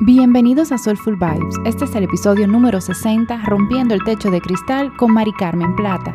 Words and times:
Bienvenidos 0.00 0.70
a 0.70 0.78
Soulful 0.78 1.16
Vibes. 1.16 1.56
Este 1.64 1.84
es 1.84 1.92
el 1.96 2.04
episodio 2.04 2.46
número 2.46 2.80
60, 2.80 3.42
Rompiendo 3.46 3.94
el 3.94 4.04
Techo 4.04 4.30
de 4.30 4.40
Cristal 4.40 4.96
con 4.96 5.12
Mari 5.12 5.32
Carmen 5.32 5.74
Plata. 5.74 6.14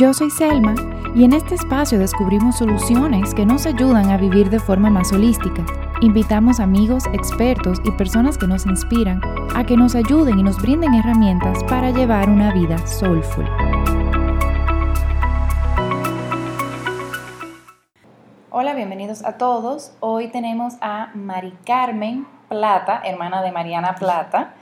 Yo 0.00 0.12
soy 0.12 0.30
Selma 0.30 0.74
y 1.14 1.22
en 1.22 1.32
este 1.32 1.54
espacio 1.54 1.96
descubrimos 1.96 2.58
soluciones 2.58 3.34
que 3.34 3.46
nos 3.46 3.66
ayudan 3.66 4.10
a 4.10 4.16
vivir 4.16 4.50
de 4.50 4.58
forma 4.58 4.90
más 4.90 5.12
holística. 5.12 5.64
Invitamos 6.00 6.58
amigos, 6.58 7.04
expertos 7.12 7.78
y 7.84 7.92
personas 7.92 8.36
que 8.36 8.48
nos 8.48 8.66
inspiran 8.66 9.20
a 9.54 9.64
que 9.64 9.76
nos 9.76 9.94
ayuden 9.94 10.40
y 10.40 10.42
nos 10.42 10.60
brinden 10.60 10.94
herramientas 10.94 11.62
para 11.68 11.92
llevar 11.92 12.28
una 12.28 12.52
vida 12.52 12.84
soulful. 12.84 13.46
Hola, 18.50 18.74
bienvenidos 18.74 19.24
a 19.24 19.38
todos. 19.38 19.92
Hoy 20.00 20.32
tenemos 20.32 20.74
a 20.80 21.12
Mari 21.14 21.54
Carmen 21.64 22.26
Plata, 22.48 23.02
hermana 23.04 23.42
de 23.42 23.52
Mariana 23.52 23.94
Plata. 23.96 24.54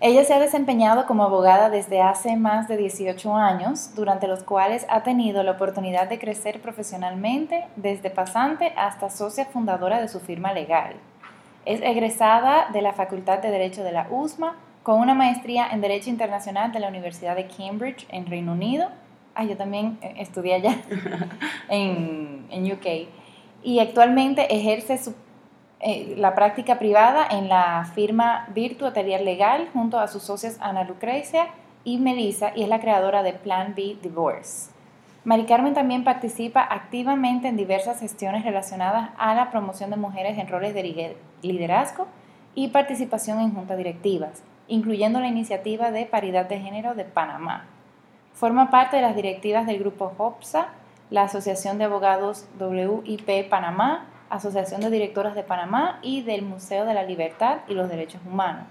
Ella 0.00 0.22
se 0.22 0.32
ha 0.32 0.38
desempeñado 0.38 1.06
como 1.06 1.24
abogada 1.24 1.70
desde 1.70 2.00
hace 2.00 2.36
más 2.36 2.68
de 2.68 2.76
18 2.76 3.34
años, 3.34 3.96
durante 3.96 4.28
los 4.28 4.44
cuales 4.44 4.86
ha 4.88 5.02
tenido 5.02 5.42
la 5.42 5.50
oportunidad 5.50 6.08
de 6.08 6.20
crecer 6.20 6.62
profesionalmente 6.62 7.64
desde 7.74 8.08
pasante 8.08 8.72
hasta 8.76 9.10
socia 9.10 9.46
fundadora 9.46 10.00
de 10.00 10.06
su 10.06 10.20
firma 10.20 10.52
legal. 10.52 10.94
Es 11.64 11.82
egresada 11.82 12.68
de 12.72 12.80
la 12.80 12.92
Facultad 12.92 13.40
de 13.40 13.50
Derecho 13.50 13.82
de 13.82 13.90
la 13.90 14.06
USMA 14.08 14.54
con 14.84 15.00
una 15.00 15.14
maestría 15.14 15.68
en 15.68 15.80
Derecho 15.80 16.10
Internacional 16.10 16.70
de 16.70 16.78
la 16.78 16.88
Universidad 16.88 17.34
de 17.34 17.48
Cambridge 17.48 18.06
en 18.10 18.26
Reino 18.26 18.52
Unido. 18.52 18.88
Ah, 19.34 19.44
yo 19.44 19.56
también 19.56 19.98
eh, 20.00 20.14
estudié 20.18 20.54
allá 20.54 20.76
en, 21.68 22.46
en 22.50 22.72
UK. 22.72 23.08
Y 23.64 23.80
actualmente 23.80 24.54
ejerce 24.54 24.96
su 24.96 25.14
eh, 25.80 26.14
la 26.16 26.34
práctica 26.34 26.78
privada 26.78 27.26
en 27.30 27.48
la 27.48 27.88
firma 27.94 28.46
Virtu 28.54 28.86
Atelier 28.86 29.20
Legal 29.20 29.68
junto 29.72 29.98
a 29.98 30.08
sus 30.08 30.24
socias 30.24 30.58
Ana 30.60 30.82
Lucrecia 30.84 31.48
y 31.84 31.98
Melissa 31.98 32.52
y 32.56 32.64
es 32.64 32.68
la 32.68 32.80
creadora 32.80 33.22
de 33.22 33.32
Plan 33.32 33.74
B 33.76 33.96
Divorce. 34.02 34.70
Mari 35.24 35.44
Carmen 35.44 35.74
también 35.74 36.04
participa 36.04 36.62
activamente 36.62 37.48
en 37.48 37.56
diversas 37.56 38.00
gestiones 38.00 38.44
relacionadas 38.44 39.10
a 39.18 39.34
la 39.34 39.50
promoción 39.50 39.90
de 39.90 39.96
mujeres 39.96 40.38
en 40.38 40.48
roles 40.48 40.74
de 40.74 41.16
liderazgo 41.42 42.06
y 42.54 42.68
participación 42.68 43.38
en 43.40 43.54
juntas 43.54 43.76
directivas, 43.76 44.42
incluyendo 44.66 45.20
la 45.20 45.28
iniciativa 45.28 45.90
de 45.90 46.06
paridad 46.06 46.48
de 46.48 46.60
género 46.60 46.94
de 46.94 47.04
Panamá. 47.04 47.66
Forma 48.32 48.70
parte 48.70 48.96
de 48.96 49.02
las 49.02 49.14
directivas 49.14 49.66
del 49.66 49.78
grupo 49.78 50.12
HOPSA, 50.16 50.68
la 51.10 51.22
Asociación 51.22 51.78
de 51.78 51.84
Abogados 51.84 52.46
WIP 52.58 53.48
Panamá, 53.48 54.06
Asociación 54.30 54.80
de 54.80 54.90
Directoras 54.90 55.34
de 55.34 55.42
Panamá 55.42 55.98
y 56.02 56.22
del 56.22 56.42
Museo 56.42 56.84
de 56.84 56.94
la 56.94 57.02
Libertad 57.02 57.58
y 57.68 57.74
los 57.74 57.88
Derechos 57.88 58.20
Humanos. 58.26 58.66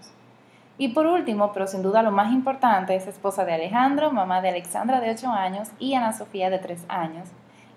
Y 0.77 0.89
por 0.89 1.08
último, 1.08 1.52
pero 1.53 1.66
sin 1.66 1.81
duda 1.81 2.03
lo 2.03 2.11
más 2.11 2.31
importante, 2.31 2.95
es 2.95 3.08
esposa 3.08 3.45
de 3.45 3.53
Alejandro, 3.53 4.11
mamá 4.11 4.41
de 4.41 4.49
Alexandra 4.49 4.99
de 4.99 5.11
8 5.11 5.30
años 5.30 5.69
y 5.80 5.95
Ana 5.95 6.14
Sofía 6.14 6.49
de 6.49 6.59
3 6.59 6.86
años. 6.88 7.27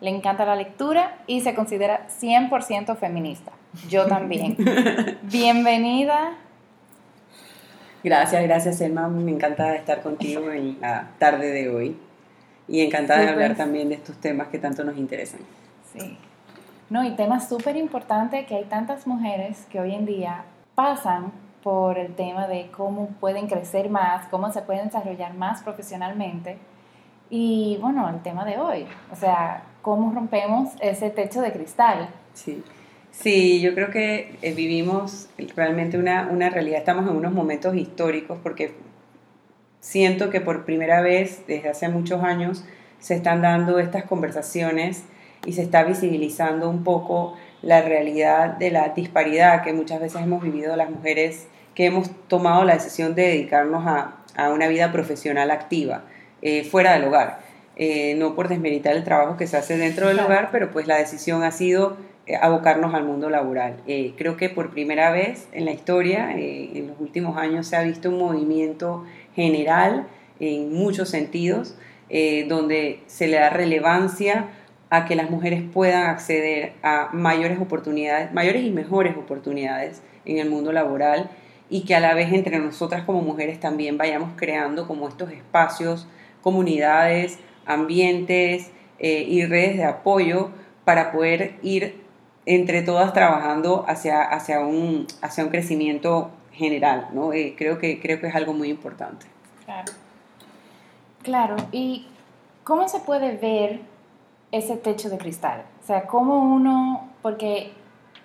Le 0.00 0.10
encanta 0.10 0.44
la 0.44 0.56
lectura 0.56 1.18
y 1.26 1.40
se 1.40 1.54
considera 1.54 2.06
100% 2.08 2.96
feminista. 2.96 3.52
Yo 3.88 4.06
también. 4.06 4.56
Bienvenida. 5.22 6.36
Gracias, 8.02 8.42
gracias 8.42 8.80
Emma. 8.80 9.08
Me 9.08 9.30
encanta 9.30 9.74
estar 9.74 10.02
contigo 10.02 10.50
en 10.50 10.80
la 10.80 11.10
tarde 11.18 11.50
de 11.50 11.68
hoy 11.68 11.96
y 12.66 12.80
encantada 12.80 13.20
de 13.20 13.28
hablar 13.28 13.56
también 13.56 13.88
de 13.88 13.96
estos 13.96 14.16
temas 14.16 14.48
que 14.48 14.58
tanto 14.58 14.84
nos 14.84 14.96
interesan. 14.96 15.40
Sí. 15.92 16.18
No, 16.90 17.04
y 17.04 17.12
tema 17.12 17.38
súper 17.38 17.76
importante 17.76 18.44
que 18.46 18.56
hay 18.56 18.64
tantas 18.64 19.06
mujeres 19.06 19.64
que 19.70 19.78
hoy 19.78 19.94
en 19.94 20.06
día 20.06 20.44
pasan 20.74 21.32
por 21.62 21.98
el 21.98 22.16
tema 22.16 22.48
de 22.48 22.68
cómo 22.76 23.10
pueden 23.20 23.46
crecer 23.46 23.90
más, 23.90 24.26
cómo 24.26 24.50
se 24.52 24.62
pueden 24.62 24.86
desarrollar 24.86 25.34
más 25.34 25.62
profesionalmente. 25.62 26.58
Y 27.30 27.78
bueno, 27.80 28.10
el 28.10 28.20
tema 28.22 28.44
de 28.44 28.58
hoy, 28.58 28.86
o 29.12 29.14
sea, 29.14 29.62
cómo 29.82 30.12
rompemos 30.12 30.70
ese 30.80 31.10
techo 31.10 31.42
de 31.42 31.52
cristal. 31.52 32.08
Sí, 32.34 32.64
sí 33.12 33.60
yo 33.60 33.72
creo 33.74 33.90
que 33.92 34.36
eh, 34.42 34.52
vivimos 34.52 35.28
realmente 35.54 35.96
una, 35.96 36.26
una 36.28 36.50
realidad, 36.50 36.80
estamos 36.80 37.08
en 37.08 37.16
unos 37.16 37.32
momentos 37.32 37.76
históricos 37.76 38.36
porque 38.42 38.74
siento 39.78 40.28
que 40.28 40.40
por 40.40 40.64
primera 40.64 41.02
vez 41.02 41.44
desde 41.46 41.68
hace 41.68 41.88
muchos 41.88 42.24
años 42.24 42.64
se 42.98 43.14
están 43.14 43.42
dando 43.42 43.78
estas 43.78 44.04
conversaciones 44.04 45.04
y 45.44 45.52
se 45.52 45.62
está 45.62 45.84
visibilizando 45.84 46.68
un 46.68 46.84
poco 46.84 47.36
la 47.62 47.82
realidad 47.82 48.56
de 48.56 48.70
la 48.70 48.90
disparidad 48.90 49.62
que 49.62 49.72
muchas 49.72 50.00
veces 50.00 50.22
hemos 50.22 50.42
vivido 50.42 50.76
las 50.76 50.90
mujeres 50.90 51.46
que 51.74 51.86
hemos 51.86 52.10
tomado 52.28 52.64
la 52.64 52.74
decisión 52.74 53.14
de 53.14 53.22
dedicarnos 53.22 53.86
a, 53.86 54.16
una 54.52 54.68
vida 54.68 54.90
profesional 54.90 55.50
activa, 55.50 56.04
eh, 56.40 56.64
fuera 56.64 56.94
del 56.94 57.04
hogar. 57.04 57.40
Eh, 57.76 58.14
no 58.16 58.34
por 58.34 58.48
desmeritar 58.48 58.96
el 58.96 59.04
trabajo 59.04 59.36
que 59.36 59.46
se 59.46 59.56
hace 59.56 59.76
dentro 59.76 60.08
del 60.08 60.18
hogar, 60.18 60.48
pero 60.50 60.70
pues 60.70 60.86
la 60.86 60.96
decisión 60.96 61.42
ha 61.42 61.50
sido 61.50 61.96
eh, 62.26 62.36
abocarnos 62.36 62.94
al 62.94 63.04
mundo 63.04 63.28
laboral. 63.28 63.76
creo 64.16 64.36
que 64.38 64.48
por 64.48 64.70
primera 64.70 65.10
vez 65.10 65.46
en 65.52 65.66
la 65.66 65.72
historia, 65.72 66.30
en 66.32 66.86
los 66.86 66.98
últimos 67.00 67.36
años, 67.36 67.66
se 67.66 67.76
ha 67.76 67.82
visto 67.82 68.08
un 68.08 68.18
movimiento 68.18 69.04
general 69.34 70.06
en 70.38 70.72
muchos 70.72 71.10
sentidos, 71.10 71.76
donde 72.48 73.00
se 73.06 73.28
le 73.28 73.36
da 73.36 73.50
relevancia 73.50 74.48
a 74.90 75.04
que 75.04 75.14
las 75.14 75.30
mujeres 75.30 75.62
puedan 75.72 76.08
acceder 76.08 76.72
a 76.82 77.10
mayores 77.12 77.60
oportunidades, 77.60 78.32
mayores 78.32 78.64
y 78.64 78.70
mejores 78.70 79.16
oportunidades 79.16 80.02
en 80.24 80.38
el 80.38 80.50
mundo 80.50 80.72
laboral 80.72 81.30
y 81.68 81.84
que 81.84 81.94
a 81.94 82.00
la 82.00 82.14
vez 82.14 82.32
entre 82.32 82.58
nosotras 82.58 83.04
como 83.04 83.22
mujeres 83.22 83.60
también 83.60 83.96
vayamos 83.96 84.30
creando 84.36 84.88
como 84.88 85.08
estos 85.08 85.30
espacios, 85.30 86.08
comunidades, 86.42 87.38
ambientes 87.64 88.72
eh, 88.98 89.24
y 89.28 89.46
redes 89.46 89.76
de 89.76 89.84
apoyo 89.84 90.50
para 90.84 91.12
poder 91.12 91.54
ir 91.62 92.02
entre 92.44 92.82
todas 92.82 93.12
trabajando 93.12 93.84
hacia, 93.86 94.22
hacia, 94.22 94.60
un, 94.60 95.06
hacia 95.22 95.44
un 95.44 95.50
crecimiento 95.50 96.30
general. 96.52 97.08
¿no? 97.12 97.32
Eh, 97.32 97.54
creo, 97.56 97.78
que, 97.78 98.00
creo 98.00 98.20
que 98.20 98.26
es 98.26 98.34
algo 98.34 98.52
muy 98.54 98.68
importante. 98.68 99.26
Claro. 99.64 99.92
Claro, 101.22 101.56
¿y 101.70 102.06
cómo 102.64 102.88
se 102.88 102.98
puede 103.00 103.36
ver 103.36 103.89
ese 104.52 104.76
techo 104.76 105.08
de 105.10 105.18
cristal. 105.18 105.64
O 105.82 105.86
sea, 105.86 106.06
cómo 106.06 106.38
uno, 106.38 107.08
porque 107.22 107.72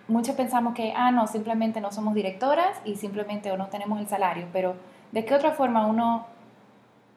muchos 0.07 0.35
pensamos 0.35 0.73
que, 0.73 0.93
ah, 0.95 1.11
no, 1.11 1.27
simplemente 1.27 1.81
no 1.81 1.91
somos 1.91 2.15
directoras 2.15 2.77
y 2.83 2.95
simplemente 2.95 3.51
o 3.51 3.57
no 3.57 3.67
tenemos 3.67 3.99
el 3.99 4.07
salario, 4.07 4.47
pero 4.51 4.75
¿de 5.11 5.25
qué 5.25 5.33
otra 5.33 5.51
forma 5.51 5.85
uno 5.87 6.27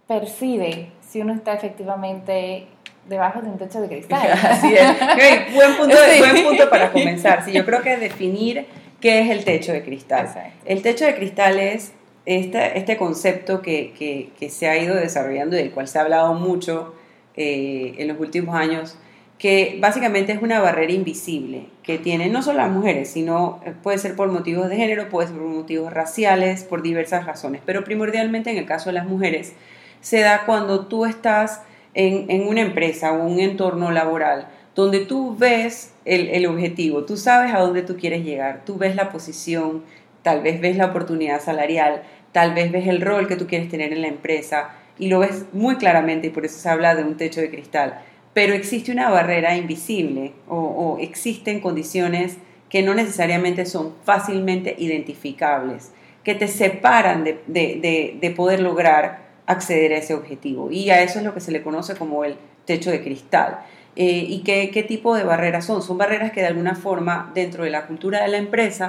percibe 0.06 0.92
si 1.00 1.20
uno 1.20 1.34
está 1.34 1.52
efectivamente 1.54 2.66
debajo 3.08 3.40
de 3.40 3.48
un 3.48 3.58
techo 3.58 3.80
de 3.80 3.88
cristal? 3.88 4.30
Así 4.42 4.74
es. 4.74 5.54
buen, 5.54 5.76
punto, 5.76 5.96
buen 6.18 6.44
punto 6.44 6.70
para 6.70 6.92
comenzar. 6.92 7.44
Sí, 7.44 7.52
yo 7.52 7.64
creo 7.64 7.82
que 7.82 7.96
definir 7.96 8.66
qué 9.00 9.20
es 9.20 9.30
el 9.30 9.44
techo 9.44 9.72
de 9.72 9.82
cristal. 9.82 10.28
El 10.64 10.82
techo 10.82 11.04
de 11.04 11.14
cristal 11.14 11.58
es 11.58 11.92
este, 12.26 12.78
este 12.78 12.96
concepto 12.96 13.62
que, 13.62 13.92
que, 13.98 14.30
que 14.38 14.50
se 14.50 14.68
ha 14.68 14.76
ido 14.76 14.94
desarrollando 14.94 15.56
y 15.56 15.60
del 15.60 15.70
cual 15.70 15.88
se 15.88 15.98
ha 15.98 16.02
hablado 16.02 16.34
mucho 16.34 16.94
eh, 17.40 17.94
en 17.98 18.08
los 18.08 18.18
últimos 18.18 18.56
años, 18.56 18.96
que 19.38 19.78
básicamente 19.80 20.32
es 20.32 20.42
una 20.42 20.60
barrera 20.60 20.92
invisible 20.92 21.66
que 21.84 21.96
tienen 21.96 22.32
no 22.32 22.42
solo 22.42 22.58
las 22.58 22.70
mujeres, 22.70 23.08
sino 23.08 23.60
eh, 23.64 23.72
puede 23.80 23.98
ser 23.98 24.16
por 24.16 24.28
motivos 24.32 24.68
de 24.68 24.76
género, 24.76 25.08
puede 25.08 25.28
ser 25.28 25.36
por 25.36 25.46
motivos 25.46 25.92
raciales, 25.92 26.64
por 26.64 26.82
diversas 26.82 27.26
razones, 27.26 27.62
pero 27.64 27.84
primordialmente 27.84 28.50
en 28.50 28.58
el 28.58 28.66
caso 28.66 28.90
de 28.90 28.94
las 28.94 29.06
mujeres 29.06 29.52
se 30.00 30.18
da 30.20 30.44
cuando 30.46 30.86
tú 30.86 31.06
estás 31.06 31.62
en, 31.94 32.46
una 32.48 32.60
empresa 32.60 33.12
o 33.12 33.24
un 33.24 33.38
entorno 33.38 33.92
laboral 33.92 34.48
donde 34.74 35.00
tú 35.00 35.36
ves 35.36 35.94
el, 36.04 36.28
el, 36.30 36.46
objetivo, 36.46 37.04
tú 37.04 37.16
sabes 37.16 37.54
a 37.54 37.60
dónde 37.60 37.82
tú 37.82 37.96
quieres 37.96 38.24
llegar, 38.24 38.62
tú 38.64 38.78
ves 38.78 38.96
la 38.96 39.10
posición, 39.10 39.84
tal 40.22 40.42
vez 40.42 40.60
ves 40.60 40.76
la 40.76 40.86
oportunidad 40.86 41.40
salarial, 41.40 42.02
tal 42.32 42.54
vez 42.54 42.70
ves 42.70 42.86
el 42.88 43.00
rol 43.00 43.28
que 43.28 43.36
tú 43.36 43.46
quieres 43.46 43.68
tener 43.68 43.92
en 43.92 44.02
la 44.02 44.08
empresa, 44.08 44.70
y 44.98 45.08
lo 45.08 45.20
ves 45.20 45.44
muy 45.52 45.76
claramente 45.76 46.28
y 46.28 46.30
por 46.30 46.44
eso 46.44 46.58
se 46.58 46.68
habla 46.68 46.94
de 46.94 47.04
un 47.04 47.16
techo 47.16 47.40
de 47.40 47.50
cristal. 47.50 48.00
Pero 48.34 48.54
existe 48.54 48.92
una 48.92 49.10
barrera 49.10 49.56
invisible 49.56 50.32
o, 50.48 50.98
existen 51.00 51.60
condiciones 51.60 52.36
que 52.68 52.82
no 52.82 52.94
necesariamente 52.94 53.64
son 53.66 53.94
fácilmente 54.04 54.76
identificables, 54.78 55.92
que 56.22 56.34
te 56.34 56.48
separan 56.48 57.24
de, 57.24 58.34
poder 58.36 58.60
lograr 58.60 59.26
acceder 59.46 59.92
a 59.94 59.98
ese 59.98 60.14
objetivo. 60.14 60.70
Y 60.70 60.90
a 60.90 61.02
eso 61.02 61.18
es 61.18 61.24
lo 61.24 61.32
que 61.32 61.40
se 61.40 61.50
le 61.50 61.62
conoce 61.62 61.94
como 61.96 62.24
el 62.24 62.36
techo 62.66 62.90
de 62.90 63.02
cristal. 63.02 63.60
Eh, 63.96 64.26
¿Y 64.28 64.42
qué, 64.44 64.70
qué 64.70 64.82
tipo 64.82 65.16
de 65.16 65.24
barreras 65.24 65.64
son? 65.64 65.82
Son 65.82 65.96
barreras 65.98 66.30
que 66.30 66.40
de 66.40 66.46
alguna 66.46 66.74
forma 66.74 67.32
dentro 67.34 67.64
de 67.64 67.70
la 67.70 67.86
cultura 67.86 68.22
de 68.22 68.28
la 68.28 68.36
empresa 68.36 68.86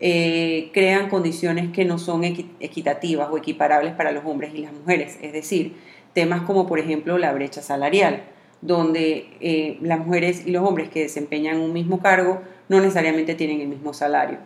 eh, 0.00 0.70
crean 0.72 1.08
condiciones 1.08 1.72
que 1.72 1.84
no 1.84 1.98
son 1.98 2.24
equitativas 2.24 3.28
o 3.30 3.38
equiparables 3.38 3.94
para 3.94 4.12
los 4.12 4.24
hombres 4.24 4.52
y 4.54 4.58
las 4.58 4.72
mujeres. 4.72 5.18
Es 5.22 5.32
decir, 5.32 5.74
temas 6.12 6.42
como 6.42 6.66
por 6.66 6.78
ejemplo 6.78 7.18
la 7.18 7.32
brecha 7.32 7.62
salarial, 7.62 8.22
donde 8.60 9.28
eh, 9.40 9.78
las 9.82 10.04
mujeres 10.04 10.46
y 10.46 10.50
los 10.50 10.66
hombres 10.66 10.88
que 10.88 11.00
desempeñan 11.00 11.58
un 11.58 11.72
mismo 11.72 12.00
cargo 12.00 12.42
no 12.68 12.80
necesariamente 12.80 13.34
tienen 13.34 13.60
el 13.60 13.68
mismo 13.68 13.92
salario. 13.92 14.38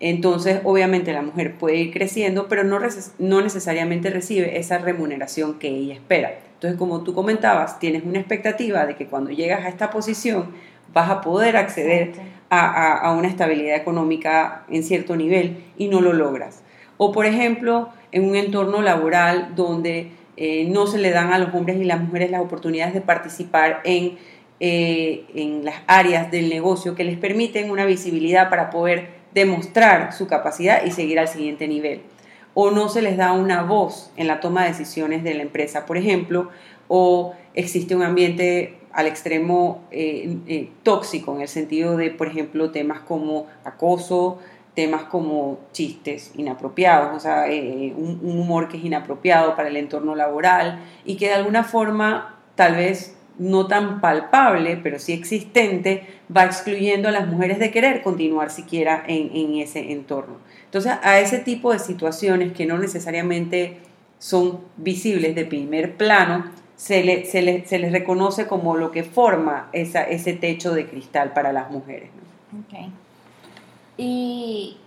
Entonces, 0.00 0.60
obviamente 0.64 1.12
la 1.12 1.20
mujer 1.20 1.58
puede 1.58 1.76
ir 1.76 1.92
creciendo, 1.92 2.48
pero 2.48 2.64
no, 2.64 2.80
no 3.18 3.42
necesariamente 3.42 4.08
recibe 4.08 4.58
esa 4.58 4.78
remuneración 4.78 5.58
que 5.58 5.68
ella 5.68 5.94
espera. 5.94 6.38
Entonces, 6.54 6.78
como 6.78 7.02
tú 7.02 7.14
comentabas, 7.14 7.78
tienes 7.78 8.04
una 8.04 8.18
expectativa 8.18 8.86
de 8.86 8.96
que 8.96 9.06
cuando 9.06 9.30
llegas 9.30 9.64
a 9.64 9.68
esta 9.68 9.90
posición 9.90 10.52
vas 10.92 11.10
a 11.10 11.20
poder 11.20 11.56
acceder 11.56 12.12
a, 12.50 13.14
una 13.16 13.28
estabilidad 13.28 13.76
económica 13.76 14.64
en 14.68 14.82
cierto 14.82 15.16
nivel 15.16 15.62
y 15.78 15.88
no 15.88 16.00
lo 16.00 16.12
logras. 16.12 16.62
O, 16.96 17.12
por 17.12 17.24
ejemplo, 17.24 17.88
en 18.12 18.28
un 18.28 18.36
entorno 18.36 18.82
laboral 18.82 19.54
donde 19.54 20.10
eh, 20.36 20.66
no 20.68 20.86
se 20.86 20.98
le 20.98 21.10
dan 21.10 21.32
a 21.32 21.38
los 21.38 21.54
hombres 21.54 21.78
y 21.78 21.84
las 21.84 22.00
mujeres 22.00 22.30
las 22.30 22.40
oportunidades 22.40 22.92
de 22.92 23.00
participar 23.00 23.80
en, 23.84 24.18
eh, 24.58 25.24
en 25.34 25.64
las 25.64 25.76
áreas 25.86 26.30
del 26.30 26.48
negocio 26.48 26.94
que 26.94 27.04
les 27.04 27.16
permiten 27.16 27.70
una 27.70 27.86
visibilidad 27.86 28.50
para 28.50 28.70
poder 28.70 29.20
demostrar 29.32 30.12
su 30.12 30.26
capacidad 30.26 30.84
y 30.84 30.90
seguir 30.90 31.20
al 31.20 31.28
siguiente 31.28 31.68
nivel. 31.68 32.02
O 32.52 32.72
no 32.72 32.88
se 32.88 33.00
les 33.00 33.16
da 33.16 33.32
una 33.32 33.62
voz 33.62 34.10
en 34.16 34.26
la 34.26 34.40
toma 34.40 34.64
de 34.64 34.70
decisiones 34.70 35.22
de 35.22 35.34
la 35.34 35.42
empresa, 35.42 35.86
por 35.86 35.96
ejemplo, 35.96 36.50
o 36.88 37.32
existe 37.54 37.94
un 37.94 38.02
ambiente 38.02 38.79
al 38.92 39.06
extremo 39.06 39.82
eh, 39.90 40.36
eh, 40.46 40.70
tóxico 40.82 41.34
en 41.34 41.42
el 41.42 41.48
sentido 41.48 41.96
de, 41.96 42.10
por 42.10 42.28
ejemplo, 42.28 42.70
temas 42.70 43.00
como 43.00 43.46
acoso, 43.64 44.38
temas 44.74 45.04
como 45.04 45.58
chistes 45.72 46.32
inapropiados, 46.36 47.16
o 47.16 47.20
sea, 47.20 47.50
eh, 47.50 47.92
un, 47.96 48.20
humor 48.22 48.68
que 48.68 48.76
es 48.76 48.84
inapropiado 48.84 49.56
para 49.56 49.68
el 49.68 49.76
entorno 49.76 50.14
laboral 50.14 50.80
y 51.04 51.16
que 51.16 51.26
de 51.28 51.34
alguna 51.34 51.64
forma 51.64 52.36
tal 52.54 52.76
vez 52.76 53.16
no 53.38 53.66
tan 53.66 54.00
palpable, 54.00 54.78
pero 54.82 54.98
sí 54.98 55.12
existente, 55.12 56.06
va 56.34 56.44
excluyendo 56.44 57.08
a 57.08 57.12
las 57.12 57.26
mujeres 57.26 57.58
de 57.58 57.70
querer 57.70 58.02
continuar 58.02 58.50
siquiera 58.50 59.02
en, 59.06 59.54
ese 59.56 59.92
entorno. 59.92 60.36
Entonces, 60.66 60.92
a 61.02 61.20
ese 61.20 61.38
tipo 61.38 61.72
de 61.72 61.78
situaciones 61.78 62.52
que 62.52 62.66
no 62.66 62.76
necesariamente 62.76 63.78
son 64.18 64.60
visibles 64.76 65.34
de 65.34 65.46
primer 65.46 65.96
plano, 65.96 66.50
se, 66.80 67.04
le, 67.04 67.26
se, 67.26 67.42
les 67.42 67.92
reconoce 67.92 68.46
como 68.46 68.74
lo 68.74 68.90
que 68.90 69.04
forma 69.04 69.68
esa, 69.72 70.02
ese 70.02 70.32
techo 70.32 70.72
de 70.72 70.88
cristal 70.88 71.34
para 71.34 71.52
las 71.52 71.70
mujeres. 71.70 72.08
Y, 73.98 74.78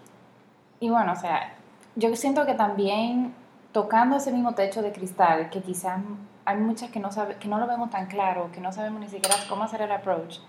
y 0.79 0.89
bueno, 0.89 1.11
o 1.11 1.15
sea, 1.15 1.53
yo 1.95 2.15
siento 2.15 2.47
que 2.47 2.55
también 2.55 3.35
tocando 3.73 4.17
ese 4.17 4.31
mismo 4.31 4.53
techo 4.53 4.81
de 4.81 4.91
cristal, 4.91 5.51
que 5.51 5.61
quizás 5.61 6.01
hay 6.45 6.57
muchas 6.57 6.89
que 6.89 6.99
no, 6.99 7.11
sabe, 7.11 7.35
que 7.35 7.47
no 7.47 7.59
lo 7.59 7.67
vemos 7.67 7.91
tan 7.91 8.07
claro, 8.07 8.49
que 8.51 8.59
no 8.59 8.71
sabemos 8.71 8.99
ni 8.99 9.09
siquiera 9.09 9.35
cómo 9.47 9.63
hacer 9.63 9.83
el 9.83 9.91
approach. 9.91 10.39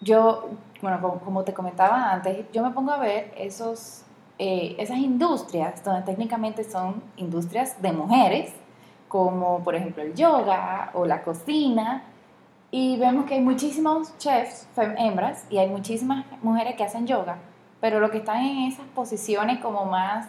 Yo, 0.00 0.50
bueno, 0.82 1.20
como, 1.24 1.44
te 1.44 1.54
comentaba 1.54 2.10
antes, 2.10 2.46
yo 2.52 2.64
me 2.64 2.72
pongo 2.72 2.90
a 2.90 2.98
ver 2.98 3.32
esos, 3.36 4.02
eh, 4.40 4.74
esas 4.80 4.98
industrias, 4.98 5.84
donde 5.84 6.02
técnicamente 6.02 6.64
son 6.64 7.00
industrias 7.16 7.80
de 7.80 7.92
mujeres, 7.92 8.52
como 9.14 9.62
por 9.62 9.76
ejemplo 9.76 10.02
el 10.02 10.12
yoga 10.12 10.90
o 10.92 11.06
la 11.06 11.22
cocina, 11.22 12.02
y 12.72 12.96
vemos 12.96 13.26
que 13.26 13.34
hay 13.34 13.40
muchísimos 13.40 14.18
chefs, 14.18 14.66
hembras, 14.76 15.46
y 15.50 15.58
hay 15.58 15.68
muchísimas 15.68 16.26
mujeres 16.42 16.74
que 16.74 16.82
hacen 16.82 17.06
yoga, 17.06 17.36
pero 17.80 18.00
lo 18.00 18.10
que 18.10 18.18
están 18.18 18.44
en 18.44 18.72
esas 18.72 18.86
posiciones 18.88 19.60
como 19.60 19.84
más 19.84 20.26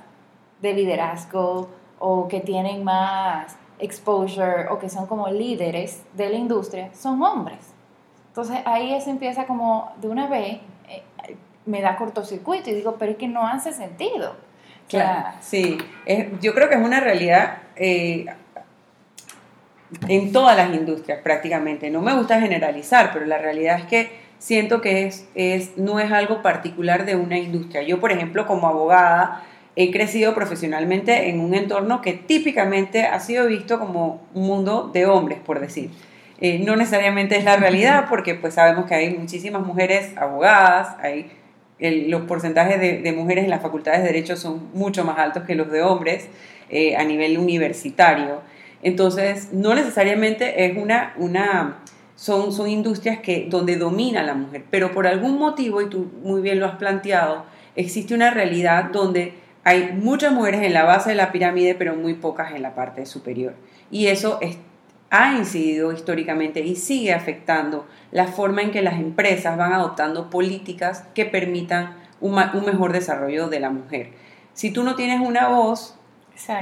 de 0.62 0.74
liderazgo 0.74 1.68
o 1.98 2.28
que 2.28 2.42
tienen 2.42 2.84
más 2.84 3.58
exposure 3.80 4.68
o 4.70 4.78
que 4.78 4.88
son 4.88 5.08
como 5.08 5.30
líderes 5.30 6.04
de 6.14 6.30
la 6.30 6.36
industria 6.36 6.94
son 6.94 7.24
hombres. 7.24 7.74
Entonces 8.28 8.60
ahí 8.66 8.94
eso 8.94 9.10
empieza 9.10 9.48
como 9.48 9.94
de 10.00 10.10
una 10.10 10.28
vez, 10.28 10.60
eh, 10.90 11.02
me 11.66 11.81
da 11.81 11.98
cortocircuito 11.98 12.70
y 12.70 12.76
digo, 12.76 12.98
pero 13.00 13.14
es 13.14 13.18
que 13.18 13.28
no 13.28 13.48
hace 13.48 13.74
sentido. 13.74 14.36
Claro, 14.88 15.30
sí, 15.40 15.80
yo 16.40 16.54
creo 16.54 16.70
que 16.70 16.76
es 16.76 16.86
una 16.86 17.00
realidad 17.00 17.64
eh, 17.76 18.28
en 20.07 20.31
todas 20.31 20.56
las 20.57 20.74
industrias 20.74 21.19
prácticamente. 21.24 21.89
No 21.89 22.01
me 22.01 22.13
gusta 22.13 22.39
generalizar, 22.39 23.12
pero 23.13 23.25
la 23.25 23.38
realidad 23.38 23.80
es 23.80 23.86
que 23.86 24.12
siento 24.39 24.81
que 24.81 25.07
es, 25.07 25.27
es, 25.36 25.77
no 25.77 26.00
es 26.00 26.12
algo 26.12 26.42
particular 26.42 27.06
de 27.06 27.15
una 27.15 27.38
industria. 27.38 27.83
Yo, 27.83 28.00
por 28.00 28.12
ejemplo, 28.12 28.45
como 28.45 28.68
abogada, 28.68 29.44
he 29.75 29.92
crecido 29.92 30.33
profesionalmente 30.33 31.30
en 31.30 31.39
un 31.39 31.53
entorno 31.53 32.01
que 32.01 32.13
típicamente 32.13 33.03
ha 33.03 33.19
sido 33.19 33.47
visto 33.47 33.80
como 33.80 34.21
un 34.33 34.47
mundo 34.47 34.89
de 34.94 35.06
hombres, 35.06 35.39
por 35.39 35.59
decir. 35.59 35.89
Eh, 36.42 36.59
no 36.59 36.75
necesariamente 36.75 37.38
es 37.38 37.45
la 37.45 37.56
realidad 37.56 38.07
porque 38.09 38.36
pues 38.36 38.56
sabemos 38.56 38.86
que 38.86 38.95
hay 38.95 39.15
muchísimas 39.15 39.65
mujeres 39.65 40.12
abogadas, 40.18 40.95
hay 41.01 41.31
los 41.80 42.21
porcentajes 42.21 42.80
de, 42.80 43.12
mujeres 43.12 43.44
en 43.44 43.50
las 43.50 43.62
facultades 43.62 44.01
de 44.01 44.07
derecho 44.07 44.38
son 44.38 44.69
mucho 44.74 45.03
más 45.03 45.19
altos 45.19 45.44
que 45.44 45.56
los 45.56 45.69
de 45.69 45.81
hombres 45.81 46.27
eh, 46.69 46.95
a 46.95 47.03
nivel 47.03 47.38
universitario. 47.38 48.42
Entonces, 48.86 49.52
no 49.52 49.74
necesariamente 49.74 50.64
es 50.64 50.78
una, 50.78 51.16
una 51.18 51.80
son, 52.16 52.54
son 52.54 52.70
industrias 52.70 53.18
que, 53.18 53.48
donde 53.50 53.78
domina 53.78 54.22
la 54.22 54.36
mujer, 54.36 54.64
pero 54.70 54.92
por 54.92 55.08
algún 55.08 55.40
motivo, 55.40 55.82
y 55.82 55.90
tú 55.90 56.12
muy 56.22 56.44
bien 56.44 56.60
lo 56.60 56.68
has 56.68 56.76
planteado, 56.76 57.46
existe 57.76 58.14
una 58.14 58.30
realidad 58.30 58.92
donde 58.92 59.34
hay 59.64 59.98
muchas 60.00 60.32
mujeres 60.32 60.62
en 60.62 60.76
la 60.76 60.84
base 60.84 61.10
de 61.10 61.16
la 61.16 61.32
pirámide, 61.32 61.74
pero 61.74 61.96
muy 61.96 62.14
pocas 62.14 62.54
en 62.54 62.62
la 62.62 62.76
parte 62.76 63.08
superior. 63.08 63.56
Y 63.90 64.06
eso 64.06 64.40
ha 65.10 65.34
incidido 65.34 65.92
históricamente 65.92 66.60
y 66.60 66.76
sigue 66.76 67.12
afectando 67.12 67.88
la 68.12 68.28
forma 68.28 68.62
en 68.62 68.70
que 68.70 68.84
las 68.84 69.00
empresas 69.00 69.58
van 69.58 69.74
adoptando 69.74 70.30
políticas 70.30 71.06
que 71.16 71.26
permitan 71.26 71.96
un, 72.22 72.36
mejor 72.36 72.94
desarrollo 72.94 73.48
de 73.48 73.60
la 73.60 73.72
mujer. 73.72 74.12
Si 74.54 74.70
tú 74.70 74.84
no 74.84 74.94
tienes 74.94 75.22
una 75.22 75.48
voz, 75.48 75.98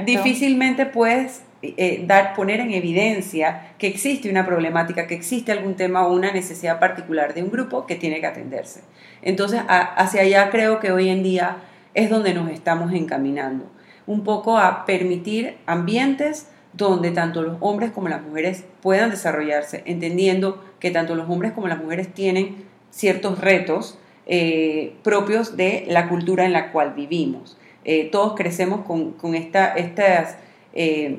difícilmente 0.06 0.86
puedes 0.86 1.42
eh, 1.76 2.04
dar, 2.06 2.34
poner 2.34 2.60
en 2.60 2.72
evidencia 2.72 3.74
que 3.78 3.86
existe 3.86 4.28
una 4.28 4.44
problemática, 4.44 5.06
que 5.06 5.14
existe 5.14 5.52
algún 5.52 5.74
tema 5.74 6.06
o 6.06 6.12
una 6.12 6.32
necesidad 6.32 6.78
particular 6.78 7.32
de 7.32 7.42
un 7.42 7.50
grupo 7.50 7.86
que 7.86 7.94
tiene 7.94 8.20
que 8.20 8.26
atenderse. 8.26 8.82
Entonces, 9.22 9.62
hacia 9.68 10.22
allá 10.22 10.50
creo 10.50 10.80
que 10.80 10.92
hoy 10.92 11.08
en 11.08 11.22
día 11.22 11.58
es 11.94 12.10
donde 12.10 12.34
nos 12.34 12.50
estamos 12.50 12.92
encaminando. 12.92 13.70
Un 14.06 14.22
poco 14.24 14.58
a 14.58 14.84
permitir 14.84 15.56
ambientes 15.66 16.48
donde 16.72 17.12
tanto 17.12 17.42
los 17.42 17.56
hombres 17.60 17.92
como 17.92 18.08
las 18.08 18.22
mujeres 18.22 18.64
puedan 18.82 19.10
desarrollarse, 19.10 19.82
entendiendo 19.86 20.62
que 20.80 20.90
tanto 20.90 21.14
los 21.14 21.30
hombres 21.30 21.52
como 21.52 21.68
las 21.68 21.78
mujeres 21.78 22.12
tienen 22.12 22.64
ciertos 22.90 23.40
retos 23.40 23.98
eh, 24.26 24.96
propios 25.02 25.56
de 25.56 25.84
la 25.88 26.08
cultura 26.08 26.44
en 26.44 26.52
la 26.52 26.72
cual 26.72 26.94
vivimos. 26.94 27.56
Eh, 27.84 28.08
todos 28.10 28.34
crecemos 28.34 28.80
con, 28.86 29.34
esta, 29.34 29.74
estas, 29.74 30.38
eh, 30.74 31.18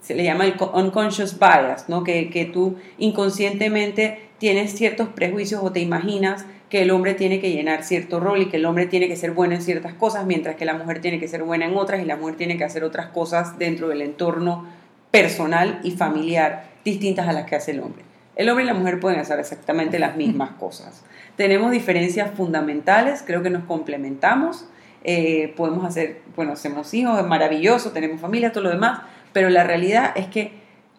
se 0.00 0.14
le 0.14 0.24
llama 0.24 0.44
el 0.44 0.54
unconscious 0.74 1.38
bias, 1.38 1.88
¿no? 1.88 2.02
que, 2.02 2.28
que 2.28 2.44
tú 2.44 2.76
inconscientemente 2.98 4.18
tienes 4.38 4.74
ciertos 4.74 5.08
prejuicios 5.08 5.62
o 5.62 5.72
te 5.72 5.80
imaginas 5.80 6.44
que 6.68 6.82
el 6.82 6.90
hombre 6.90 7.14
tiene 7.14 7.40
que 7.40 7.52
llenar 7.52 7.84
cierto 7.84 8.18
rol 8.18 8.42
y 8.42 8.46
que 8.46 8.56
el 8.56 8.66
hombre 8.66 8.86
tiene 8.86 9.06
que 9.06 9.14
ser 9.14 9.30
bueno 9.30 9.54
en 9.54 9.62
ciertas 9.62 9.94
cosas, 9.94 10.26
mientras 10.26 10.56
que 10.56 10.64
la 10.64 10.74
mujer 10.74 11.00
tiene 11.00 11.20
que 11.20 11.28
ser 11.28 11.44
buena 11.44 11.66
en 11.66 11.76
otras 11.76 12.02
y 12.02 12.04
la 12.04 12.16
mujer 12.16 12.34
tiene 12.34 12.56
que 12.56 12.64
hacer 12.64 12.82
otras 12.82 13.06
cosas 13.06 13.58
dentro 13.58 13.88
del 13.88 14.02
entorno 14.02 14.66
personal 15.12 15.78
y 15.84 15.92
familiar 15.92 16.64
distintas 16.84 17.28
a 17.28 17.32
las 17.32 17.44
que 17.44 17.54
hace 17.54 17.70
el 17.70 17.80
hombre. 17.80 18.02
El 18.34 18.48
hombre 18.48 18.64
y 18.64 18.66
la 18.66 18.74
mujer 18.74 18.98
pueden 18.98 19.20
hacer 19.20 19.38
exactamente 19.38 20.00
las 20.00 20.16
mismas 20.16 20.50
cosas. 20.58 21.04
Tenemos 21.36 21.70
diferencias 21.70 22.32
fundamentales, 22.32 23.22
creo 23.24 23.42
que 23.42 23.50
nos 23.50 23.64
complementamos, 23.64 24.66
eh, 25.04 25.52
podemos 25.56 25.84
hacer, 25.84 26.20
bueno, 26.34 26.52
hacemos 26.52 26.92
hijos, 26.94 27.18
es 27.18 27.26
maravilloso, 27.26 27.92
tenemos 27.92 28.20
familia, 28.20 28.52
todo 28.52 28.64
lo 28.64 28.70
demás, 28.70 29.02
pero 29.32 29.50
la 29.50 29.64
realidad 29.64 30.12
es 30.16 30.26
que 30.26 30.52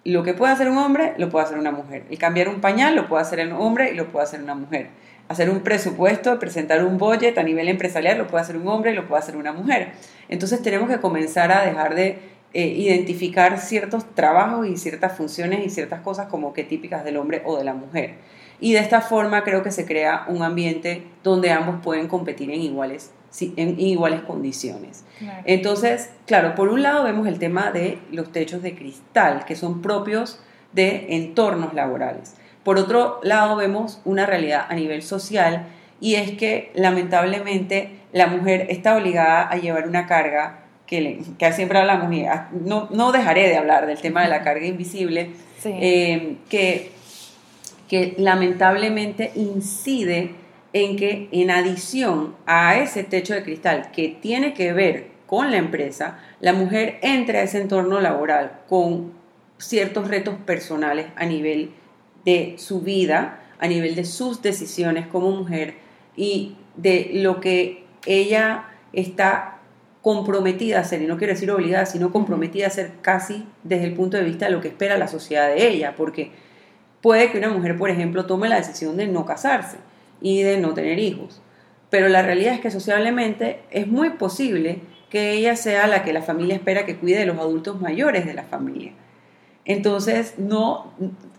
lo 0.04 0.24
que 0.24 0.34
puede 0.34 0.54
hacer 0.54 0.70
un 0.70 0.78
hombre, 0.78 1.16
lo 1.18 1.30
puede 1.30 1.46
hacer 1.46 1.58
una 1.58 1.72
mujer. 1.72 2.04
El 2.10 2.20
cambiar 2.20 2.48
un 2.48 2.62
pañal 2.62 2.96
lo 2.96 3.08
puede 3.08 3.24
hacer 3.24 3.46
un 3.46 3.54
hombre 3.54 3.92
y 3.92 3.96
lo 3.96 4.08
puede 4.08 4.26
hacer 4.26 4.42
una 4.42 4.56
mujer 4.56 4.90
hacer 5.28 5.50
un 5.50 5.62
presupuesto, 5.62 6.38
presentar 6.40 6.84
un 6.84 6.98
budget 6.98 7.38
a 7.38 7.44
nivel 7.44 7.68
empresarial, 7.68 8.18
lo 8.18 8.28
puede 8.28 8.44
hacer 8.44 8.58
un 8.58 8.68
hombre 8.68 8.92
y 8.92 8.96
lo 8.96 9.08
puede 9.08 9.22
hacer 9.22 9.36
una 9.36 9.54
mujer. 9.54 9.94
Entonces 10.30 10.62
tenemos 10.62 10.90
que 10.90 11.00
comenzar 11.00 11.52
a 11.52 11.66
dejar 11.66 11.96
de 11.96 12.20
eh, 12.54 12.68
identificar 12.68 13.60
ciertos 13.60 14.06
trabajos 14.14 14.68
y 14.68 14.78
ciertas 14.78 15.18
funciones 15.18 15.66
y 15.66 15.70
ciertas 15.70 16.02
cosas 16.02 16.28
como 16.28 16.54
que 16.54 16.64
típicas 16.64 17.04
del 17.04 17.18
hombre 17.18 17.42
o 17.46 17.58
de 17.58 17.64
la 17.64 17.74
mujer. 17.74 18.16
Y 18.60 18.74
de 18.74 18.80
esta 18.80 19.02
forma 19.02 19.44
creo 19.44 19.64
que 19.64 19.72
se 19.72 19.86
crea 19.86 20.26
un 20.28 20.42
ambiente 20.42 21.04
donde 21.24 21.52
ambos 21.52 21.82
pueden 21.84 22.08
competir 22.08 22.52
en 22.52 22.62
iguales, 22.62 23.12
en 23.42 23.80
iguales 23.80 24.22
condiciones. 24.22 25.04
Entonces, 25.46 26.10
claro, 26.25 26.56
por 26.56 26.70
un 26.70 26.82
lado 26.82 27.04
vemos 27.04 27.27
el 27.27 27.39
tema 27.39 27.72
de 27.72 28.00
los 28.12 28.32
techos 28.32 28.62
de 28.62 28.75
cristal, 28.75 29.46
que 29.46 29.56
son 29.56 29.82
propios 29.82 30.39
de 30.74 31.15
entornos 31.15 31.74
laborales. 31.74 32.36
Por 32.63 32.77
otro 32.77 33.20
lado, 33.24 33.56
vemos 33.56 34.01
una 34.06 34.25
realidad 34.25 34.65
a 34.68 34.75
nivel 34.75 35.04
social 35.04 35.68
y 36.01 36.15
es 36.15 36.32
que 36.32 36.72
lamentablemente 36.75 38.00
la 38.12 38.27
mujer 38.27 38.68
está 38.70 38.96
obligada 38.98 39.48
a 39.48 39.58
llevar 39.58 39.88
una 39.88 40.08
carga 40.08 40.65
que, 40.86 41.22
que 41.38 41.54
siempre 41.54 41.80
hablamos, 41.80 42.13
y 42.13 42.25
no, 42.51 42.88
no 42.92 43.12
dejaré 43.12 43.50
de 43.50 43.58
hablar 43.58 43.88
del 43.88 44.00
tema 44.00 44.24
de 44.24 44.30
la 44.30 44.42
carga 44.44 44.65
invisible, 44.65 45.32
eh, 45.63 46.38
que, 46.50 46.92
que 47.88 48.15
lamentablemente 48.18 49.32
incide 49.36 50.36
en 50.75 50.98
que 50.98 51.29
en 51.32 51.51
adición 51.51 52.36
a 52.46 52.77
ese 52.77 53.05
techo 53.05 53.34
de 53.34 53.44
cristal 53.44 53.91
que 53.94 54.10
tiene 54.10 54.53
que 54.53 54.74
ver 54.74 55.08
con 55.25 55.50
la 55.50 55.55
empresa, 55.55 56.20
la 56.41 56.51
mujer 56.51 57.00
entra 57.01 57.39
a 57.39 57.44
ese 57.44 57.62
entorno 57.62 58.01
laboral 58.01 58.60
con 58.67 59.13
ciertos 59.58 60.10
retos 60.10 60.36
personales 60.46 61.08
a 61.15 61.25
nivel 61.25 61.72
de 62.25 62.55
su 62.58 62.82
vida, 62.82 63.39
a 63.58 63.67
nivel 63.70 63.96
de 63.96 64.03
sus 64.03 64.41
decisiones 64.41 65.08
como 65.08 65.32
mujer 65.32 65.75
y 66.17 66.58
de 66.75 67.10
lo 67.13 67.39
que 67.39 67.86
ella 68.05 68.65
está 68.91 69.60
comprometida 70.01 70.79
a 70.79 70.82
hacer, 70.82 71.01
y 71.01 71.08
no 71.08 71.17
quiero 71.17 71.32
decir 71.32 71.50
obligada, 71.51 71.86
sino 71.86 72.12
comprometida 72.12 72.65
a 72.65 72.67
hacer 72.67 72.91
casi 73.01 73.46
desde 73.63 73.86
el 73.86 73.94
punto 73.94 74.17
de 74.17 74.24
vista 74.24 74.48
de 74.48 74.51
lo 74.51 74.60
que 74.60 74.67
espera 74.67 74.98
la 74.98 75.08
sociedad 75.08 75.48
de 75.48 75.70
ella, 75.70 75.96
porque 75.96 76.32
puede 77.00 77.32
que 77.32 77.38
una 77.38 77.48
mujer, 77.48 77.77
por 77.77 77.89
ejemplo, 77.89 78.25
tome 78.25 78.50
la 78.50 78.58
decisión 78.58 78.98
de 78.98 79.08
no 79.08 79.25
casarse 79.25 79.77
y 80.25 80.41
de 80.41 80.58
no 80.58 80.74
tener 80.74 80.98
hijos, 80.98 81.39
pero 81.91 82.10
la 82.10 82.24
realidad 82.24 82.55
es 82.55 82.60
que 82.60 82.72
socialmente 82.72 83.60
es 83.70 83.86
muy 83.86 84.10
posible 84.10 84.79
que 85.12 85.34
ella 85.34 85.55
sea 85.55 85.86
la 85.86 86.03
que 86.03 86.13
la 86.13 86.24
familia 86.24 86.55
espera 86.55 86.84
que 86.88 86.96
cuide 86.96 87.20
de 87.20 87.27
los 87.27 87.38
adultos 87.38 87.79
mayores 87.79 88.25
de 88.25 88.34
la 88.34 88.41
familia. 88.41 88.94
Entonces, 89.65 90.39
no, 90.39 90.91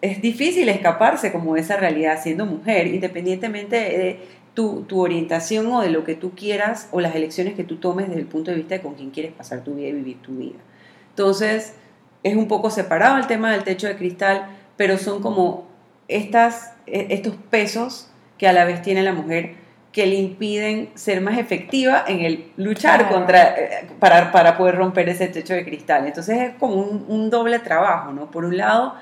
es 0.02 0.22
difícil 0.22 0.68
escaparse 0.68 1.32
como 1.32 1.56
esa 1.56 1.76
realidad 1.76 2.20
siendo 2.22 2.46
mujer, 2.46 2.86
independientemente 2.86 3.74
de 3.74 4.20
tu, 4.54 4.86
orientación 5.00 5.66
o 5.66 5.80
de 5.80 5.90
lo 5.90 6.04
que 6.04 6.14
tú 6.14 6.36
quieras 6.36 6.88
o 6.92 7.00
las 7.00 7.16
elecciones 7.16 7.54
que 7.54 7.64
tú 7.64 7.78
tomes 7.78 8.06
desde 8.06 8.20
el 8.20 8.28
punto 8.28 8.52
de 8.52 8.58
vista 8.58 8.76
de 8.76 8.82
con 8.82 8.94
quién 8.94 9.10
quieres 9.10 9.32
pasar 9.32 9.64
tu 9.64 9.74
vida 9.74 9.88
y 9.88 9.92
vivir 9.94 10.22
tu 10.22 10.36
vida. 10.36 10.60
Entonces, 11.08 11.74
es 12.22 12.36
un 12.36 12.46
poco 12.46 12.70
separado 12.70 13.16
el 13.16 13.26
tema 13.26 13.50
del 13.50 13.64
techo 13.64 13.88
de 13.88 13.96
cristal, 13.96 14.46
pero 14.76 14.96
son 14.96 15.22
como 15.22 15.66
estas, 16.06 16.76
e, 16.86 17.08
estos 17.10 17.34
pesos 17.50 18.12
que 18.38 18.48
a 18.48 18.52
la 18.52 18.64
vez 18.64 18.82
tiene 18.82 19.02
la 19.02 19.12
mujer 19.12 19.54
que 19.96 20.06
le 20.06 20.16
impiden 20.16 20.90
ser 20.94 21.22
más 21.22 21.38
efectiva 21.38 22.04
en 22.06 22.20
el 22.20 22.52
luchar 22.58 23.08
contra, 23.08 23.58
eh, 23.58 23.88
para, 23.98 24.30
para, 24.30 24.58
poder 24.58 24.74
romper 24.74 25.08
ese 25.08 25.26
techo 25.28 25.54
de 25.54 25.64
cristal. 25.64 26.06
Entonces 26.06 26.38
es 26.38 26.54
como 26.56 26.74
un, 26.82 27.30
doble 27.30 27.58
trabajo, 27.60 28.12
¿no? 28.12 28.30
Por 28.30 28.44
un 28.44 28.58
lado, 28.58 28.94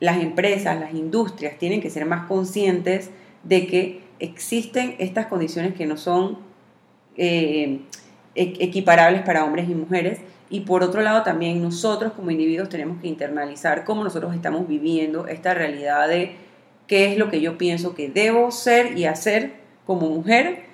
las 0.00 0.20
empresas, 0.20 0.80
las 0.80 0.92
industrias 0.92 1.56
tienen 1.56 1.80
que 1.80 1.88
ser 1.88 2.04
más 2.04 2.26
conscientes 2.26 3.10
de 3.44 3.68
que 3.68 4.00
existen 4.18 4.96
estas 4.98 5.26
condiciones 5.26 5.74
que 5.74 5.86
no 5.86 5.96
son 5.96 6.38
eh, 7.16 7.82
equiparables 8.34 9.22
para 9.22 9.44
hombres 9.44 9.68
y 9.68 9.74
mujeres. 9.76 10.18
Y 10.50 10.62
por 10.62 10.82
otro 10.82 11.00
lado, 11.00 11.22
también 11.22 11.62
nosotros 11.62 12.12
como 12.12 12.32
individuos 12.32 12.68
tenemos 12.68 13.00
que 13.00 13.06
internalizar 13.06 13.84
cómo 13.84 14.02
nosotros 14.02 14.34
estamos 14.34 14.66
viviendo 14.66 15.28
esta 15.28 15.54
realidad 15.54 16.08
de 16.08 16.43
qué 16.86 17.12
es 17.12 17.18
lo 17.18 17.30
que 17.30 17.40
yo 17.40 17.58
pienso 17.58 17.94
que 17.94 18.08
debo 18.08 18.50
ser 18.50 18.98
y 18.98 19.06
hacer 19.06 19.54
como 19.86 20.08
mujer 20.08 20.64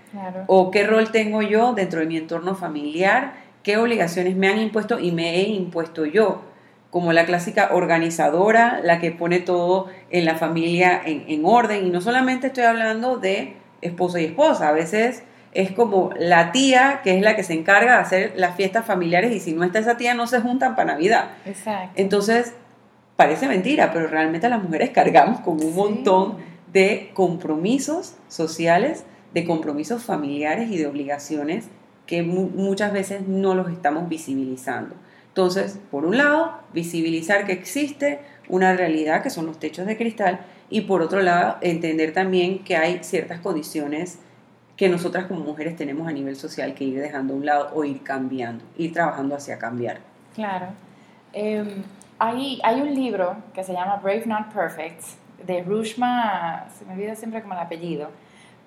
o 0.46 0.70
qué 0.70 0.84
rol 0.84 1.12
tengo 1.12 1.42
yo 1.42 1.72
dentro 1.72 2.00
de 2.00 2.06
mi 2.06 2.16
entorno 2.16 2.54
familiar, 2.54 3.34
qué 3.62 3.76
obligaciones 3.76 4.36
me 4.36 4.48
han 4.48 4.58
impuesto 4.58 4.98
y 4.98 5.12
me 5.12 5.36
he 5.36 5.48
impuesto 5.48 6.04
yo, 6.04 6.42
como 6.90 7.12
la 7.12 7.26
clásica 7.26 7.70
organizadora, 7.72 8.80
la 8.82 8.98
que 8.98 9.12
pone 9.12 9.38
todo 9.38 9.86
en 10.10 10.24
la 10.24 10.34
familia 10.34 11.00
en, 11.04 11.44
orden. 11.44 11.86
Y 11.86 11.90
no 11.90 12.00
solamente 12.00 12.48
estoy 12.48 12.64
hablando 12.64 13.18
de 13.18 13.54
esposo 13.80 14.18
y 14.18 14.24
esposa, 14.24 14.68
a 14.68 14.72
veces 14.72 15.22
es 15.52 15.72
como 15.72 16.10
la 16.16 16.52
tía 16.52 17.00
que 17.02 17.16
es 17.16 17.22
la 17.22 17.34
que 17.34 17.42
se 17.42 17.54
encarga 17.54 17.94
de 17.94 18.00
hacer 18.00 18.32
las 18.36 18.56
fiestas 18.56 18.84
familiares 18.84 19.32
y 19.32 19.40
si 19.40 19.52
no 19.52 19.64
está 19.64 19.80
esa 19.80 19.96
tía 19.96 20.14
no 20.14 20.26
se 20.26 20.40
juntan 20.40 20.76
para 20.76 20.92
Navidad. 20.92 21.30
Exacto. 21.44 21.92
Entonces, 21.96 22.54
parece 23.20 23.48
mentira, 23.48 23.92
pero 23.92 24.06
realmente 24.06 24.48
las 24.48 24.62
mujeres 24.62 24.88
cargamos 24.94 25.40
con 25.40 25.62
un 25.62 25.74
montón 25.74 26.36
de 26.72 27.10
compromisos 27.12 28.14
sociales, 28.28 29.04
de 29.34 29.44
compromisos 29.44 30.02
familiares 30.02 30.70
y 30.70 30.78
de 30.78 30.86
obligaciones 30.86 31.66
que 32.06 32.22
muchas 32.22 32.94
veces 32.94 33.28
no 33.28 33.54
los 33.54 33.70
estamos 33.70 34.08
visibilizando. 34.08 34.94
Entonces, 35.28 35.78
por 35.90 36.06
un 36.06 36.16
lado, 36.16 36.62
visibilizar 36.72 37.44
que 37.44 37.52
existe 37.52 38.20
una 38.48 38.74
realidad 38.74 39.22
que 39.22 39.28
son 39.28 39.44
los 39.44 39.60
techos 39.60 39.84
de 39.84 39.98
cristal 39.98 40.40
y 40.70 40.80
por 40.80 41.02
otro 41.02 41.20
lado, 41.20 41.58
entender 41.60 42.14
también 42.14 42.60
que 42.60 42.76
hay 42.76 43.00
ciertas 43.02 43.40
condiciones 43.40 44.18
que 44.78 44.88
nosotras 44.88 45.26
como 45.26 45.40
mujeres 45.40 45.76
tenemos 45.76 46.08
a 46.08 46.12
nivel 46.12 46.36
social 46.36 46.72
que 46.72 46.84
ir 46.84 46.98
dejando 46.98 47.34
a 47.34 47.36
un 47.36 47.44
lado 47.44 47.70
o 47.74 47.84
ir 47.84 48.02
cambiando, 48.02 48.64
ir 48.78 48.94
trabajando 48.94 49.36
hacia 49.36 49.58
cambiar. 49.58 49.98
Claro. 50.34 50.68
Em, 51.34 51.82
hay, 52.20 52.60
hay 52.62 52.80
un 52.82 52.94
libro 52.94 53.36
que 53.54 53.64
se 53.64 53.72
llama 53.72 53.96
Brave 53.96 54.24
Not 54.26 54.52
Perfect, 54.52 55.02
de 55.44 55.62
Rushma, 55.62 56.66
se 56.68 56.84
me 56.84 56.92
olvida 56.92 57.16
siempre 57.16 57.40
como 57.40 57.54
el 57.54 57.60
apellido, 57.60 58.10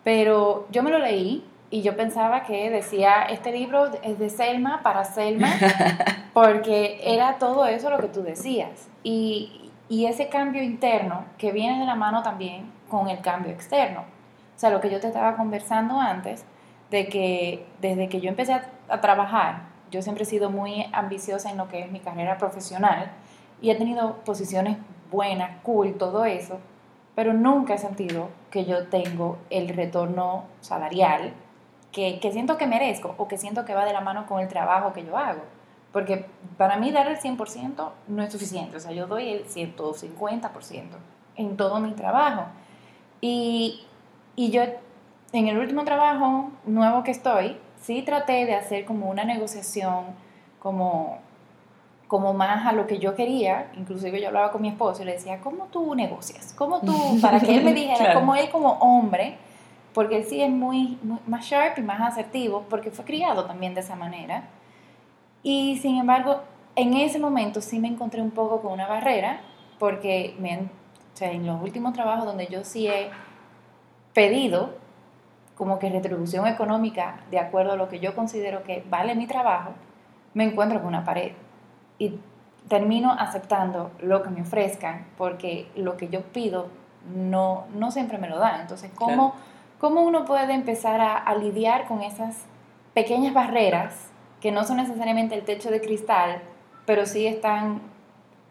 pero 0.03 0.67
yo 0.71 0.81
me 0.81 0.89
lo 0.89 0.97
leí 0.97 1.45
y 1.69 1.83
yo 1.83 1.95
pensaba 1.95 2.43
que 2.43 2.71
decía, 2.71 3.23
este 3.29 3.51
libro 3.51 3.91
es 4.01 4.17
de 4.17 4.29
Selma 4.31 4.81
para 4.81 5.03
Selma, 5.05 5.49
porque 6.33 6.99
era 7.03 7.37
todo 7.37 7.67
eso 7.67 7.91
lo 7.91 7.99
que 7.99 8.07
tú 8.07 8.23
decías. 8.23 8.89
Y, 9.03 9.71
y 9.87 10.07
ese 10.07 10.29
cambio 10.29 10.63
interno 10.63 11.25
que 11.37 11.51
viene 11.51 11.79
de 11.79 11.85
la 11.85 11.95
mano 11.95 12.23
también 12.23 12.71
con 12.89 13.07
el 13.07 13.21
cambio 13.21 13.51
externo. 13.51 14.01
O 14.01 14.59
sea, 14.59 14.71
lo 14.71 14.81
que 14.81 14.89
yo 14.89 14.99
te 14.99 15.07
estaba 15.07 15.35
conversando 15.35 15.99
antes, 15.99 16.43
de 16.89 17.07
que 17.07 17.65
desde 17.81 18.09
que 18.09 18.19
yo 18.19 18.29
empecé 18.29 18.53
a, 18.53 18.65
a 18.89 18.99
trabajar, 18.99 19.63
yo 19.91 20.01
siempre 20.01 20.23
he 20.23 20.27
sido 20.27 20.49
muy 20.49 20.87
ambiciosa 20.91 21.51
en 21.51 21.57
lo 21.57 21.67
que 21.67 21.81
es 21.81 21.91
mi 21.91 21.99
carrera 21.99 22.37
profesional 22.39 23.11
y 23.63 23.71
he 23.71 23.75
tenido 23.75 24.17
posiciones 24.25 24.77
buena, 25.09 25.61
cool, 25.63 25.97
todo 25.97 26.25
eso, 26.25 26.59
pero 27.15 27.33
nunca 27.33 27.75
he 27.75 27.77
sentido 27.77 28.27
que 28.51 28.65
yo 28.65 28.89
tengo 28.89 29.37
el 29.49 29.69
retorno 29.69 30.43
salarial 30.59 31.33
que, 31.93 32.19
siento 32.33 32.57
que 32.57 32.67
merezco 32.67 33.15
o 33.17 33.29
que 33.29 33.37
siento 33.37 33.63
que 33.63 33.73
va 33.73 33.85
de 33.85 33.93
la 33.93 34.01
mano 34.01 34.27
con 34.27 34.41
el 34.41 34.49
trabajo 34.49 34.91
que 34.91 35.05
yo 35.05 35.17
hago. 35.17 35.41
Porque 35.93 36.25
para 36.57 36.75
mí 36.75 36.91
dar 36.91 37.07
el 37.07 37.17
100% 37.17 37.89
no 38.07 38.23
es 38.23 38.33
suficiente, 38.33 38.75
o 38.75 38.79
sea, 38.81 38.91
yo 38.91 39.07
doy 39.07 39.29
el 39.29 39.45
150% 39.45 40.83
en 41.37 41.55
todo 41.55 41.79
mi 41.79 41.93
trabajo. 41.93 42.47
Y, 43.21 43.85
y 44.35 44.51
yo, 44.51 44.63
en 45.31 45.47
el 45.47 45.57
último 45.57 45.85
trabajo 45.85 46.51
nuevo 46.65 47.03
que 47.03 47.11
estoy, 47.11 47.57
sí 47.79 48.01
traté 48.01 48.45
de 48.45 48.55
hacer 48.55 48.83
como 48.83 49.09
una 49.09 49.23
negociación 49.23 50.07
como 50.59 51.19
como 52.07 52.33
más 52.33 52.65
a 52.65 52.73
lo 52.73 52.85
que 52.87 52.99
yo 52.99 53.15
quería, 53.15 53.71
inclusive 53.75 54.21
yo 54.21 54.27
hablaba 54.27 54.51
con 54.51 54.61
mi 54.61 54.69
esposo 54.69 55.01
y 55.01 55.05
le 55.05 55.13
decía, 55.13 55.39
¿cómo 55.39 55.65
tú 55.65 55.95
negocias? 55.95 56.53
¿Cómo 56.57 56.81
tú, 56.81 56.93
para 57.21 57.39
que 57.39 57.55
él 57.55 57.63
me 57.63 57.73
dijera, 57.73 58.13
como 58.13 58.35
él 58.35 58.49
como 58.49 58.73
hombre, 58.73 59.37
porque 59.93 60.17
él 60.17 60.25
sí 60.25 60.41
es 60.41 60.49
muy, 60.49 60.97
más 61.27 61.45
sharp 61.45 61.77
y 61.77 61.81
más 61.81 62.01
asertivo, 62.01 62.65
porque 62.69 62.91
fue 62.91 63.05
criado 63.05 63.45
también 63.45 63.73
de 63.73 63.81
esa 63.81 63.95
manera. 63.95 64.43
Y 65.43 65.77
sin 65.77 65.97
embargo, 65.97 66.41
en 66.75 66.93
ese 66.95 67.19
momento 67.19 67.61
sí 67.61 67.79
me 67.79 67.87
encontré 67.87 68.21
un 68.21 68.31
poco 68.31 68.61
con 68.61 68.71
una 68.71 68.87
barrera, 68.87 69.41
porque 69.79 70.35
me, 70.39 70.57
o 70.57 71.15
sea, 71.15 71.31
en 71.31 71.45
los 71.45 71.61
últimos 71.61 71.93
trabajos 71.93 72.25
donde 72.25 72.47
yo 72.47 72.63
sí 72.63 72.87
he 72.87 73.09
pedido 74.13 74.75
como 75.55 75.77
que 75.79 75.89
retribución 75.89 76.47
económica 76.47 77.21
de 77.29 77.39
acuerdo 77.39 77.73
a 77.73 77.75
lo 77.75 77.89
que 77.89 77.99
yo 77.99 78.15
considero 78.15 78.63
que 78.63 78.83
vale 78.89 79.15
mi 79.15 79.27
trabajo, 79.27 79.71
me 80.33 80.43
encuentro 80.43 80.79
con 80.79 80.87
una 80.87 81.03
pared 81.03 81.33
y 81.97 82.19
termino 82.67 83.11
aceptando 83.11 83.91
lo 84.01 84.23
que 84.23 84.29
me 84.29 84.41
ofrezcan 84.41 85.05
porque 85.17 85.67
lo 85.75 85.97
que 85.97 86.07
yo 86.07 86.21
pido 86.21 86.67
no, 87.15 87.65
no 87.75 87.91
siempre 87.91 88.17
me 88.17 88.29
lo 88.29 88.39
dan. 88.39 88.61
Entonces, 88.61 88.91
¿cómo, 88.95 89.35
¿cómo 89.79 90.01
uno 90.01 90.25
puede 90.25 90.53
empezar 90.53 91.01
a, 91.01 91.35
lidiar 91.35 91.87
con 91.87 92.01
esas 92.01 92.37
pequeñas 92.93 93.33
barreras 93.33 94.07
que 94.41 94.51
no 94.51 94.63
son 94.63 94.77
necesariamente 94.77 95.35
el 95.35 95.43
techo 95.43 95.71
de 95.71 95.81
cristal, 95.81 96.41
pero 96.85 97.05
sí 97.05 97.27
están 97.27 97.81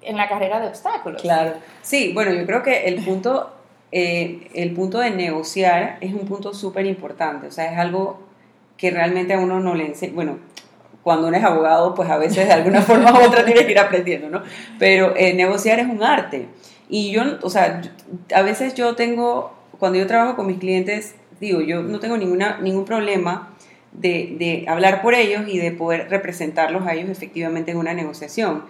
en 0.03 0.17
la 0.17 0.29
carrera 0.29 0.61
de 0.61 0.69
obstáculos? 0.69 1.23
Claro. 1.23 1.55
Sí, 1.83 2.13
bueno, 2.13 2.33
yo 2.33 2.45
creo 2.47 2.63
que 2.63 2.85
el 2.89 3.05
punto, 3.05 3.53
eh, 3.93 4.51
el 4.55 4.73
punto 4.75 4.99
de 4.99 5.11
negociar 5.11 5.99
es 6.01 6.13
un 6.13 6.27
punto 6.27 6.53
súper 6.55 6.87
importante. 6.87 7.47
O 7.47 7.51
sea, 7.51 7.73
es 7.73 7.79
algo 7.79 8.21
que 8.77 8.91
realmente 8.91 9.35
a 9.35 9.39
uno 9.39 9.61
no 9.61 9.75
le 9.75 9.87
enseña. 9.87 10.13
Bueno, 10.15 10.39
cuando 11.03 11.29
uno 11.29 11.37
es 11.37 11.45
abogado, 11.45 11.95
pues 11.95 12.09
a 12.11 12.17
veces 12.17 12.47
de 12.47 12.53
alguna 12.53 12.83
forma 12.83 13.13
u 13.13 13.25
otra 13.25 13.45
tienes 13.45 13.65
que 13.65 13.73
ir 13.73 13.79
aprendiendo, 13.79 14.31
¿no? 14.31 14.43
Pero 14.79 15.15
eh, 15.17 15.35
negociar 15.35 15.79
es 15.81 15.87
un 15.87 16.03
arte. 16.03 16.49
Y 16.89 17.11
yo, 17.11 17.23
o 17.43 17.51
sea, 17.51 17.81
a 18.35 18.43
veces 18.43 18.75
yo 18.75 18.95
tengo, 18.95 19.53
cuando 19.79 19.99
yo 19.99 20.07
trabajo 20.07 20.37
con 20.37 20.47
mis 20.47 20.59
clientes, 20.59 21.15
digo, 21.41 21.61
yo 21.61 21.83
no 21.83 21.99
tengo 22.01 22.17
ninguna, 22.17 22.59
ningún 22.61 22.85
problema 22.85 23.51
de, 23.93 24.37
de 24.39 24.65
hablar 24.69 25.03
por 25.03 25.15
ellos 25.15 25.43
y 25.49 25.59
de 25.59 25.73
poder 25.73 26.09
representarlos 26.09 26.87
a 26.87 26.95
ellos 26.95 27.11
efectivamente 27.11 27.71
en 27.71 27.79
una 27.79 27.95
negociación. 27.95 28.65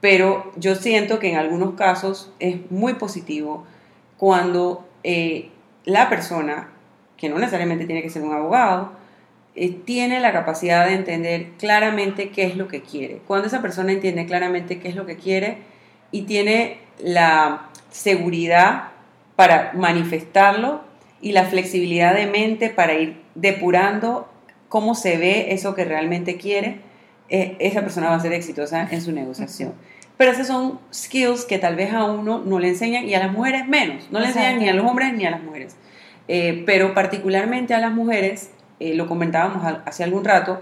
Pero 0.00 0.52
yo 0.56 0.74
siento 0.74 1.18
que 1.18 1.30
en 1.30 1.36
algunos 1.36 1.74
casos 1.74 2.32
es 2.38 2.70
muy 2.70 2.94
positivo 2.94 3.64
cuando 4.16 4.86
eh, 5.04 5.50
la 5.84 6.08
persona, 6.08 6.70
que 7.16 7.28
no 7.28 7.38
necesariamente 7.38 7.86
tiene 7.86 8.02
que 8.02 8.10
ser 8.10 8.22
un 8.22 8.32
abogado, 8.32 8.92
eh, 9.56 9.70
tiene 9.70 10.20
la 10.20 10.32
capacidad 10.32 10.86
de 10.86 10.94
entender 10.94 11.48
claramente 11.58 12.28
qué 12.28 12.44
es 12.44 12.56
lo 12.56 12.68
que 12.68 12.82
quiere. 12.82 13.20
Cuando 13.26 13.46
esa 13.46 13.62
persona 13.62 13.92
entiende 13.92 14.26
claramente 14.26 14.78
qué 14.78 14.88
es 14.88 14.94
lo 14.94 15.06
que 15.06 15.16
quiere 15.16 15.58
y 16.10 16.22
tiene 16.22 16.78
la 16.98 17.70
seguridad 17.90 18.88
para 19.34 19.72
manifestarlo 19.74 20.82
y 21.20 21.32
la 21.32 21.44
flexibilidad 21.44 22.14
de 22.14 22.26
mente 22.26 22.70
para 22.70 22.94
ir 22.94 23.20
depurando 23.34 24.28
cómo 24.68 24.94
se 24.94 25.16
ve 25.16 25.54
eso 25.54 25.74
que 25.74 25.84
realmente 25.84 26.36
quiere, 26.36 26.80
eh, 27.28 27.56
esa 27.58 27.80
persona 27.80 28.10
va 28.10 28.16
a 28.16 28.20
ser 28.20 28.32
exitosa 28.32 28.86
en 28.90 29.00
su 29.00 29.12
negociación. 29.12 29.72
Pero 30.16 30.32
esos 30.32 30.46
son 30.46 30.80
skills 30.92 31.44
que 31.44 31.58
tal 31.58 31.76
vez 31.76 31.92
a 31.92 32.04
uno 32.04 32.42
no 32.44 32.58
le 32.58 32.68
enseñan 32.68 33.08
y 33.08 33.14
a 33.14 33.18
las 33.18 33.32
mujeres 33.32 33.66
menos. 33.66 34.10
No 34.10 34.20
le 34.20 34.26
enseñan 34.26 34.58
ni 34.58 34.68
a 34.68 34.74
los 34.74 34.86
hombres 34.86 35.12
ni 35.12 35.26
a 35.26 35.30
las 35.30 35.42
mujeres. 35.42 35.76
Eh, 36.28 36.62
pero 36.66 36.94
particularmente 36.94 37.74
a 37.74 37.78
las 37.78 37.92
mujeres, 37.92 38.50
eh, 38.80 38.94
lo 38.94 39.06
comentábamos 39.06 39.64
hace 39.84 40.04
algún 40.04 40.24
rato, 40.24 40.60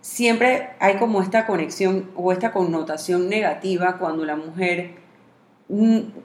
siempre 0.00 0.70
hay 0.80 0.96
como 0.96 1.22
esta 1.22 1.46
conexión 1.46 2.10
o 2.16 2.32
esta 2.32 2.52
connotación 2.52 3.28
negativa 3.28 3.98
cuando 3.98 4.24
la 4.24 4.36
mujer 4.36 5.02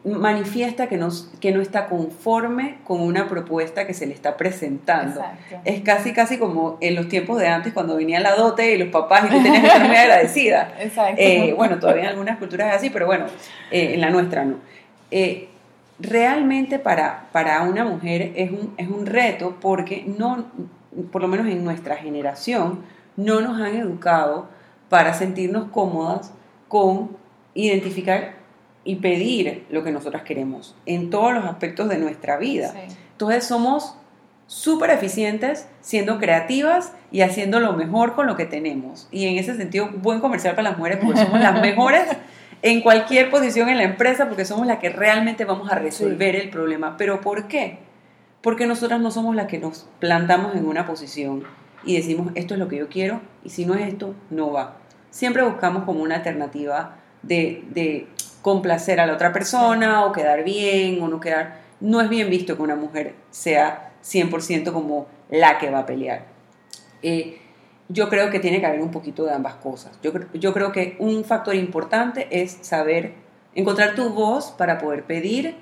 manifiesta 0.03 0.87
que 0.87 0.97
no, 0.97 1.07
que 1.39 1.51
no 1.51 1.61
está 1.61 1.87
conforme 1.87 2.79
con 2.83 2.99
una 2.99 3.29
propuesta 3.29 3.87
que 3.87 3.93
se 3.93 4.05
le 4.05 4.13
está 4.13 4.35
presentando. 4.35 5.21
Es 5.63 5.81
casi, 5.81 6.11
casi 6.11 6.37
como 6.37 6.77
en 6.81 6.95
los 6.95 7.07
tiempos 7.07 7.39
de 7.39 7.47
antes 7.47 7.71
cuando 7.71 7.95
venía 7.95 8.19
la 8.19 8.35
dote 8.35 8.73
y 8.73 8.77
los 8.77 8.89
papás 8.89 9.25
y 9.25 9.29
tú 9.29 9.41
tenías 9.41 9.61
que 9.61 9.67
estar 9.67 9.87
muy 9.87 9.95
agradecida. 9.95 10.73
Eh, 11.17 11.53
bueno, 11.55 11.79
todavía 11.79 12.03
en 12.03 12.09
algunas 12.09 12.37
culturas 12.37 12.69
es 12.69 12.75
así, 12.75 12.89
pero 12.89 13.05
bueno, 13.05 13.25
eh, 13.71 13.93
en 13.93 14.01
la 14.01 14.09
nuestra 14.09 14.43
no. 14.43 14.55
Eh, 15.11 15.47
realmente 15.99 16.79
para, 16.79 17.27
para 17.31 17.61
una 17.61 17.85
mujer 17.85 18.33
es 18.35 18.51
un, 18.51 18.73
es 18.77 18.87
un 18.87 19.05
reto 19.05 19.57
porque 19.61 20.03
no, 20.05 20.45
por 21.11 21.21
lo 21.21 21.27
menos 21.27 21.47
en 21.47 21.63
nuestra 21.63 21.95
generación, 21.95 22.81
no 23.15 23.41
nos 23.41 23.59
han 23.59 23.75
educado 23.75 24.47
para 24.89 25.13
sentirnos 25.13 25.69
cómodas 25.71 26.33
con 26.67 27.17
identificar 27.53 28.35
y 28.83 28.95
pedir 28.95 29.65
lo 29.69 29.83
que 29.83 29.91
nosotras 29.91 30.23
queremos 30.23 30.75
en 30.85 31.09
todos 31.09 31.33
los 31.33 31.43
aspectos 31.45 31.89
de 31.89 31.97
nuestra 31.97 32.37
vida. 32.37 32.73
Entonces 33.11 33.45
somos 33.45 33.95
súper 34.45 34.91
eficientes 34.91 35.67
siendo 35.81 36.19
creativas 36.19 36.93
y 37.11 37.21
haciendo 37.21 37.59
lo 37.59 37.73
mejor 37.73 38.15
con 38.15 38.27
lo 38.27 38.37
que 38.37 38.45
tenemos. 38.45 39.09
Y 39.11 39.25
en 39.25 39.37
ese 39.37 39.55
sentido, 39.55 39.89
buen 39.91 40.21
comercial 40.21 40.55
para 40.55 40.69
las 40.69 40.77
mujeres 40.77 40.99
porque 41.03 41.19
somos 41.19 41.41
las 41.41 41.61
mejores 41.61 42.03
en 42.61 42.81
cualquier 42.81 43.29
posición 43.29 43.69
en 43.69 43.77
la 43.77 43.83
empresa 43.83 44.27
porque 44.27 44.45
somos 44.45 44.65
las 44.65 44.79
que 44.79 44.89
realmente 44.89 45.43
vamos 45.43 45.69
a 45.69 45.75
resolver 45.75 46.35
el 46.35 46.49
problema. 46.49 46.95
¿Pero 46.95 47.19
por 47.19 47.47
qué? 47.47 47.79
Porque 48.41 48.67
nosotras 48.67 48.99
no 49.01 49.11
somos 49.11 49.35
las 49.35 49.47
que 49.47 49.59
nos 49.59 49.87
plantamos 49.99 50.55
en 50.55 50.65
una 50.65 50.85
posición 50.85 51.43
y 51.83 51.95
decimos, 51.95 52.31
esto 52.35 52.53
es 52.53 52.59
lo 52.59 52.67
que 52.67 52.77
yo 52.77 52.89
quiero 52.89 53.21
y 53.43 53.49
si 53.49 53.65
no 53.65 53.75
es 53.75 53.87
esto, 53.87 54.13
no 54.29 54.51
va. 54.51 54.77
Siempre 55.09 55.43
buscamos 55.43 55.83
como 55.83 56.03
una 56.03 56.15
alternativa 56.15 56.97
de, 57.23 58.07
complacer 58.41 58.99
a 59.01 59.05
la 59.05 59.13
otra 59.13 59.33
persona 59.33 60.05
o 60.05 60.11
quedar 60.11 60.43
bien 60.43 61.01
o 61.01 61.07
no 61.07 61.19
quedar. 61.19 61.61
No 61.79 61.99
es 61.99 62.09
bien 62.09 62.29
visto 62.29 62.55
que 62.55 62.61
una 62.61 62.75
mujer 62.75 63.15
sea 63.29 63.91
100% 64.03 64.71
como 64.71 65.07
la 65.29 65.57
que 65.57 65.69
va 65.69 65.79
a 65.79 65.85
pelear. 65.85 66.25
Eh, 67.01 67.39
yo 67.89 68.09
creo 68.09 68.29
que 68.29 68.39
tiene 68.39 68.59
que 68.59 68.65
haber 68.65 68.81
un 68.81 68.91
poquito 68.91 69.25
de 69.25 69.33
ambas 69.33 69.55
cosas. 69.55 69.99
Yo, 70.01 70.11
yo 70.33 70.53
creo 70.53 70.71
que 70.71 70.95
un 70.99 71.23
factor 71.25 71.55
importante 71.55 72.27
es 72.31 72.57
saber 72.61 73.13
encontrar 73.55 73.95
tu 73.95 74.09
voz 74.09 74.51
para 74.51 74.77
poder 74.77 75.03
pedir 75.03 75.55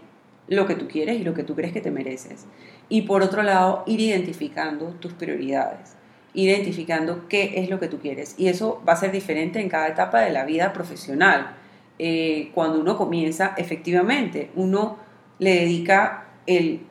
lo 0.48 0.68
que 0.68 0.76
tú 0.76 0.88
quieres 0.88 1.20
y 1.20 1.24
lo 1.24 1.34
que 1.34 1.44
tú 1.44 1.56
crees 1.56 1.74
que 1.74 1.82
te 1.82 1.92
mereces. 1.92 2.46
Y 2.90 3.04
por 3.04 3.22
otro 3.22 3.44
lado, 3.44 3.84
ir 3.88 4.00
identificando 4.00 4.88
tus 5.00 5.14
prioridades, 5.14 5.96
identificando 6.34 7.28
qué 7.28 7.54
es 7.56 7.70
lo 7.70 7.80
que 7.80 7.88
tú 7.88 8.00
quieres. 8.00 8.36
Y 8.38 8.48
eso 8.48 8.82
va 8.88 8.94
a 8.94 8.98
ser 8.98 9.12
diferente 9.12 9.60
en 9.60 9.70
cada 9.70 9.88
etapa 9.88 10.22
de 10.22 10.32
la 10.32 10.46
vida 10.46 10.74
profesional 10.74 11.56
eh, 11.98 12.52
cuando 12.54 12.80
uno 12.80 12.98
comienza, 12.98 13.54
efectivamente, 13.58 14.52
uno 14.56 14.98
le 15.40 15.56
dedica 15.56 16.26
el 16.46 16.82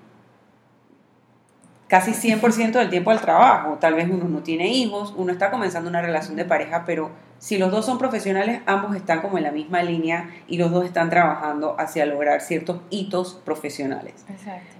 casi 1.89 2.13
100% 2.13 2.73
del 2.73 2.91
tiempo 2.91 3.11
al 3.11 3.21
trabajo. 3.21 3.79
Tal 3.81 3.95
vez 3.95 4.09
uno 4.11 4.25
no 4.29 4.43
tiene 4.43 4.69
hijos, 4.69 5.15
uno 5.17 5.33
está 5.33 5.51
comenzando 5.51 5.91
una 5.91 6.01
relación 6.01 6.37
de 6.37 6.45
pareja, 6.45 6.85
pero 6.85 7.11
si 7.45 7.59
los 7.59 7.71
dos 7.71 7.85
son 7.85 7.99
profesionales, 7.99 8.63
ambos 8.65 8.97
están 8.97 9.21
como 9.21 9.37
en 9.37 9.45
la 9.45 9.53
misma 9.53 9.83
línea 9.83 10.31
y 10.49 10.57
los 10.57 10.71
dos 10.71 10.87
están 10.87 11.11
trabajando 11.11 11.77
hacia 11.79 12.07
lograr 12.07 12.41
ciertos 12.41 12.81
hitos 12.89 13.35
profesionales. 13.45 14.25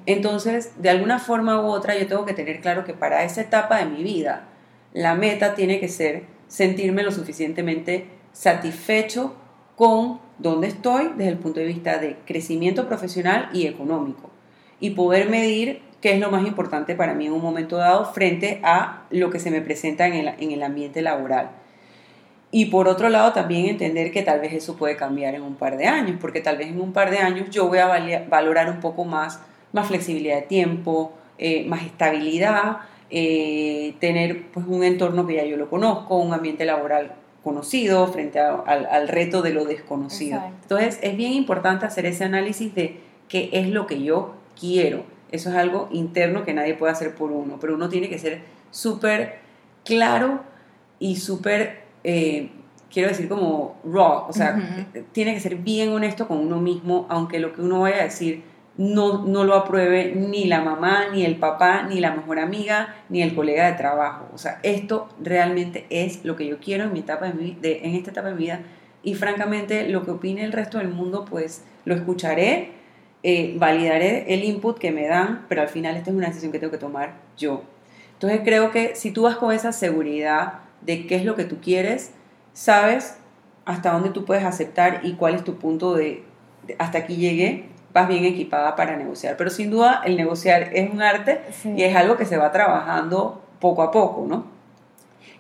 Entonces, 0.07 0.73
de 0.81 0.89
alguna 0.89 1.19
forma 1.19 1.61
u 1.61 1.67
otra, 1.67 1.95
yo 1.95 2.07
tengo 2.07 2.25
que 2.25 2.33
tener 2.33 2.63
claro 2.63 2.87
que 2.87 2.95
para 2.95 3.23
esa 3.23 3.43
etapa 3.43 3.77
de 3.81 3.85
mi 3.85 4.03
vida, 4.03 4.45
la 4.95 5.15
meta 5.15 5.55
tiene 5.55 5.79
que 5.79 5.89
ser 5.89 6.25
sentirme 6.49 7.03
lo 7.03 7.13
suficientemente 7.13 8.07
satisfecho 8.33 9.35
con 9.77 10.21
dónde 10.39 10.69
estoy 10.69 11.11
desde 11.19 11.33
el 11.33 11.39
punto 11.39 11.61
de 11.61 11.67
vista 11.67 11.99
de 11.99 12.17
crecimiento 12.25 12.89
profesional 12.89 13.51
y 13.53 13.67
económico 13.67 14.31
y 14.81 14.93
poder 14.93 15.29
medir 15.29 15.83
qué 16.01 16.15
es 16.15 16.19
lo 16.19 16.31
más 16.31 16.47
importante 16.47 16.95
para 16.95 17.13
mí 17.13 17.27
en 17.27 17.35
un 17.35 17.43
momento 17.43 17.77
dado 17.77 18.07
frente 18.07 18.63
a 18.63 19.03
lo 19.11 19.29
que 19.29 19.39
se 19.39 19.51
me 19.51 19.61
presenta 19.61 20.07
en 20.07 20.51
el, 20.51 20.63
ambiente 20.63 21.03
laboral. 21.03 21.51
Y 22.57 22.67
por 22.67 22.87
otro 22.87 23.09
lado, 23.09 23.33
también 23.33 23.67
entender 23.67 24.13
que 24.13 24.23
tal 24.23 24.39
vez 24.39 24.53
eso 24.53 24.77
puede 24.77 24.95
cambiar 24.95 25.35
en 25.35 25.43
un 25.43 25.57
par 25.57 25.77
de 25.77 25.87
años, 25.87 26.19
porque 26.21 26.41
tal 26.41 26.57
vez 26.57 26.69
en 26.69 26.81
un 26.81 26.93
par 26.93 27.11
de 27.11 27.19
años 27.19 27.51
yo 27.51 27.67
voy 27.67 27.79
a 27.79 27.89
valorar 28.29 28.71
un 28.71 28.79
poco 28.79 29.05
más, 29.05 29.41
más 29.73 29.89
flexibilidad 29.89 30.37
de 30.37 30.43
tiempo, 30.43 31.13
eh, 31.37 31.65
más 31.67 31.83
estabilidad, 31.83 32.77
eh, 33.11 33.97
tener 33.99 34.47
pues 34.53 34.67
un 34.69 34.85
entorno 34.85 35.27
que 35.27 35.35
ya 35.35 35.45
yo 35.45 35.57
lo 35.57 35.69
conozco, 35.69 36.17
un 36.17 36.33
ambiente 36.33 36.65
laboral 36.65 37.17
conocido 37.43 38.07
frente 38.07 38.39
al, 38.39 39.09
reto 39.09 39.43
de 39.43 39.53
lo 39.53 39.65
desconocido. 39.65 40.41
Entonces 40.63 41.01
es 41.03 41.17
bien 41.17 41.33
importante 41.33 41.87
hacer 41.87 42.07
ese 42.07 42.23
análisis 42.23 42.73
de 42.73 43.01
qué 43.29 43.51
es 43.53 43.69
lo 43.69 43.89
que 43.89 44.01
yo 44.01 44.37
quiero. 44.57 45.03
Eso 45.33 45.51
es 45.51 45.57
algo 45.57 45.89
interno 45.91 46.45
que 46.45 46.55
nadie 46.55 46.75
puede 46.75 46.93
hacer 46.93 47.17
por 47.17 47.33
uno, 47.33 47.59
pero 47.61 47.75
uno 47.75 47.89
tiene 47.89 48.09
que 48.09 48.21
ser 48.21 48.43
súper 48.71 49.39
claro 49.85 50.41
y 51.01 51.17
súper, 51.17 51.84
eh, 52.05 52.51
quiero 52.93 53.09
decir, 53.09 53.29
como 53.29 53.77
raw, 53.85 54.27
o 54.29 54.33
sea, 54.33 54.87
tiene 55.13 55.35
que 55.35 55.41
ser 55.41 55.57
bien 55.57 55.91
honesto 55.91 56.29
con 56.29 56.39
uno 56.39 56.61
mismo, 56.61 57.07
aunque 57.09 57.41
lo 57.41 57.53
que 57.53 57.63
uno 57.63 57.81
vaya 57.81 58.01
a 58.01 58.05
decir 58.05 58.45
no, 58.77 59.25
no 59.25 59.45
lo 59.45 59.55
apruebe 59.55 60.15
ni 60.15 60.45
la 60.45 60.61
mamá, 60.61 61.07
ni 61.13 61.25
el 61.25 61.37
papá, 61.37 61.83
ni 61.83 62.01
la 62.01 62.15
mejor 62.15 62.39
amiga, 62.39 62.95
ni 63.09 63.23
el 63.23 63.35
colega 63.35 63.67
de 63.67 63.75
trabajo. 63.75 64.29
O 64.35 64.39
sea, 64.39 64.59
esto 64.63 65.09
realmente 65.21 65.87
es 65.91 66.25
lo 66.25 66.37
que 66.37 66.47
yo 66.47 66.59
quiero 66.59 66.85
en, 66.85 66.93
mi 66.93 67.01
etapa 67.01 67.31
de, 67.31 67.81
en 67.83 67.95
esta 67.95 68.11
etapa 68.11 68.29
de 68.29 68.35
mi 68.35 68.45
vida. 68.45 68.61
Y 69.03 69.15
francamente, 69.15 69.89
lo 69.89 70.05
que 70.05 70.13
opine 70.13 70.45
el 70.45 70.53
resto 70.53 70.79
del 70.79 70.89
mundo, 70.89 71.25
pues 71.29 71.65
lo 71.85 71.95
escucharé, 71.95 72.73
eh, 73.23 73.55
validaré 73.59 74.35
el 74.35 74.45
input 74.45 74.79
que 74.79 74.91
me 74.91 75.07
dan, 75.07 75.47
pero 75.49 75.63
al 75.63 75.69
final 75.69 75.97
esta 75.97 76.11
es 76.11 76.17
una 76.17 76.29
decisión 76.29 76.51
que 76.51 76.59
tengo 76.59 76.73
que 76.73 76.79
tomar 76.79 77.15
yo. 77.37 77.63
Entonces 78.15 78.41
creo 78.45 78.71
que 78.71 78.95
si 78.97 79.13
tú 79.13 79.23
vas 79.23 79.37
con 79.37 79.53
esa 79.53 79.73
seguridad 79.73 80.61
de 80.85 81.07
qué 81.07 81.17
es 81.17 81.25
lo 81.25 81.35
que 81.35 81.45
tú 81.45 81.59
quieres, 81.61 82.13
sabes 82.53 83.17
hasta 83.65 83.93
dónde 83.93 84.11
tú 84.11 84.25
puedes 84.25 84.45
aceptar 84.45 85.01
y 85.03 85.15
cuál 85.15 85.35
es 85.35 85.45
tu 85.45 85.57
punto 85.57 85.95
de 85.95 86.25
hasta 86.79 86.99
aquí 86.99 87.17
llegué 87.17 87.75
vas 87.95 88.09
bien 88.09 88.25
equipada 88.25 88.77
para 88.77 88.97
negociar. 88.97 89.37
Pero 89.39 89.49
sin 89.49 89.71
duda 89.71 90.03
el 90.05 90.17
negociar 90.17 90.71
es 90.75 90.93
un 90.93 91.01
arte 91.01 91.41
y 91.65 91.83
es 91.83 91.97
algo 91.97 92.17
que 92.17 92.27
se 92.27 92.37
va 92.37 92.53
trabajando 92.53 93.41
poco 93.61 93.83
a 93.83 93.91
poco, 93.91 94.27
¿no? 94.29 94.45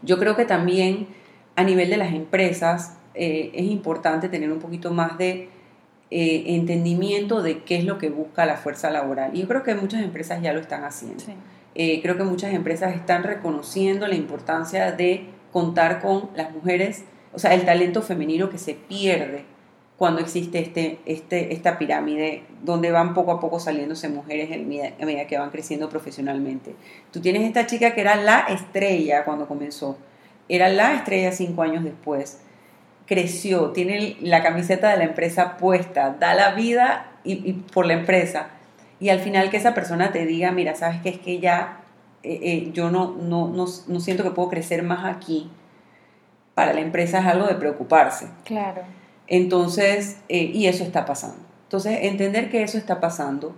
Yo 0.02 0.18
creo 0.18 0.36
que 0.36 0.44
también 0.44 1.08
a 1.56 1.64
nivel 1.64 1.90
de 1.90 1.96
las 1.96 2.14
empresas 2.14 2.96
eh, 3.14 3.50
es 3.54 3.64
importante 3.64 4.28
tener 4.28 4.52
un 4.52 4.60
poquito 4.60 4.92
más 4.92 5.18
de 5.18 5.48
eh, 6.10 6.44
entendimiento 6.46 7.42
de 7.42 7.64
qué 7.64 7.76
es 7.76 7.84
lo 7.84 7.98
que 7.98 8.08
busca 8.08 8.46
la 8.46 8.56
fuerza 8.56 8.88
laboral. 8.90 9.34
Y 9.34 9.40
yo 9.40 9.48
creo 9.48 9.64
que 9.64 9.74
muchas 9.74 10.02
empresas 10.02 10.40
ya 10.40 10.52
lo 10.52 10.60
están 10.60 10.84
haciendo. 10.84 11.24
Eh, 11.74 12.00
creo 12.02 12.16
que 12.16 12.22
muchas 12.22 12.54
empresas 12.54 12.94
están 12.94 13.24
reconociendo 13.24 14.06
la 14.06 14.14
importancia 14.14 14.92
de 14.92 15.26
contar 15.54 16.02
con 16.02 16.30
las 16.34 16.50
mujeres, 16.50 17.04
o 17.32 17.38
sea, 17.38 17.54
el 17.54 17.64
talento 17.64 18.02
femenino 18.02 18.50
que 18.50 18.58
se 18.58 18.74
pierde 18.74 19.44
cuando 19.96 20.20
existe 20.20 20.58
este, 20.58 20.98
este, 21.06 21.54
esta 21.54 21.78
pirámide 21.78 22.42
donde 22.64 22.90
van 22.90 23.14
poco 23.14 23.30
a 23.30 23.38
poco 23.38 23.60
saliéndose 23.60 24.08
mujeres 24.08 24.50
a 24.50 25.04
medida 25.06 25.28
que 25.28 25.38
van 25.38 25.50
creciendo 25.50 25.88
profesionalmente. 25.88 26.74
Tú 27.12 27.20
tienes 27.20 27.44
esta 27.44 27.68
chica 27.68 27.94
que 27.94 28.00
era 28.00 28.16
la 28.16 28.40
estrella 28.40 29.24
cuando 29.24 29.46
comenzó, 29.46 29.96
era 30.48 30.68
la 30.68 30.94
estrella 30.94 31.30
cinco 31.30 31.62
años 31.62 31.84
después, 31.84 32.40
creció, 33.06 33.70
tiene 33.70 34.16
la 34.22 34.42
camiseta 34.42 34.90
de 34.90 34.96
la 34.96 35.04
empresa 35.04 35.56
puesta, 35.56 36.16
da 36.18 36.34
la 36.34 36.54
vida 36.54 37.12
y, 37.22 37.52
por 37.52 37.86
la 37.86 37.92
empresa. 37.92 38.48
Y 38.98 39.10
al 39.10 39.20
final 39.20 39.50
que 39.50 39.58
esa 39.58 39.72
persona 39.72 40.10
te 40.10 40.26
diga, 40.26 40.50
mira, 40.50 40.74
sabes 40.74 41.00
que 41.00 41.10
es 41.10 41.18
que 41.20 41.38
ya 41.38 41.83
eh, 42.24 42.40
eh, 42.42 42.70
yo 42.72 42.90
no, 42.90 43.12
no, 43.12 43.48
no, 43.48 43.66
no 43.86 44.00
siento 44.00 44.22
que 44.22 44.30
puedo 44.30 44.48
crecer 44.48 44.82
más 44.82 45.04
aquí, 45.04 45.50
para 46.54 46.72
la 46.72 46.80
empresa 46.80 47.18
es 47.18 47.26
algo 47.26 47.46
de 47.46 47.54
preocuparse. 47.54 48.28
Claro. 48.44 48.82
Entonces, 49.26 50.18
eh, 50.28 50.50
y 50.54 50.66
eso 50.66 50.84
está 50.84 51.04
pasando. 51.04 51.44
Entonces, 51.64 51.98
entender 52.02 52.50
que 52.50 52.62
eso 52.62 52.78
está 52.78 53.00
pasando 53.00 53.54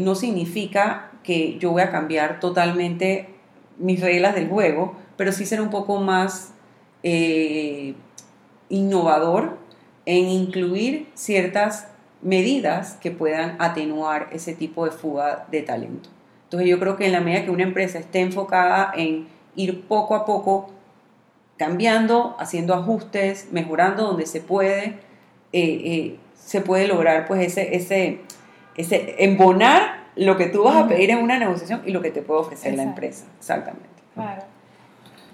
no 0.00 0.14
significa 0.14 1.10
que 1.22 1.58
yo 1.58 1.72
voy 1.72 1.82
a 1.82 1.90
cambiar 1.90 2.40
totalmente 2.40 3.28
mis 3.76 4.00
reglas 4.00 4.34
del 4.34 4.48
juego, 4.48 4.94
pero 5.18 5.30
sí 5.30 5.44
ser 5.44 5.60
un 5.60 5.68
poco 5.68 6.00
más 6.00 6.54
innovador 8.70 9.58
en 10.06 10.24
incluir 10.24 11.10
ciertas 11.12 11.88
medidas 12.22 12.94
que 12.94 13.10
puedan 13.10 13.56
atenuar 13.58 14.30
ese 14.32 14.54
tipo 14.54 14.86
de 14.86 14.90
fuga 14.90 15.46
de 15.50 15.60
talento. 15.60 16.08
Entonces 16.48 16.68
yo 16.68 16.78
creo 16.78 16.96
que 16.96 17.04
en 17.04 17.12
la 17.12 17.20
medida 17.20 17.44
que 17.44 17.50
una 17.50 17.62
empresa 17.62 17.98
esté 17.98 18.20
enfocada 18.20 18.90
en 18.96 19.28
ir 19.54 19.86
poco 19.86 20.14
a 20.14 20.24
poco 20.24 20.70
cambiando, 21.58 22.36
haciendo 22.38 22.72
ajustes, 22.72 23.48
mejorando 23.52 24.04
donde 24.06 24.24
se 24.24 24.40
puede, 24.40 24.98
eh, 25.52 25.82
eh, 25.84 26.16
se 26.34 26.62
puede 26.62 26.88
lograr 26.88 27.26
pues 27.26 27.46
ese, 27.46 27.76
ese, 27.76 28.20
ese 28.76 29.16
embonar 29.18 30.04
lo 30.16 30.36
que 30.36 30.46
tú 30.46 30.64
vas 30.64 30.76
a 30.76 30.88
pedir 30.88 31.10
en 31.10 31.18
una 31.18 31.38
negociación 31.38 31.82
y 31.84 31.92
lo 31.92 32.00
que 32.00 32.10
te 32.10 32.22
puede 32.22 32.40
ofrecer 32.40 32.74
la 32.74 32.82
empresa. 32.82 33.26
Exactamente. 33.38 33.88
Claro. 34.14 34.42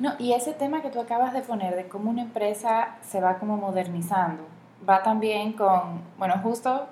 No, 0.00 0.14
y 0.18 0.32
ese 0.32 0.52
tema 0.52 0.82
que 0.82 0.90
tú 0.90 1.00
acabas 1.00 1.32
de 1.32 1.42
poner 1.42 1.76
de 1.76 1.86
cómo 1.86 2.10
una 2.10 2.22
empresa 2.22 2.96
se 3.02 3.20
va 3.20 3.38
como 3.38 3.56
modernizando, 3.56 4.42
va 4.88 5.02
también 5.04 5.52
con, 5.52 6.02
bueno, 6.18 6.34
justo 6.42 6.88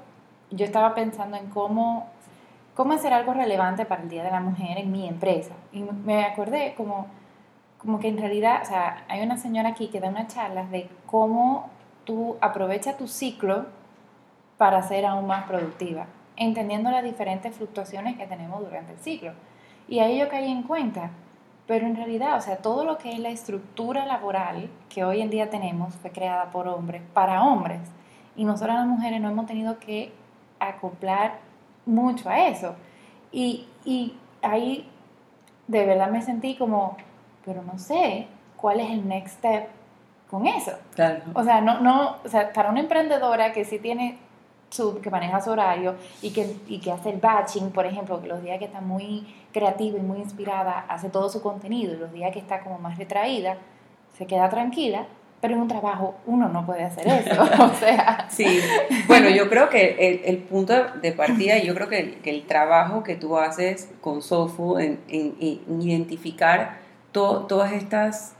yo 0.51 0.65
estaba 0.65 0.95
pensando 0.95 1.37
en 1.37 1.47
cómo, 1.47 2.11
cómo 2.75 2.95
hacer 2.95 3.13
algo 3.13 3.35
relevante 3.35 3.85
para 3.85 4.03
el 4.03 4.09
Día 4.09 4.25
de 4.25 4.31
la 4.31 4.41
Mujer 4.41 4.79
en 4.79 4.91
mi 4.91 5.09
empresa. 5.09 5.55
Y 5.73 5.83
me 5.83 6.25
acordé 6.25 6.75
como, 6.77 7.07
como 7.79 7.99
que 7.99 8.09
en 8.09 8.19
realidad, 8.19 8.61
o 8.63 8.65
sea, 8.65 9.05
hay 9.09 9.23
una 9.23 9.37
señora 9.37 9.71
aquí 9.71 9.89
que 9.89 10.01
da 10.01 10.09
una 10.09 10.27
charla 10.27 10.65
de 10.65 10.89
cómo 11.07 11.69
tú 12.05 12.37
aprovechas 12.41 12.97
tu 12.97 13.07
ciclo 13.07 13.67
para 14.57 14.83
ser 14.83 15.05
aún 15.07 15.27
más 15.27 15.45
productiva, 15.45 16.07
entendiendo 16.37 16.91
las 16.91 17.05
diferentes 17.05 17.55
fluctuaciones 17.57 18.17
que 18.17 18.27
tenemos 18.27 18.61
durante 18.61 18.93
el 18.93 18.99
ciclo. 18.99 19.33
Y 19.89 19.99
ahí 19.99 20.19
yo 20.19 20.29
caí 20.29 20.51
en 20.51 20.63
cuenta, 20.63 21.11
pero 21.67 21.87
en 21.87 21.97
realidad, 21.97 22.37
o 22.37 22.41
sea, 22.41 22.57
todo 22.57 22.85
lo 22.85 22.99
que 22.99 23.13
es 23.13 23.19
la 23.19 23.31
estructura 23.31 24.07
laboral 24.07 24.71
que 24.89 25.05
hoy 25.05 25.21
en 25.21 25.31
día 25.31 25.51
tenemos 25.51 25.95
fue 25.97 26.11
creada 26.11 26.51
por 26.51 26.69
hombres, 26.69 27.03
para 27.13 27.43
hombres. 27.43 27.81
Y 28.37 28.45
nosotras 28.45 28.77
las 28.77 28.87
mujeres 28.87 29.21
no 29.21 29.29
hemos 29.29 29.47
tenido 29.47 29.79
que 29.79 30.13
acoplar 30.59 31.39
mucho 31.87 32.29
a 32.29 32.49
eso. 32.49 32.75
Y, 33.31 33.67
y 33.85 34.15
ahí 34.43 34.89
de 35.67 35.87
verdad 35.87 36.11
me 36.11 36.23
sentí 36.23 36.57
como, 36.57 36.97
pero 37.45 37.63
no 37.63 37.79
sé 37.79 38.27
cuál 38.57 38.81
es 38.81 38.91
el 38.91 39.09
next 39.09 39.39
step 39.39 39.69
con 40.31 40.47
eso. 40.47 40.73
O 41.35 41.45
sea, 41.45 41.61
no, 41.61 41.81
no, 41.81 42.17
o 42.25 42.29
sea, 42.29 42.53
para 42.53 42.71
una 42.71 42.81
emprendedora 42.81 43.53
que 43.53 43.65
sí 43.65 43.79
tiene 43.79 44.19
su, 44.71 45.01
que 45.01 45.11
maneja 45.11 45.41
su 45.41 45.51
horario 45.51 45.97
y 46.23 46.31
que, 46.31 46.57
y 46.67 46.81
que 46.81 46.91
hace 46.91 47.11
el 47.11 47.21
batching, 47.21 47.71
por 47.71 47.85
ejemplo, 47.85 48.21
que 48.21 48.29
los 48.29 48.43
días 48.43 48.59
que 48.59 48.65
está 48.65 48.81
muy 48.81 49.27
creativa 49.53 49.99
y 49.99 50.03
muy 50.03 50.19
inspirada, 50.19 50.87
hace 50.89 51.11
todo 51.11 51.29
su 51.29 51.43
contenido 51.43 51.93
y 51.93 51.97
los 51.99 52.13
días 52.13 52.33
que 52.33 52.39
está 52.39 52.61
como 52.61 52.79
más 52.79 52.97
retraída, 52.97 53.59
se 54.17 54.27
queda 54.27 54.49
tranquila, 54.49 55.07
pero 55.43 55.55
en 55.55 55.61
un 55.61 55.69
trabajo 55.69 56.15
uno 56.25 56.49
no 56.49 56.65
puede 56.65 56.85
hacer 56.85 57.07
eso. 57.09 57.43
o 57.59 57.75
sea. 57.75 58.29
Sí, 58.31 58.61
bueno, 59.09 59.29
yo 59.29 59.51
creo 59.51 59.69
que 59.69 60.23
el, 60.25 60.39
punto 60.39 60.73
de 61.03 61.13
partida, 61.13 61.59
yo 61.59 61.75
creo 61.75 61.89
que 61.89 62.21
el, 62.23 62.47
trabajo 62.47 63.03
que 63.03 63.17
tú 63.17 63.37
haces 63.37 63.91
con 64.01 64.23
Sofu 64.23 64.79
en 64.79 65.01
identificar 65.09 66.79
todas 67.11 67.73
estas 67.73 68.35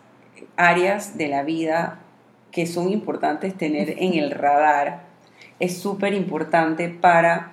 áreas 0.57 1.19
de 1.19 1.29
la 1.29 1.43
vida 1.43 1.99
que 2.53 2.67
son 2.67 2.91
importantes 2.91 3.57
tener 3.57 3.97
en 3.99 4.15
el 4.15 4.31
radar 4.31 5.03
es 5.59 5.79
súper 5.79 6.15
importante 6.15 6.89
para 6.89 7.53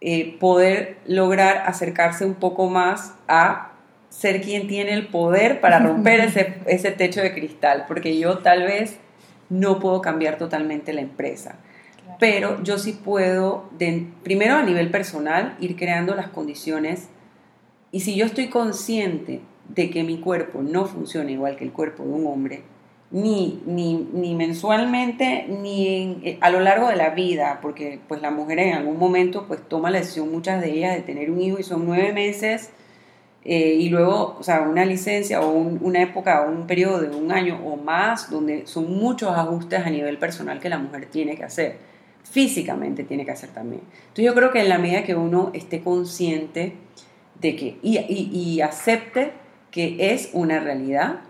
eh, 0.00 0.36
poder 0.38 0.98
lograr 1.06 1.64
acercarse 1.66 2.24
un 2.24 2.34
poco 2.34 2.68
más 2.68 3.14
a 3.28 3.71
ser 4.12 4.42
quien 4.42 4.68
tiene 4.68 4.92
el 4.92 5.06
poder 5.06 5.60
para 5.60 5.78
romper 5.78 6.20
ese, 6.26 6.54
ese 6.66 6.90
techo 6.92 7.22
de 7.22 7.32
cristal, 7.32 7.86
porque 7.88 8.18
yo 8.18 8.38
tal 8.38 8.62
vez 8.62 8.98
no 9.48 9.80
puedo 9.80 10.00
cambiar 10.02 10.38
totalmente 10.38 10.92
la 10.92 11.00
empresa, 11.00 11.56
pero 12.18 12.62
yo 12.62 12.78
sí 12.78 12.92
puedo, 12.92 13.70
primero 14.22 14.56
a 14.56 14.62
nivel 14.62 14.90
personal, 14.90 15.56
ir 15.60 15.76
creando 15.76 16.14
las 16.14 16.28
condiciones. 16.28 17.08
Y 17.90 18.00
si 18.00 18.14
yo 18.14 18.26
estoy 18.26 18.48
consciente 18.48 19.40
de 19.68 19.90
que 19.90 20.04
mi 20.04 20.18
cuerpo 20.18 20.62
no 20.62 20.86
funciona 20.86 21.30
igual 21.30 21.56
que 21.56 21.64
el 21.64 21.72
cuerpo 21.72 22.04
de 22.04 22.10
un 22.10 22.26
hombre, 22.26 22.62
ni, 23.10 23.62
ni, 23.66 24.08
ni 24.12 24.34
mensualmente, 24.34 25.46
ni 25.48 26.18
eh, 26.22 26.38
a 26.40 26.50
lo 26.50 26.60
largo 26.60 26.88
de 26.88 26.96
la 26.96 27.10
vida, 27.10 27.58
porque 27.60 27.98
pues 28.08 28.22
la 28.22 28.30
mujer 28.30 28.58
en 28.58 28.74
algún 28.74 28.98
momento 28.98 29.46
pues 29.46 29.60
toma 29.68 29.90
la 29.90 29.98
decisión, 29.98 30.30
muchas 30.30 30.60
de 30.60 30.70
ellas, 30.70 30.94
de 30.94 31.02
tener 31.02 31.30
un 31.30 31.40
hijo 31.40 31.58
y 31.58 31.62
son 31.62 31.86
nueve 31.86 32.12
meses 32.12 32.70
eh, 33.44 33.74
y 33.74 33.88
luego, 33.88 34.36
o 34.38 34.42
sea, 34.42 34.62
una 34.62 34.84
licencia 34.84 35.40
o 35.40 35.50
una 35.50 36.02
época 36.02 36.42
o 36.42 36.50
un 36.50 36.66
periodo 36.66 37.00
de 37.00 37.08
un 37.08 37.32
año 37.32 37.60
o 37.64 37.76
más, 37.76 38.30
donde 38.30 38.66
son 38.66 38.96
muchos 38.96 39.30
ajustes 39.30 39.84
a 39.84 39.90
nivel 39.90 40.18
personal 40.18 40.60
que 40.60 40.68
la 40.68 40.78
mujer 40.78 41.06
tiene 41.06 41.36
que 41.36 41.44
hacer, 41.44 41.76
físicamente 42.22 43.02
tiene 43.02 43.24
que 43.24 43.32
hacer 43.32 43.50
también. 43.50 43.82
Entonces 44.00 44.24
yo 44.24 44.34
creo 44.34 44.52
que 44.52 44.60
en 44.60 44.68
la 44.68 44.78
medida 44.78 45.02
que 45.02 45.16
uno 45.16 45.50
esté 45.54 45.80
consciente 45.80 46.74
de 47.40 47.56
que, 47.56 47.78
y, 47.82 47.98
y 47.98 48.60
acepte 48.60 49.32
que 49.72 50.12
es 50.12 50.30
una 50.32 50.60
realidad, 50.60 51.20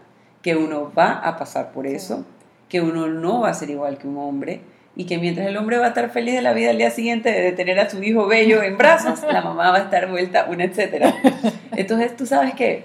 que 0.42 0.56
uno 0.56 0.92
va 0.96 1.12
a 1.12 1.38
pasar 1.38 1.72
por 1.72 1.86
eso, 1.86 2.26
que 2.68 2.82
uno 2.82 3.06
no 3.06 3.40
va 3.40 3.50
a 3.50 3.54
ser 3.54 3.70
igual 3.70 3.96
que 3.96 4.06
un 4.06 4.18
hombre 4.18 4.60
y 4.94 5.06
que 5.06 5.18
mientras 5.18 5.46
el 5.46 5.56
hombre 5.56 5.78
va 5.78 5.86
a 5.86 5.88
estar 5.88 6.10
feliz 6.10 6.34
de 6.34 6.42
la 6.42 6.52
vida 6.52 6.70
al 6.70 6.78
día 6.78 6.90
siguiente 6.90 7.30
de 7.30 7.52
tener 7.52 7.80
a 7.80 7.88
su 7.88 8.02
hijo 8.02 8.26
bello 8.26 8.62
en 8.62 8.76
brazos, 8.76 9.22
la 9.30 9.40
mamá 9.40 9.70
va 9.70 9.78
a 9.78 9.82
estar 9.82 10.10
vuelta, 10.10 10.46
una 10.50 10.64
etcétera. 10.64 11.14
Entonces 11.76 12.16
tú 12.16 12.26
sabes 12.26 12.54
que 12.54 12.84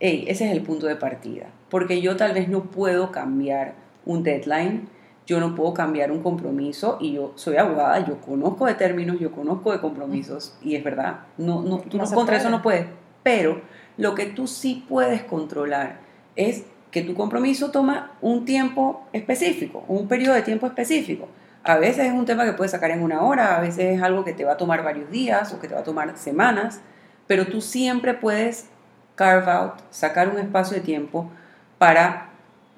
ese 0.00 0.46
es 0.46 0.52
el 0.52 0.62
punto 0.62 0.86
de 0.86 0.96
partida, 0.96 1.46
porque 1.68 2.00
yo 2.00 2.16
tal 2.16 2.32
vez 2.32 2.48
no 2.48 2.64
puedo 2.64 3.12
cambiar 3.12 3.74
un 4.04 4.22
deadline, 4.22 4.88
yo 5.26 5.40
no 5.40 5.54
puedo 5.54 5.74
cambiar 5.74 6.10
un 6.10 6.22
compromiso 6.22 6.98
y 7.00 7.12
yo 7.12 7.32
soy 7.36 7.56
abogada, 7.56 8.04
yo 8.06 8.20
conozco 8.20 8.66
de 8.66 8.74
términos, 8.74 9.18
yo 9.20 9.32
conozco 9.32 9.72
de 9.72 9.80
compromisos 9.80 10.56
y 10.62 10.74
es 10.74 10.82
verdad, 10.82 11.20
no, 11.36 11.62
no, 11.62 11.78
tú 11.80 11.98
no, 11.98 12.04
contra 12.04 12.38
eso 12.38 12.48
no 12.48 12.62
puedes, 12.62 12.86
pero 13.22 13.60
lo 13.96 14.14
que 14.14 14.26
tú 14.26 14.46
sí 14.46 14.84
puedes 14.88 15.22
controlar 15.22 16.00
es 16.34 16.64
que 16.90 17.02
tu 17.02 17.14
compromiso 17.14 17.70
toma 17.70 18.12
un 18.20 18.44
tiempo 18.44 19.06
específico, 19.12 19.84
un 19.88 20.08
periodo 20.08 20.34
de 20.34 20.42
tiempo 20.42 20.66
específico. 20.66 21.28
A 21.62 21.76
veces 21.76 22.06
es 22.06 22.12
un 22.12 22.24
tema 22.24 22.44
que 22.44 22.52
puedes 22.52 22.72
sacar 22.72 22.90
en 22.90 23.02
una 23.02 23.22
hora, 23.22 23.56
a 23.56 23.60
veces 23.60 23.96
es 23.96 24.02
algo 24.02 24.24
que 24.24 24.32
te 24.32 24.44
va 24.44 24.52
a 24.52 24.56
tomar 24.56 24.82
varios 24.82 25.10
días 25.10 25.52
o 25.52 25.60
que 25.60 25.68
te 25.68 25.74
va 25.74 25.80
a 25.80 25.84
tomar 25.84 26.16
semanas, 26.16 26.80
pero 27.26 27.46
tú 27.46 27.60
siempre 27.60 28.14
puedes 28.14 28.68
carve 29.16 29.50
out, 29.50 29.74
sacar 29.90 30.28
un 30.28 30.38
espacio 30.38 30.76
de 30.76 30.82
tiempo 30.82 31.30
para 31.76 32.30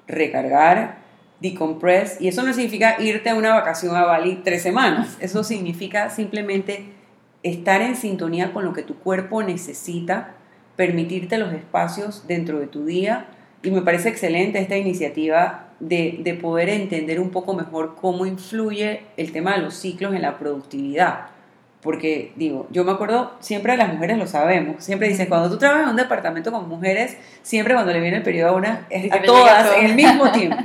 recargar, 0.07 0.97
decompress, 1.39 2.19
y 2.19 2.27
eso 2.27 2.43
no 2.43 2.53
significa 2.53 3.01
irte 3.01 3.29
a 3.29 3.35
una 3.35 3.53
vacación 3.53 3.95
a 3.95 4.03
Bali 4.03 4.41
tres 4.43 4.61
semanas, 4.61 5.17
eso 5.21 5.43
significa 5.43 6.09
simplemente 6.09 6.93
estar 7.43 7.81
en 7.81 7.95
sintonía 7.95 8.51
con 8.53 8.65
lo 8.65 8.73
que 8.73 8.83
tu 8.83 8.95
cuerpo 8.97 9.41
necesita 9.41 10.33
permitirte 10.75 11.37
los 11.37 11.53
espacios 11.53 12.27
dentro 12.27 12.59
de 12.59 12.67
tu 12.67 12.85
día 12.85 13.27
y 13.63 13.71
me 13.71 13.81
parece 13.81 14.09
excelente 14.09 14.59
esta 14.59 14.77
iniciativa 14.77 15.67
de, 15.79 16.17
de, 16.19 16.33
poder 16.33 16.69
entender 16.69 17.19
un 17.19 17.29
poco 17.29 17.53
mejor 17.53 17.95
cómo 17.99 18.25
influye 18.25 19.01
el 19.17 19.31
tema 19.31 19.55
de 19.55 19.61
los 19.61 19.75
ciclos 19.75 20.13
en 20.13 20.21
la 20.21 20.37
productividad. 20.37 21.27
Porque 21.81 22.31
digo, 22.35 22.67
yo 22.69 22.83
me 22.83 22.91
acuerdo, 22.91 23.33
siempre 23.39 23.75
las 23.75 23.91
mujeres 23.91 24.17
lo 24.17 24.27
sabemos, 24.27 24.83
siempre 24.83 25.07
dicen, 25.07 25.27
cuando 25.27 25.49
tú 25.49 25.57
trabajas 25.57 25.83
en 25.85 25.89
un 25.89 25.95
departamento 25.95 26.51
con 26.51 26.69
mujeres, 26.69 27.17
siempre 27.41 27.73
cuando 27.73 27.91
le 27.91 27.99
viene 27.99 28.17
el 28.17 28.23
periodo 28.23 28.51
a 28.51 28.55
una, 28.55 28.87
es 28.89 29.11
a 29.11 29.21
todas 29.21 29.77
en 29.77 29.87
el 29.87 29.95
mismo 29.95 30.31
tiempo. 30.31 30.63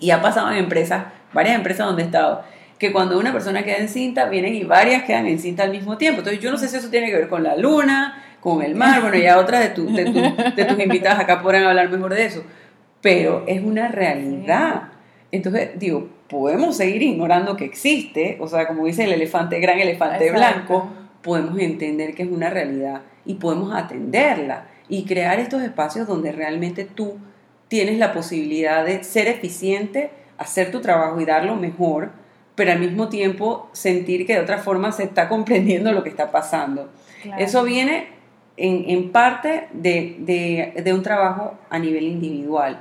Y 0.00 0.10
ha 0.10 0.22
pasado 0.22 0.50
en 0.50 0.56
empresas, 0.56 1.04
varias 1.34 1.54
empresas 1.54 1.86
donde 1.86 2.02
he 2.02 2.06
estado, 2.06 2.42
que 2.78 2.92
cuando 2.92 3.18
una 3.18 3.32
persona 3.32 3.62
queda 3.62 3.76
encinta, 3.76 4.24
vienen 4.24 4.54
y 4.54 4.64
varias 4.64 5.04
quedan 5.04 5.26
encinta 5.26 5.62
al 5.62 5.70
mismo 5.70 5.98
tiempo. 5.98 6.20
Entonces 6.20 6.42
yo 6.42 6.50
no 6.50 6.56
sé 6.56 6.66
si 6.68 6.76
eso 6.76 6.88
tiene 6.88 7.10
que 7.10 7.16
ver 7.16 7.28
con 7.28 7.42
la 7.42 7.56
luna, 7.56 8.31
con 8.42 8.60
el 8.60 8.74
mar, 8.74 9.00
bueno, 9.00 9.16
ya 9.16 9.38
otras 9.38 9.60
de, 9.60 9.68
tu, 9.68 9.86
de, 9.86 10.04
de 10.04 10.64
tus 10.64 10.78
invitadas 10.80 11.20
acá 11.20 11.40
podrán 11.40 11.62
hablar 11.62 11.88
mejor 11.88 12.12
de 12.12 12.24
eso, 12.26 12.42
pero 13.00 13.44
es 13.46 13.62
una 13.62 13.86
realidad. 13.86 14.88
Entonces, 15.30 15.70
digo, 15.76 16.08
podemos 16.28 16.76
seguir 16.76 17.02
ignorando 17.02 17.56
que 17.56 17.64
existe, 17.64 18.38
o 18.40 18.48
sea, 18.48 18.66
como 18.66 18.84
dice 18.84 19.04
el 19.04 19.12
elefante, 19.12 19.60
gran 19.60 19.78
elefante 19.78 20.32
blanco, 20.32 20.90
podemos 21.22 21.56
entender 21.60 22.16
que 22.16 22.24
es 22.24 22.30
una 22.30 22.50
realidad 22.50 23.02
y 23.24 23.34
podemos 23.34 23.72
atenderla 23.74 24.66
y 24.88 25.04
crear 25.04 25.38
estos 25.38 25.62
espacios 25.62 26.08
donde 26.08 26.32
realmente 26.32 26.84
tú 26.84 27.18
tienes 27.68 27.96
la 27.98 28.12
posibilidad 28.12 28.84
de 28.84 29.04
ser 29.04 29.28
eficiente, 29.28 30.10
hacer 30.36 30.72
tu 30.72 30.80
trabajo 30.80 31.20
y 31.20 31.26
darlo 31.26 31.54
mejor, 31.54 32.10
pero 32.56 32.72
al 32.72 32.80
mismo 32.80 33.08
tiempo 33.08 33.70
sentir 33.72 34.26
que 34.26 34.34
de 34.34 34.40
otra 34.40 34.58
forma 34.58 34.90
se 34.90 35.04
está 35.04 35.28
comprendiendo 35.28 35.92
lo 35.92 36.02
que 36.02 36.10
está 36.10 36.32
pasando. 36.32 36.90
Eso 37.38 37.62
viene 37.62 38.08
en, 38.64 39.10
parte 39.10 39.68
de, 39.72 40.92
un 40.94 41.02
trabajo 41.02 41.58
a 41.68 41.78
nivel 41.80 42.04
individual 42.04 42.78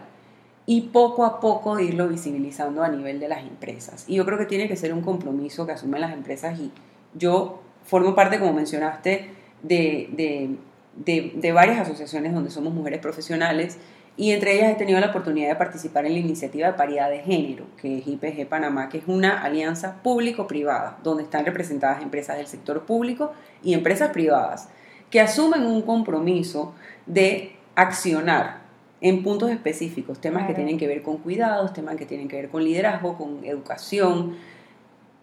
y 0.68 0.82
poco 0.82 1.26
a 1.26 1.40
poco 1.40 1.80
irlo 1.80 2.08
visibilizando 2.08 2.84
a 2.84 2.90
nivel 2.90 3.20
de 3.20 3.28
las 3.28 3.40
empresas. 3.42 4.06
Y 4.08 4.16
yo 4.16 4.26
creo 4.26 4.38
que 4.38 4.46
tiene 4.46 4.68
que 4.68 4.76
ser 4.76 4.94
un 4.94 5.02
compromiso 5.02 5.66
que 5.66 5.72
asumen 5.72 6.02
las 6.02 6.14
empresas 6.14 6.60
y 6.60 6.72
yo 7.16 7.64
formo 7.84 8.14
parte, 8.14 8.38
como 8.38 8.54
mencionaste, 8.54 9.32
de, 9.64 10.56
de, 10.96 11.52
varias 11.52 11.80
asociaciones 11.80 12.34
donde 12.34 12.52
somos 12.52 12.74
mujeres 12.74 13.00
profesionales 13.00 13.80
y 14.18 14.32
entre 14.34 14.54
ellas 14.54 14.72
he 14.72 14.76
tenido 14.76 15.00
la 15.00 15.08
oportunidad 15.08 15.50
de 15.50 15.56
participar 15.56 16.06
en 16.06 16.14
la 16.14 16.20
iniciativa 16.20 16.68
de 16.68 16.74
paridad 16.74 17.10
de 17.10 17.20
género, 17.20 17.66
que 17.82 17.98
es 17.98 18.08
IPG 18.08 18.48
Panamá, 18.48 18.88
que 18.90 19.00
es 19.00 19.04
una 19.08 19.42
alianza 19.42 20.04
público-privada, 20.04 21.00
donde 21.04 21.24
están 21.24 21.44
representadas 21.44 22.04
empresas 22.04 22.38
del 22.38 22.46
sector 22.46 22.86
público 22.86 23.32
y 23.64 23.74
empresas 23.74 24.12
privadas 24.12 24.70
que 25.12 25.20
asumen 25.22 25.66
un 25.66 25.84
compromiso 25.84 26.74
de 27.06 27.56
accionar 27.76 28.62
en 29.02 29.24
puntos 29.24 29.52
específicos, 29.52 30.22
temas 30.22 30.48
que 30.48 30.54
tienen 30.54 30.78
que 30.78 30.88
ver 30.88 31.02
con 31.02 31.18
cuidados, 31.18 31.74
temas 31.74 31.98
que 31.98 32.06
tienen 32.06 32.28
que 32.28 32.38
ver 32.38 32.50
con 32.50 32.64
liderazgo, 32.64 33.18
con 33.18 33.44
educación, 33.44 34.38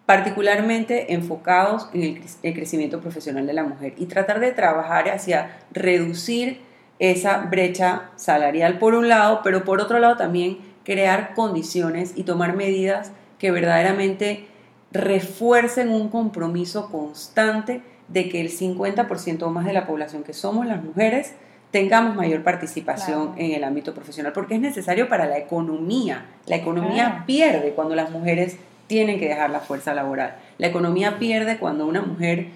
particularmente 0.05 1.13
enfocados 1.13 1.89
en 1.93 2.23
el, 2.43 2.55
crecimiento 2.55 3.01
profesional 3.01 3.47
de 3.47 3.53
la 3.53 3.65
mujer 3.65 3.95
y 3.97 4.07
tratar 4.07 4.41
de 4.41 4.53
trabajar 4.53 5.09
hacia 5.09 5.59
reducir 5.71 6.61
esa 6.99 7.39
brecha 7.39 8.11
salarial 8.17 8.79
por 8.79 8.95
un 8.95 9.09
lado, 9.09 9.41
pero 9.45 9.65
por 9.65 9.81
otro 9.81 9.99
lado 9.99 10.17
también 10.17 10.59
crear 10.83 11.35
condiciones 11.35 12.13
y 12.17 12.25
tomar 12.25 12.57
medidas 12.57 13.13
que 13.39 13.51
verdaderamente 13.51 14.47
refuercen 14.91 15.91
un 15.91 16.09
compromiso 16.09 16.91
constante 16.91 17.83
de 18.09 18.29
que 18.29 18.41
el 18.41 18.51
50% 18.51 19.43
o 19.43 19.51
más 19.51 19.65
de 19.65 19.73
la 19.73 19.87
población 19.87 20.25
que 20.25 20.33
somos 20.33 20.67
las 20.67 20.83
mujeres 20.83 21.35
tengamos 21.71 22.17
mayor 22.17 22.43
participación 22.43 23.35
en 23.37 23.53
el 23.53 23.63
ámbito 23.63 23.95
profesional, 23.95 24.33
porque 24.33 24.55
es 24.55 24.61
necesario 24.61 25.09
para 25.09 25.27
la 25.27 25.39
economía. 25.39 26.25
La 26.47 26.57
economía 26.57 27.25
pierde 27.27 27.73
cuando 27.73 27.95
las 27.95 28.11
mujeres 28.11 28.57
tienen 28.87 29.19
que 29.19 29.29
dejar 29.29 29.51
la 29.51 29.61
fuerza 29.61 29.93
laboral. 29.93 30.37
La 30.57 30.69
economía 30.69 31.19
pierde 31.19 31.59
cuando 31.59 31.87
una 31.87 32.01
mujer 32.01 32.49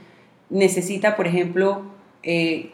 necesita, 0.49 1.15
por 1.15 1.27
ejemplo, 1.27 1.83
eh, 2.23 2.73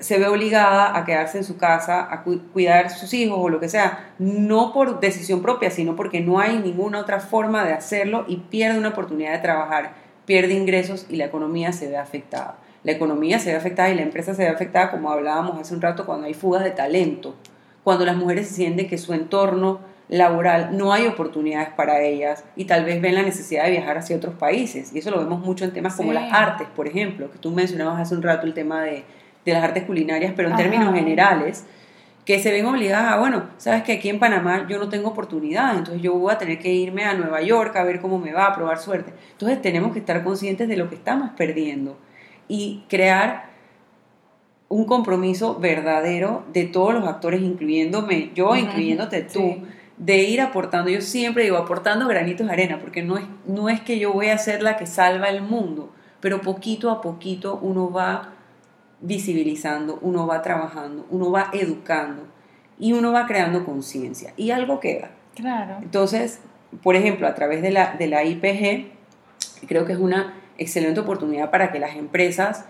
se 0.00 0.18
ve 0.18 0.26
obligada 0.26 0.96
a 0.96 1.04
quedarse 1.04 1.38
en 1.38 1.44
su 1.44 1.56
casa, 1.56 2.12
a 2.12 2.24
cuidar 2.24 2.90
sus 2.90 3.14
hijos 3.14 3.38
o 3.40 3.48
lo 3.48 3.60
que 3.60 3.68
sea, 3.68 4.12
no 4.18 4.72
por 4.72 5.00
decisión 5.00 5.42
propia, 5.42 5.70
sino 5.70 5.94
porque 5.94 6.20
no 6.20 6.40
hay 6.40 6.58
ninguna 6.58 6.98
otra 6.98 7.20
forma 7.20 7.64
de 7.64 7.72
hacerlo 7.72 8.24
y 8.26 8.38
pierde 8.38 8.78
una 8.78 8.88
oportunidad 8.88 9.32
de 9.32 9.38
trabajar, 9.38 9.92
pierde 10.26 10.54
ingresos 10.54 11.06
y 11.08 11.16
la 11.16 11.26
economía 11.26 11.72
se 11.72 11.88
ve 11.88 11.96
afectada. 11.96 12.58
La 12.82 12.92
economía 12.92 13.38
se 13.38 13.50
ve 13.50 13.56
afectada 13.56 13.90
y 13.90 13.94
la 13.94 14.02
empresa 14.02 14.34
se 14.34 14.42
ve 14.42 14.48
afectada, 14.48 14.90
como 14.90 15.10
hablábamos 15.10 15.58
hace 15.58 15.74
un 15.74 15.80
rato, 15.80 16.06
cuando 16.06 16.26
hay 16.26 16.34
fugas 16.34 16.64
de 16.64 16.70
talento, 16.70 17.34
cuando 17.82 18.04
las 18.04 18.16
mujeres 18.16 18.48
sienten 18.48 18.88
que 18.88 18.98
su 18.98 19.14
entorno 19.14 19.80
laboral 20.08 20.76
no 20.76 20.92
hay 20.92 21.06
oportunidades 21.06 21.70
para 21.70 22.02
ellas 22.02 22.44
y 22.56 22.66
tal 22.66 22.84
vez 22.84 23.00
ven 23.00 23.14
la 23.14 23.22
necesidad 23.22 23.64
de 23.64 23.70
viajar 23.70 23.96
hacia 23.96 24.16
otros 24.16 24.34
países. 24.34 24.94
Y 24.94 24.98
eso 24.98 25.10
lo 25.10 25.18
vemos 25.18 25.40
mucho 25.40 25.64
en 25.64 25.72
temas 25.72 25.94
como 25.94 26.12
las 26.12 26.32
artes, 26.32 26.66
por 26.76 26.86
ejemplo, 26.86 27.30
que 27.30 27.38
tú 27.38 27.50
mencionabas 27.50 28.00
hace 28.00 28.14
un 28.14 28.22
rato 28.22 28.46
el 28.46 28.54
tema 28.54 28.82
de 28.82 29.04
de 29.44 29.52
las 29.52 29.62
artes 29.62 29.84
culinarias, 29.84 30.32
pero 30.36 30.50
en 30.50 30.56
términos 30.56 30.94
generales, 30.94 31.66
que 32.24 32.38
se 32.38 32.50
ven 32.50 32.64
obligadas 32.66 33.12
a, 33.12 33.18
bueno, 33.18 33.50
sabes 33.58 33.82
que 33.82 33.92
aquí 33.92 34.08
en 34.08 34.18
Panamá 34.18 34.66
yo 34.68 34.78
no 34.78 34.88
tengo 34.88 35.10
oportunidad, 35.10 35.76
entonces 35.76 36.02
yo 36.02 36.14
voy 36.14 36.32
a 36.32 36.38
tener 36.38 36.58
que 36.58 36.72
irme 36.72 37.04
a 37.04 37.14
Nueva 37.14 37.42
York 37.42 37.76
a 37.76 37.84
ver 37.84 38.00
cómo 38.00 38.18
me 38.18 38.32
va, 38.32 38.46
a 38.46 38.54
probar 38.54 38.78
suerte. 38.78 39.12
Entonces 39.32 39.60
tenemos 39.60 39.92
que 39.92 39.98
estar 39.98 40.24
conscientes 40.24 40.68
de 40.68 40.76
lo 40.76 40.88
que 40.88 40.94
estamos 40.94 41.30
perdiendo 41.36 41.98
y 42.48 42.84
crear 42.88 43.50
un 44.68 44.86
compromiso 44.86 45.58
verdadero 45.60 46.44
de 46.52 46.64
todos 46.64 46.94
los 46.94 47.06
actores, 47.06 47.42
incluyéndome 47.42 48.32
yo, 48.34 48.56
incluyéndote 48.56 49.22
tú, 49.22 49.58
de 49.98 50.22
ir 50.24 50.40
aportando. 50.40 50.90
Yo 50.90 51.02
siempre 51.02 51.44
digo, 51.44 51.58
aportando 51.58 52.08
granitos 52.08 52.46
de 52.46 52.52
arena, 52.52 52.78
porque 52.80 53.02
no 53.02 53.18
es, 53.18 53.24
no 53.46 53.68
es 53.68 53.80
que 53.82 53.98
yo 53.98 54.12
voy 54.12 54.28
a 54.28 54.38
ser 54.38 54.62
la 54.62 54.76
que 54.76 54.86
salva 54.86 55.28
el 55.28 55.42
mundo, 55.42 55.92
pero 56.20 56.40
poquito 56.40 56.90
a 56.90 57.02
poquito 57.02 57.58
uno 57.60 57.92
va 57.92 58.33
visibilizando, 59.04 59.98
uno 60.00 60.26
va 60.26 60.42
trabajando, 60.42 61.06
uno 61.10 61.30
va 61.30 61.50
educando 61.52 62.22
y 62.78 62.92
uno 62.94 63.12
va 63.12 63.26
creando 63.26 63.64
conciencia 63.64 64.32
y 64.36 64.50
algo 64.50 64.80
queda. 64.80 65.10
Claro. 65.34 65.76
Entonces, 65.82 66.40
por 66.82 66.96
ejemplo, 66.96 67.26
a 67.26 67.34
través 67.34 67.62
de 67.62 67.70
la, 67.70 67.94
de 67.96 68.06
la 68.06 68.24
IPG, 68.24 68.86
creo 69.66 69.84
que 69.84 69.92
es 69.92 69.98
una 69.98 70.34
excelente 70.58 71.00
oportunidad 71.00 71.50
para 71.50 71.70
que 71.70 71.78
las 71.78 71.96
empresas 71.96 72.64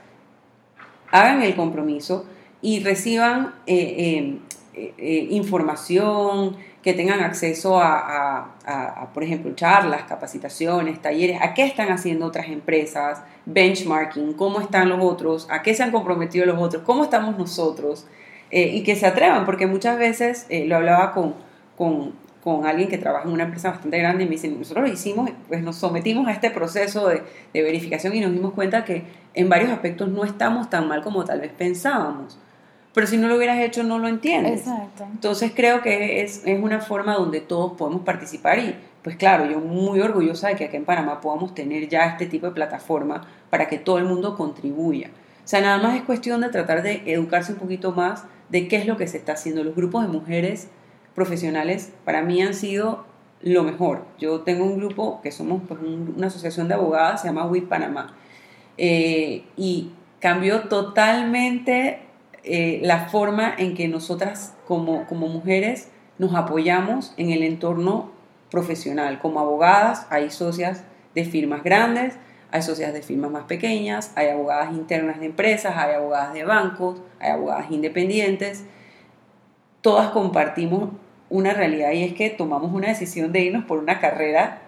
hagan 1.11 1.43
el 1.43 1.55
compromiso 1.55 2.27
y 2.61 2.81
reciban 2.81 3.55
eh, 3.67 4.39
eh, 4.75 4.95
eh, 4.99 5.29
información, 5.31 6.57
que 6.85 6.93
tengan 6.93 7.21
acceso 7.21 7.81
a, 7.81 9.09
por 9.15 9.25
ejemplo, 9.25 9.55
charlas, 9.55 10.03
capacitaciones, 10.03 11.01
talleres, 11.01 11.41
a 11.41 11.55
qué 11.55 11.65
están 11.65 11.91
haciendo 11.91 12.27
otras 12.27 12.49
empresas, 12.49 13.23
benchmarking, 13.47 14.35
cómo 14.35 14.61
están 14.61 14.91
los 14.91 14.99
otros, 15.01 15.49
a 15.51 15.63
qué 15.63 15.73
se 15.73 15.83
han 15.83 15.91
comprometido 15.91 16.45
los 16.45 16.61
otros, 16.61 16.83
cómo 16.83 17.05
estamos 17.05 17.39
nosotros, 17.39 18.07
eh, 18.51 18.69
y 18.75 18.83
que 18.83 18.97
se 18.97 19.07
atrevan, 19.07 19.47
porque 19.47 19.67
muchas 19.67 19.99
veces, 19.99 20.45
eh, 20.51 20.67
lo 20.67 20.77
hablaba 20.77 21.13
con, 21.13 21.35
con, 21.79 22.67
alguien 22.67 22.91
que 22.91 22.99
trabaja 22.99 23.27
en 23.27 23.33
una 23.33 23.45
empresa 23.45 23.71
bastante 23.71 23.99
grande 23.99 24.25
y 24.25 24.27
me 24.27 24.33
dice, 24.33 24.49
nosotros 24.49 24.87
lo 24.87 24.93
hicimos, 24.93 25.31
pues 25.49 25.63
nos 25.63 25.77
sometimos 25.77 26.29
a 26.29 26.33
este 26.33 26.51
proceso 26.51 27.09
de, 27.09 27.23
de 27.55 27.63
verificación 27.63 28.15
y 28.15 28.21
nos 28.21 28.31
dimos 28.31 28.53
cuenta 28.53 28.85
que 28.85 29.05
en 29.33 29.49
varios 29.49 29.71
aspectos 29.71 30.11
no 30.11 30.25
estamos 30.25 30.69
tan 30.69 30.87
mal 30.87 31.03
como 31.03 31.25
tal 31.25 31.41
vez 31.41 31.51
pensábamos 31.51 32.39
pero 32.95 33.07
si 33.07 33.17
no 33.19 33.29
lo 33.29 33.37
hubieras 33.37 33.59
hecho 33.59 33.83
no 33.83 33.99
lo 33.99 34.09
entiendes. 34.09 34.61
Exacto. 34.61 35.05
Entonces 35.11 35.53
creo 35.55 35.83
que 35.83 36.23
es, 36.23 36.43
es, 36.47 36.63
una 36.63 36.81
forma 36.81 37.15
donde 37.15 37.41
todos 37.41 37.73
podemos 37.73 38.03
participar 38.03 38.59
y 38.61 38.75
pues 39.03 39.17
claro, 39.17 39.45
yo 39.45 39.61
muy 39.61 40.01
orgullosa 40.01 40.49
de 40.49 40.57
que 40.57 40.65
aquí 40.65 40.77
en 40.77 40.87
Panamá 40.87 41.21
podamos 41.21 41.55
tener 41.55 41.89
ya 41.89 42.07
este 42.07 42.25
tipo 42.27 42.47
de 42.47 42.53
plataforma 42.53 43.27
para 43.51 43.69
que 43.69 43.77
todo 43.77 43.99
el 43.99 44.05
mundo 44.05 44.37
contribuya. 44.37 45.11
O 45.45 45.47
sea, 45.47 45.61
nada 45.61 45.77
más 45.77 45.97
es 45.97 46.03
cuestión 46.03 46.41
de 46.41 46.49
tratar 46.49 46.83
de 46.83 47.03
educarse 47.05 47.53
un 47.53 47.59
poquito 47.59 47.93
más 47.93 48.25
de 48.49 48.67
qué 48.67 48.77
es 48.77 48.87
lo 48.87 48.97
que 48.97 49.07
se 49.07 49.19
está 49.19 49.33
haciendo. 49.33 49.63
Los 49.63 49.77
grupos 49.77 50.03
de 50.03 50.09
mujeres 50.09 50.69
profesionales 51.15 51.93
para 52.07 52.23
mí 52.23 52.41
han 52.41 52.55
sido 52.55 53.05
lo 53.43 53.63
mejor. 53.63 54.07
Yo 54.19 54.41
tengo 54.41 54.65
un 54.65 54.79
grupo 54.79 55.21
que 55.21 55.33
somos 55.33 55.63
pues, 55.69 55.81
una 55.83 56.29
asociación 56.29 56.69
de 56.69 56.75
abogadas, 56.75 57.21
se 57.21 57.29
llama 57.29 57.47
WIP 57.47 57.69
Panamá, 57.69 58.15
eh, 58.79 59.45
y 59.57 59.91
cambió 60.19 60.63
totalmente 60.63 62.01
eh, 62.45 62.81
la 62.83 63.09
forma 63.09 63.55
en 63.57 63.75
que 63.75 63.89
nosotras 63.89 64.55
como, 64.67 65.07
como 65.07 65.29
mujeres 65.29 65.89
nos 66.19 66.35
apoyamos 66.35 67.15
en 67.17 67.31
el 67.31 67.43
entorno 67.43 68.11
profesional. 68.51 69.19
Como 69.19 69.41
abogadas 69.41 70.07
hay 70.11 70.31
socias 70.31 70.85
de 71.15 71.25
firmas 71.25 71.63
grandes, 71.63 72.19
hay 72.51 72.63
socias 72.63 72.93
de 72.93 73.03
firmas 73.03 73.31
más 73.31 73.45
pequeñas, 73.45 74.13
hay 74.15 74.29
abogadas 74.29 74.73
internas 74.73 75.21
de 75.21 75.27
empresas, 75.27 75.75
hay 75.77 75.95
abogadas 75.95 76.35
de 76.35 76.45
bancos, 76.45 77.01
hay 77.19 77.31
abogadas 77.31 77.71
independientes. 77.71 78.65
Todas 79.81 80.11
compartimos 80.11 80.91
una 81.31 81.53
realidad 81.53 81.93
y 81.93 82.05
es 82.05 82.13
que 82.13 82.31
tomamos 82.31 82.73
una 82.73 82.89
decisión 82.89 83.33
de 83.33 83.41
irnos 83.41 83.65
por 83.65 83.79
una 83.79 83.99
carrera 83.99 84.63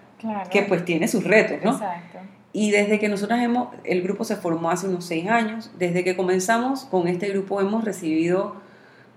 que 0.51 0.63
pues 0.63 0.83
tiene 0.83 1.07
sus 1.07 1.23
retos, 1.23 1.59
¿no? 1.63 1.71
Exacto. 1.71 2.19
Y 2.57 2.71
desde 2.71 2.97
que 2.97 3.07
nosotros 3.07 3.39
hemos, 3.39 3.67
el 3.83 4.01
grupo 4.01 4.23
se 4.23 4.35
formó 4.35 4.71
hace 4.71 4.87
unos 4.87 5.05
seis 5.05 5.27
años, 5.27 5.69
desde 5.77 6.03
que 6.03 6.15
comenzamos 6.15 6.85
con 6.85 7.07
este 7.07 7.29
grupo 7.29 7.61
hemos 7.61 7.83
recibido, 7.83 8.55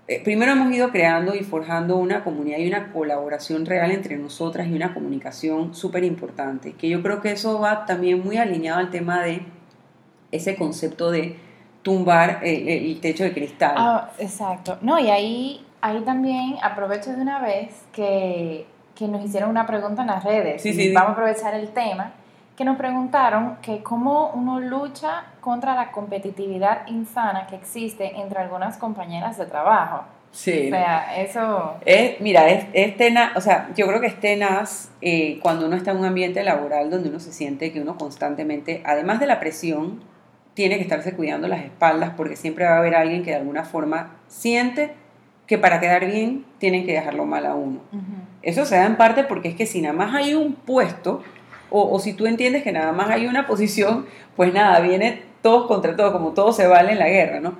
eh, 0.07 0.21
primero 0.23 0.51
hemos 0.51 0.71
ido 0.71 0.91
creando 0.91 1.33
y 1.33 1.39
forjando 1.39 1.97
una 1.97 2.23
comunidad 2.23 2.59
y 2.59 2.67
una 2.67 2.93
colaboración 2.93 3.65
real 3.65 3.89
entre 3.89 4.15
nosotras 4.17 4.67
y 4.67 4.73
una 4.73 4.93
comunicación 4.93 5.73
súper 5.73 6.03
importante, 6.03 6.73
que 6.73 6.87
yo 6.87 7.01
creo 7.01 7.19
que 7.19 7.31
eso 7.31 7.59
va 7.59 7.87
también 7.87 8.23
muy 8.23 8.37
alineado 8.37 8.77
al 8.77 8.91
tema 8.91 9.23
de 9.23 9.41
ese 10.31 10.55
concepto 10.55 11.09
de 11.09 11.35
tumbar 11.81 12.41
el, 12.43 13.01
techo 13.01 13.23
de 13.23 13.33
cristal. 13.33 13.73
Ah, 13.75 14.11
exacto. 14.19 14.77
No, 14.83 14.99
y 14.99 15.09
ahí, 15.09 15.65
ahí 15.81 15.99
también 16.01 16.57
aprovecho 16.61 17.09
de 17.09 17.19
una 17.23 17.39
vez 17.39 17.73
que, 17.91 18.67
que 18.93 19.07
nos 19.07 19.25
hicieron 19.25 19.49
una 19.49 19.65
pregunta 19.65 20.03
en 20.03 20.09
las 20.09 20.23
redes. 20.23 20.61
Sí, 20.61 20.75
sí, 20.75 20.93
vamos 20.93 21.09
a 21.09 21.13
aprovechar 21.13 21.55
el 21.55 21.69
tema 21.69 22.13
que 22.61 22.65
nos 22.65 22.77
preguntaron 22.77 23.57
que 23.63 23.81
cómo 23.81 24.29
uno 24.35 24.59
lucha 24.59 25.23
contra 25.39 25.73
la 25.73 25.91
competitividad 25.91 26.85
insana 26.85 27.47
que 27.47 27.55
existe 27.55 28.21
entre 28.21 28.37
algunas 28.37 28.77
compañeras 28.77 29.39
de 29.39 29.47
trabajo. 29.47 30.03
Sí. 30.31 30.67
O 30.67 30.69
sea, 30.69 31.19
eso... 31.19 31.77
Es, 31.87 32.21
mira, 32.21 32.47
es, 32.51 32.97
tenaz, 32.97 33.35
o 33.35 33.41
sea, 33.41 33.69
yo 33.75 33.87
creo 33.87 33.99
que 33.99 34.05
es 34.05 34.19
tenaz 34.19 34.91
eh, 35.01 35.39
cuando 35.41 35.65
uno 35.65 35.75
está 35.75 35.89
en 35.89 35.97
un 35.97 36.05
ambiente 36.05 36.43
laboral 36.43 36.91
donde 36.91 37.09
uno 37.09 37.19
se 37.19 37.33
siente 37.33 37.71
que 37.71 37.81
uno 37.81 37.97
constantemente, 37.97 38.83
además 38.85 39.19
de 39.19 39.25
la 39.25 39.39
presión, 39.39 40.03
tiene 40.53 40.75
que 40.75 40.83
estarse 40.83 41.15
cuidando 41.15 41.47
las 41.47 41.63
espaldas 41.63 42.11
porque 42.15 42.35
siempre 42.35 42.65
va 42.65 42.75
a 42.75 42.77
haber 42.77 42.93
alguien 42.93 43.23
que 43.23 43.31
de 43.31 43.37
alguna 43.37 43.63
forma 43.63 44.17
siente 44.27 44.93
que 45.47 45.57
para 45.57 45.79
quedar 45.79 46.05
bien 46.05 46.45
tienen 46.59 46.85
que 46.85 46.93
dejarlo 46.93 47.25
mal 47.25 47.47
a 47.47 47.55
uno. 47.55 47.79
Eso 48.43 48.65
se 48.65 48.75
da 48.75 48.85
en 48.85 48.97
parte 48.97 49.23
porque 49.23 49.47
es 49.47 49.55
que 49.55 49.65
si 49.65 49.81
nada 49.81 49.95
más 49.95 50.13
hay 50.13 50.35
un 50.35 50.53
puesto, 50.53 51.23
o, 51.71 51.97
si 51.99 52.13
tú 52.13 52.27
entiendes 52.27 52.63
que 52.63 52.71
nada 52.71 52.91
más 52.91 53.09
hay 53.09 53.27
una 53.27 53.47
posición, 53.47 54.05
pues 54.35 54.53
nada, 54.53 54.79
viene 54.81 55.23
todos 55.41 55.67
contra 55.67 55.95
todos, 55.95 56.11
como 56.11 56.31
todo 56.33 56.51
se 56.51 56.67
vale 56.67 56.91
en 56.91 56.99
la 56.99 57.07
guerra, 57.07 57.39
¿no? 57.39 57.55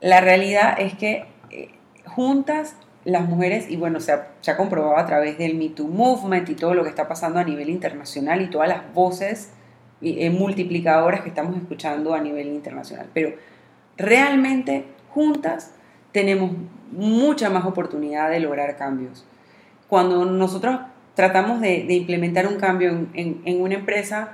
La 0.00 0.20
realidad 0.20 0.74
es 0.80 0.94
que 0.94 1.26
eh, 1.50 1.68
juntas 2.06 2.76
las 3.04 3.28
mujeres, 3.28 3.68
y 3.68 3.76
bueno, 3.76 4.00
se 4.00 4.12
ha, 4.12 4.56
comprobado 4.56 4.96
a 4.96 5.06
través 5.06 5.36
del 5.36 5.54
Me 5.56 5.68
Too 5.68 5.88
Movement 5.88 6.48
y 6.48 6.54
todo 6.54 6.74
lo 6.74 6.82
que 6.82 6.88
está 6.88 7.08
pasando 7.08 7.38
a 7.38 7.44
nivel 7.44 7.68
internacional 7.68 8.40
y 8.42 8.48
todas 8.48 8.68
las 8.68 8.92
voces 8.94 9.50
eh, 10.00 10.30
multiplicadoras 10.30 11.20
que 11.20 11.28
estamos 11.28 11.56
escuchando 11.56 12.14
a 12.14 12.20
nivel 12.20 12.48
internacional. 12.48 13.08
Pero 13.12 13.34
realmente 13.96 14.84
juntas 15.10 15.74
tenemos 16.12 16.52
mucha 16.92 17.50
más 17.50 17.64
oportunidad 17.64 18.30
de 18.30 18.40
lograr 18.40 18.76
cambios. 18.76 19.26
Cuando 19.88 20.24
nosotros 20.24 20.80
tratamos 21.14 21.60
de, 21.60 21.86
implementar 21.88 22.46
un 22.46 22.56
cambio 22.56 23.06
en, 23.14 23.60
una 23.60 23.74
empresa, 23.74 24.32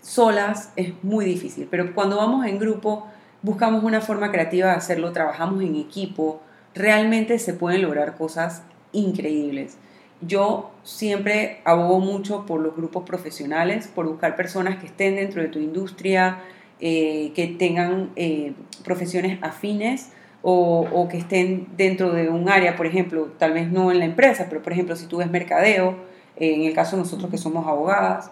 solas 0.00 0.72
es 0.76 0.92
muy 1.02 1.24
difícil, 1.24 1.68
pero 1.70 1.94
cuando 1.94 2.16
vamos 2.16 2.46
en 2.46 2.58
grupo, 2.58 3.06
buscamos 3.42 3.84
una 3.84 4.00
forma 4.00 4.30
creativa 4.30 4.68
de 4.68 4.74
hacerlo, 4.74 5.12
trabajamos 5.12 5.62
en 5.62 5.76
equipo, 5.76 6.40
realmente 6.74 7.38
se 7.38 7.54
pueden 7.54 7.82
lograr 7.82 8.16
cosas 8.16 8.62
increíbles. 8.92 9.78
Yo 10.22 10.70
siempre 10.82 11.60
abogo 11.64 12.00
mucho 12.00 12.46
por 12.46 12.60
los 12.60 12.74
grupos 12.74 13.04
profesionales, 13.04 13.88
por 13.88 14.06
buscar 14.06 14.34
personas 14.34 14.78
que 14.78 14.86
estén 14.86 15.16
dentro 15.16 15.42
de 15.42 15.48
tu 15.48 15.58
industria, 15.58 16.38
eh, 16.80 17.32
que 17.34 17.46
tengan 17.46 18.10
eh, 18.16 18.54
profesiones 18.84 19.38
afines 19.42 20.10
o, 20.48 21.08
que 21.10 21.18
estén 21.18 21.66
dentro 21.76 22.12
de 22.12 22.28
un 22.28 22.48
área, 22.48 22.76
por 22.76 22.86
ejemplo, 22.86 23.32
tal 23.36 23.52
vez 23.52 23.68
no 23.72 23.90
en 23.90 23.98
la 23.98 24.04
empresa, 24.04 24.46
pero 24.48 24.62
por 24.62 24.72
ejemplo 24.72 24.94
si 24.94 25.06
tú 25.06 25.16
ves 25.16 25.28
mercadeo, 25.28 25.96
eh, 26.36 26.54
en 26.54 26.62
el 26.62 26.74
caso 26.74 26.96
de 26.96 27.02
nosotros 27.02 27.30
que 27.30 27.38
somos 27.38 27.66
abogadas, 27.66 28.30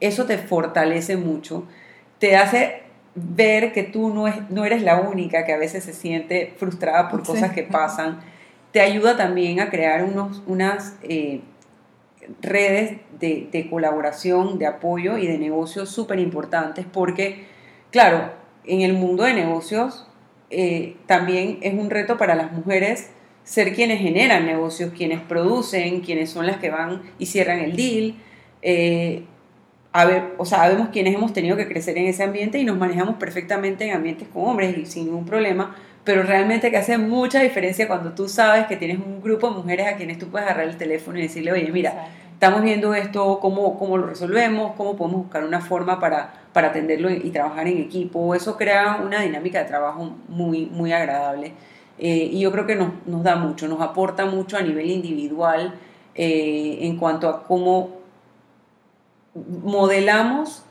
eso 0.00 0.26
te 0.26 0.36
fortalece 0.36 1.16
mucho, 1.16 1.64
te 2.18 2.36
hace 2.36 2.82
ver 3.14 3.72
que 3.72 3.82
tú 3.82 4.12
no, 4.12 4.28
es, 4.28 4.50
no 4.50 4.64
eres 4.64 4.82
la 4.82 5.00
única 5.00 5.44
que 5.44 5.52
a 5.52 5.58
veces 5.58 5.84
se 5.84 5.94
siente 5.94 6.52
frustrada 6.58 7.08
por 7.08 7.24
cosas 7.24 7.52
que 7.52 7.62
pasan, 7.62 8.20
te 8.72 8.80
ayuda 8.80 9.16
también 9.16 9.60
a 9.60 9.70
crear 9.70 10.04
unos, 10.04 10.42
unas 10.46 10.96
redes 12.40 12.98
de, 13.18 13.66
colaboración, 13.70 14.58
de 14.58 14.66
apoyo 14.66 15.18
y 15.18 15.26
de 15.26 15.38
negocios 15.38 15.90
súper 15.90 16.18
importantes 16.18 16.86
porque, 16.90 17.46
claro, 17.90 18.32
en 18.64 18.82
el 18.82 18.94
mundo 18.94 19.24
de 19.24 19.34
negocios 19.34 20.06
eh, 20.50 20.96
también 21.06 21.58
es 21.62 21.74
un 21.74 21.90
reto 21.90 22.16
para 22.16 22.34
las 22.34 22.52
mujeres 22.52 23.10
ser 23.44 23.74
quienes 23.74 24.00
generan 24.00 24.46
negocios, 24.46 24.92
quienes 24.96 25.20
producen, 25.20 26.00
quienes 26.00 26.30
son 26.30 26.46
las 26.46 26.58
que 26.58 26.70
van 26.70 27.02
y 27.18 27.26
cierran 27.26 27.58
el 27.60 27.76
deal. 27.76 28.14
Eh, 28.62 29.24
a 29.92 30.04
ver, 30.06 30.34
o 30.38 30.44
sea, 30.44 30.58
sabemos 30.58 30.88
quienes 30.88 31.14
hemos 31.14 31.32
tenido 31.32 31.56
que 31.56 31.68
crecer 31.68 31.98
en 31.98 32.06
ese 32.06 32.22
ambiente 32.22 32.58
y 32.58 32.64
nos 32.64 32.78
manejamos 32.78 33.16
perfectamente 33.16 33.84
en 33.84 33.94
ambientes 33.94 34.26
con 34.28 34.48
hombres 34.48 34.76
y 34.78 34.86
sin 34.86 35.06
ningún 35.06 35.26
problema, 35.26 35.76
pero 36.04 36.22
realmente 36.22 36.70
que 36.70 36.78
hace 36.78 36.96
mucha 36.96 37.40
diferencia 37.40 37.86
cuando 37.86 38.12
tú 38.12 38.28
sabes 38.28 38.66
que 38.66 38.76
tienes 38.76 38.98
un 38.98 39.20
grupo 39.20 39.50
de 39.50 39.56
mujeres 39.56 39.86
a 39.86 39.96
quienes 39.96 40.18
tú 40.18 40.28
puedes 40.28 40.46
agarrar 40.46 40.68
el 40.68 40.78
teléfono 40.78 41.18
y 41.18 41.22
decirle, 41.22 41.52
oye, 41.52 41.70
mira, 41.70 42.08
estamos 42.32 42.62
viendo 42.62 42.94
esto, 42.94 43.38
cómo, 43.40 43.78
cómo 43.78 43.98
lo 43.98 44.06
resolvemos, 44.06 44.72
cómo 44.76 44.96
podemos 44.96 45.24
buscar 45.24 45.44
una 45.44 45.60
forma 45.60 46.00
para, 46.00 46.32
para 46.54 46.68
atenderlo 46.68 47.10
y 47.10 47.30
trabajar 47.30 47.68
en 47.68 47.78
equipo. 47.78 48.34
Eso 48.34 48.56
crea 48.56 49.00
una 49.04 49.20
dinámica 49.20 49.58
de 49.58 49.66
trabajo 49.66 50.16
muy, 50.28 50.66
muy 50.66 50.92
agradable. 50.92 51.52
Eh, 52.04 52.30
y 52.32 52.40
yo 52.40 52.50
creo 52.50 52.66
que 52.66 52.74
nos, 52.74 52.88
nos, 53.06 53.22
da 53.22 53.36
mucho, 53.36 53.68
nos 53.68 53.80
aporta 53.80 54.26
mucho 54.26 54.56
a 54.56 54.60
nivel 54.60 54.90
individual 54.90 55.74
eh, 56.16 56.78
en 56.80 56.96
cuanto 56.96 57.28
a 57.28 57.44
cómo 57.44 57.90
modelamos 59.62 60.64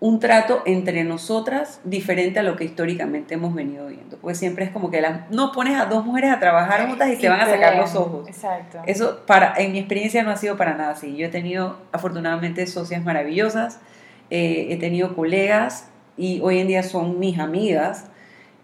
un 0.00 0.20
trato 0.20 0.62
entre 0.64 1.04
nosotras 1.04 1.82
diferente 1.84 2.38
a 2.38 2.42
lo 2.42 2.56
que 2.56 2.64
históricamente 2.64 3.34
hemos 3.34 3.54
venido 3.54 3.88
viendo. 3.88 4.16
Porque 4.16 4.34
siempre 4.34 4.64
es 4.64 4.70
como 4.70 4.90
que 4.90 5.04
no 5.28 5.52
pones 5.52 5.78
a 5.78 5.84
dos 5.84 6.06
mujeres 6.06 6.32
a 6.32 6.40
trabajar 6.40 6.88
juntas 6.88 7.10
y, 7.10 7.16
se 7.16 7.28
van 7.28 7.42
a 7.42 7.46
sacar 7.46 7.76
los 7.76 7.94
ojos. 7.94 8.26
Exacto. 8.26 8.78
Eso, 8.86 9.20
para, 9.26 9.52
en 9.58 9.72
mi 9.72 9.78
experiencia, 9.80 10.22
no 10.22 10.30
ha 10.30 10.38
sido 10.38 10.56
para 10.56 10.74
nada 10.74 10.92
así. 10.92 11.14
Yo 11.14 11.26
he 11.26 11.28
tenido, 11.28 11.76
afortunadamente, 11.92 12.66
socias 12.66 13.04
maravillosas, 13.04 13.80
eh, 14.30 14.68
he 14.70 14.78
tenido 14.78 15.14
colegas 15.14 15.90
y 16.16 16.40
hoy 16.40 16.60
en 16.60 16.68
día 16.68 16.82
son 16.82 17.18
mis 17.18 17.38
amigas. 17.38 18.06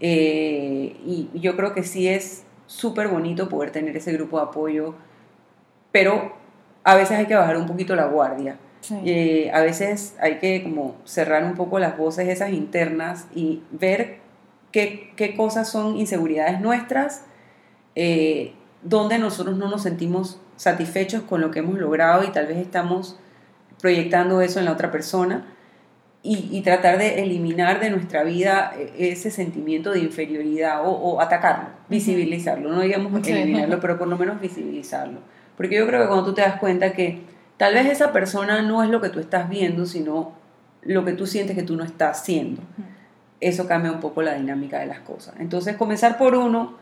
Eh, 0.00 0.96
y 1.04 1.30
yo 1.34 1.56
creo 1.56 1.72
que 1.72 1.82
sí 1.82 2.08
es 2.08 2.44
súper 2.66 3.08
bonito 3.08 3.48
poder 3.48 3.70
tener 3.70 3.96
ese 3.96 4.12
grupo 4.12 4.38
de 4.38 4.44
apoyo, 4.44 4.94
pero 5.92 6.32
a 6.84 6.94
veces 6.94 7.18
hay 7.18 7.26
que 7.26 7.34
bajar 7.34 7.56
un 7.56 7.66
poquito 7.66 7.96
la 7.96 8.06
guardia. 8.06 8.58
Eh, 9.04 9.50
a 9.52 9.62
veces 9.62 10.14
hay 10.20 10.38
que 10.38 10.62
como 10.62 10.94
cerrar 11.04 11.42
un 11.42 11.54
poco 11.54 11.80
las 11.80 11.98
voces 11.98 12.28
esas 12.28 12.52
internas 12.52 13.26
y 13.34 13.62
ver 13.72 14.18
qué, 14.70 15.12
qué 15.16 15.34
cosas 15.34 15.68
son 15.68 15.96
inseguridades 15.96 16.60
nuestras, 16.60 17.24
eh, 17.96 18.52
donde 18.82 19.18
nosotros 19.18 19.56
no 19.56 19.68
nos 19.68 19.82
sentimos 19.82 20.40
satisfechos 20.54 21.22
con 21.22 21.40
lo 21.40 21.50
que 21.50 21.58
hemos 21.58 21.78
logrado 21.78 22.22
y 22.22 22.28
tal 22.28 22.46
vez 22.46 22.58
estamos 22.58 23.18
proyectando 23.80 24.40
eso 24.40 24.60
en 24.60 24.66
la 24.66 24.72
otra 24.72 24.92
persona 24.92 25.55
y, 26.28 26.60
tratar 26.62 26.98
de 26.98 27.22
eliminar 27.22 27.80
de 27.80 27.90
nuestra 27.90 28.24
vida 28.24 28.72
eh, 28.76 28.92
ese 29.12 29.30
sentimiento 29.30 29.92
de 29.92 30.00
inferioridad 30.00 30.82
o, 30.84 31.20
atacarlo, 31.20 31.68
visibilizarlo, 31.88 32.70
no 32.70 32.80
digamos 32.80 33.26
eliminarlo, 33.26 33.80
pero 33.80 33.98
por 33.98 34.08
lo 34.08 34.18
menos 34.18 34.40
visibilizarlo. 34.40 35.20
Porque 35.56 35.76
yo 35.76 35.86
creo 35.86 36.02
que 36.02 36.08
cuando 36.08 36.24
tú 36.24 36.34
te 36.34 36.42
das 36.42 36.58
cuenta 36.58 36.92
que 36.92 37.20
Tal 37.56 37.72
vez 37.74 37.86
esa 37.86 38.12
persona 38.12 38.62
no 38.62 38.82
es 38.82 38.90
lo 38.90 39.00
que 39.00 39.08
tú 39.08 39.18
estás 39.18 39.48
viendo, 39.48 39.86
sino 39.86 40.32
lo 40.82 41.04
que 41.04 41.12
tú 41.12 41.26
sientes 41.26 41.56
que 41.56 41.62
tú 41.62 41.76
no 41.76 41.84
estás 41.84 42.20
haciendo. 42.20 42.60
Eso 43.40 43.66
cambia 43.66 43.92
un 43.92 44.00
poco 44.00 44.22
la 44.22 44.34
dinámica 44.34 44.78
de 44.78 44.86
las 44.86 45.00
cosas. 45.00 45.34
Entonces, 45.38 45.76
comenzar 45.76 46.18
por 46.18 46.34
uno, 46.34 46.74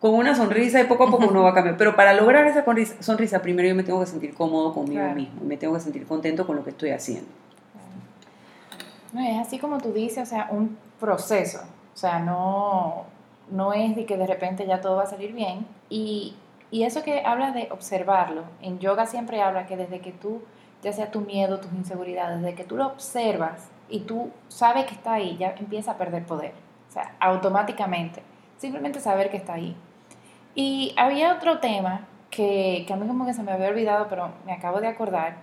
con 0.00 0.14
una 0.14 0.34
sonrisa 0.34 0.80
y 0.80 0.84
poco 0.84 1.04
a 1.04 1.10
poco 1.10 1.26
uno 1.28 1.42
va 1.42 1.50
a 1.50 1.54
cambiar. 1.54 1.76
Pero 1.76 1.96
para 1.96 2.14
lograr 2.14 2.46
esa 2.46 2.64
sonrisa, 3.00 3.42
primero 3.42 3.68
yo 3.68 3.74
me 3.74 3.82
tengo 3.82 4.00
que 4.00 4.06
sentir 4.06 4.34
cómodo 4.34 4.72
conmigo 4.72 5.04
mismo, 5.14 5.42
me 5.44 5.56
tengo 5.56 5.74
que 5.74 5.80
sentir 5.80 6.06
contento 6.06 6.46
con 6.46 6.56
lo 6.56 6.64
que 6.64 6.70
estoy 6.70 6.90
haciendo. 6.90 7.28
No, 9.12 9.20
es 9.20 9.38
así 9.38 9.58
como 9.58 9.78
tú 9.78 9.92
dices, 9.92 10.26
o 10.28 10.30
sea, 10.30 10.48
un 10.50 10.78
proceso. 10.98 11.60
O 11.94 11.96
sea, 11.96 12.18
no, 12.18 13.04
no 13.50 13.72
es 13.72 13.94
de 13.94 14.06
que 14.06 14.16
de 14.16 14.26
repente 14.26 14.66
ya 14.66 14.80
todo 14.80 14.96
va 14.96 15.02
a 15.02 15.06
salir 15.06 15.32
bien. 15.32 15.66
Y 15.90 16.34
y 16.72 16.84
eso 16.84 17.02
que 17.02 17.20
habla 17.26 17.50
de 17.50 17.68
observarlo, 17.70 18.44
en 18.62 18.78
yoga 18.78 19.04
siempre 19.04 19.42
habla 19.42 19.66
que 19.66 19.76
desde 19.76 20.00
que 20.00 20.10
tú, 20.10 20.40
ya 20.82 20.90
sea 20.94 21.10
tu 21.10 21.20
miedo, 21.20 21.60
tus 21.60 21.70
inseguridades, 21.74 22.40
desde 22.40 22.54
que 22.54 22.64
tú 22.64 22.76
lo 22.76 22.86
observas 22.86 23.68
y 23.90 24.00
tú 24.00 24.30
sabes 24.48 24.86
que 24.86 24.94
está 24.94 25.12
ahí, 25.12 25.36
ya 25.36 25.54
empieza 25.58 25.92
a 25.92 25.98
perder 25.98 26.24
poder. 26.24 26.54
O 26.88 26.92
sea, 26.92 27.14
automáticamente. 27.20 28.22
Simplemente 28.56 29.00
saber 29.00 29.30
que 29.30 29.36
está 29.36 29.52
ahí. 29.52 29.76
Y 30.54 30.94
había 30.96 31.34
otro 31.34 31.58
tema 31.58 32.06
que, 32.30 32.84
que 32.86 32.92
a 32.94 32.96
mí 32.96 33.06
como 33.06 33.26
que 33.26 33.34
se 33.34 33.42
me 33.42 33.52
había 33.52 33.68
olvidado, 33.68 34.06
pero 34.08 34.30
me 34.46 34.54
acabo 34.54 34.80
de 34.80 34.86
acordar, 34.86 35.36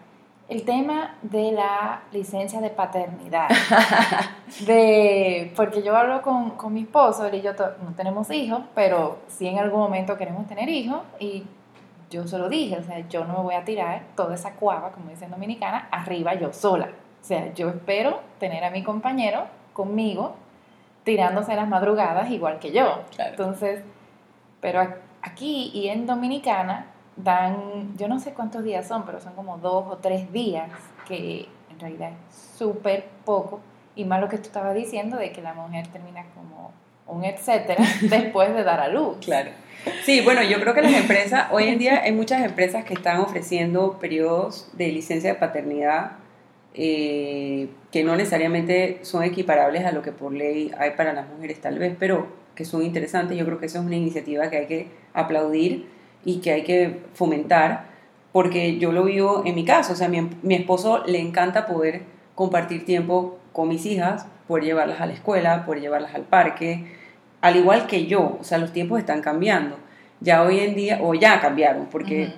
el 0.50 0.64
tema 0.64 1.16
de 1.22 1.52
la 1.52 2.02
licencia 2.12 2.60
de 2.60 2.72
paternidad. 2.72 3.48
de, 4.66 5.54
porque 5.56 5.84
yo 5.84 5.96
hablo 5.96 6.24
con, 6.24 6.52
con 6.52 6.74
mi 6.74 6.82
esposo, 6.82 7.28
él 7.28 7.36
y 7.36 7.42
yo 7.42 7.54
no 7.54 7.94
tenemos 7.96 8.32
hijos, 8.32 8.62
pero 8.74 9.20
sí 9.28 9.48
en 9.48 9.60
algún 9.60 9.80
momento 9.80 10.18
queremos 10.18 10.48
tener 10.48 10.68
hijos 10.68 11.02
y 11.20 11.46
yo 12.10 12.28
se 12.28 12.40
lo 12.40 12.50
dije, 12.50 12.78
o 12.78 12.84
sea, 12.84 13.08
yo 13.08 13.26
no 13.26 13.38
me 13.38 13.44
voy 13.44 13.56
a 13.56 13.64
tirar 13.64 14.02
toda 14.16 14.34
esa 14.34 14.56
cuava, 14.56 14.92
como 14.92 15.12
dicen 15.12 15.30
dominicana, 15.30 15.88
arriba 15.92 16.34
yo 16.34 16.52
sola. 16.52 16.90
O 17.22 17.24
sea, 17.24 17.54
yo 17.54 17.70
espero 17.70 18.20
tener 18.40 18.64
a 18.64 18.72
mi 18.72 18.84
compañero 18.84 19.46
conmigo 19.74 20.36
tirándose 21.04 21.56
las 21.56 21.68
madrugadas 21.68 22.32
igual 22.32 22.58
que 22.60 22.72
yo. 22.72 23.04
Entonces, 23.20 23.84
pero 24.62 24.82
aquí 25.22 25.70
y 25.74 25.90
en 25.90 26.08
Dominicana 26.08 26.88
dan, 27.24 27.96
yo 27.98 28.08
no 28.08 28.20
sé 28.20 28.34
cuántos 28.34 28.64
días 28.64 28.88
son, 28.88 29.06
pero 29.06 29.20
son 29.20 29.34
como 29.34 29.58
dos 29.58 29.86
o 29.90 29.98
tres 29.98 30.32
días, 30.32 30.70
que 31.08 31.48
en 31.72 31.80
realidad 31.80 32.12
es 32.12 32.36
súper 32.58 33.06
poco, 33.26 33.60
y 33.96 34.06
más 34.06 34.22
lo 34.22 34.30
que 34.30 34.38
tú 34.38 34.44
estabas 34.44 34.76
diciendo 34.76 35.18
de 35.18 35.32
que 35.32 35.42
la 35.42 35.54
mujer 35.54 35.88
termina 35.88 36.26
como 36.36 36.72
un 37.08 37.26
etcétera 37.26 37.84
después 38.02 38.54
de 38.54 38.64
dar 38.64 38.80
a 38.80 38.88
luz. 38.88 39.18
Claro. 39.22 39.52
Sí, 40.04 40.22
bueno, 40.22 40.44
yo 40.44 40.60
creo 40.60 40.74
que 40.74 40.82
las 40.82 40.94
empresas, 40.94 41.48
hoy 41.52 41.66
en 41.66 41.80
día 41.80 42.02
hay 42.04 42.12
muchas 42.12 42.44
empresas 42.44 42.84
que 42.84 42.94
están 42.94 43.20
ofreciendo 43.20 43.98
periodos 44.00 44.70
de 44.74 44.90
licencia 44.90 45.34
de 45.34 45.40
paternidad 45.40 46.12
eh, 46.74 47.70
que 47.92 48.04
no 48.04 48.16
necesariamente 48.16 49.00
son 49.02 49.24
equiparables 49.24 49.86
a 49.86 49.92
lo 49.92 50.02
que 50.02 50.12
por 50.12 50.34
ley 50.34 50.72
hay 50.78 50.92
para 50.92 51.14
las 51.14 51.28
mujeres 51.28 51.60
tal 51.60 51.80
vez, 51.80 51.96
pero 51.98 52.28
que 52.56 52.66
son 52.66 52.84
interesantes. 52.84 53.38
Yo 53.38 53.46
creo 53.46 53.60
que 53.60 53.66
eso 53.66 53.80
es 53.80 53.86
una 53.86 53.96
iniciativa 53.96 54.50
que 54.50 54.58
hay 54.58 54.68
que 54.68 54.88
aplaudir 55.14 55.88
y 56.26 56.40
que 56.40 56.52
hay 56.52 56.64
que 56.64 57.00
fomentar, 57.14 57.86
porque 58.32 58.78
yo 58.78 58.92
lo 58.92 59.06
vivo 59.06 59.44
en 59.46 59.56
mi 59.56 59.66
caso, 59.66 59.94
o 59.94 59.96
sea, 59.96 60.08
mi, 60.08 60.30
mi 60.44 60.56
esposo 60.56 61.04
le 61.06 61.20
encanta 61.20 61.66
poder 61.66 62.04
compartir 62.36 62.86
tiempo 62.86 63.40
con 63.52 63.70
mis 63.70 63.86
hijas, 63.86 64.26
poder 64.48 64.64
llevarlas 64.64 65.02
a 65.02 65.06
la 65.06 65.14
escuela, 65.14 65.66
poder 65.66 65.82
llevarlas 65.82 66.15
al 66.15 66.24
parque, 66.24 66.86
al 67.42 67.56
igual 67.56 67.88
que 67.88 68.06
yo, 68.06 68.38
o 68.40 68.44
sea, 68.44 68.58
los 68.58 68.74
tiempos 68.74 69.00
están 69.00 69.22
cambiando. 69.22 69.78
Ya 70.22 70.44
hoy 70.44 70.60
en 70.60 70.76
día, 70.76 71.00
o 71.02 71.13
ya 71.13 71.40
cambiaron, 71.40 71.88
porque 71.90 72.34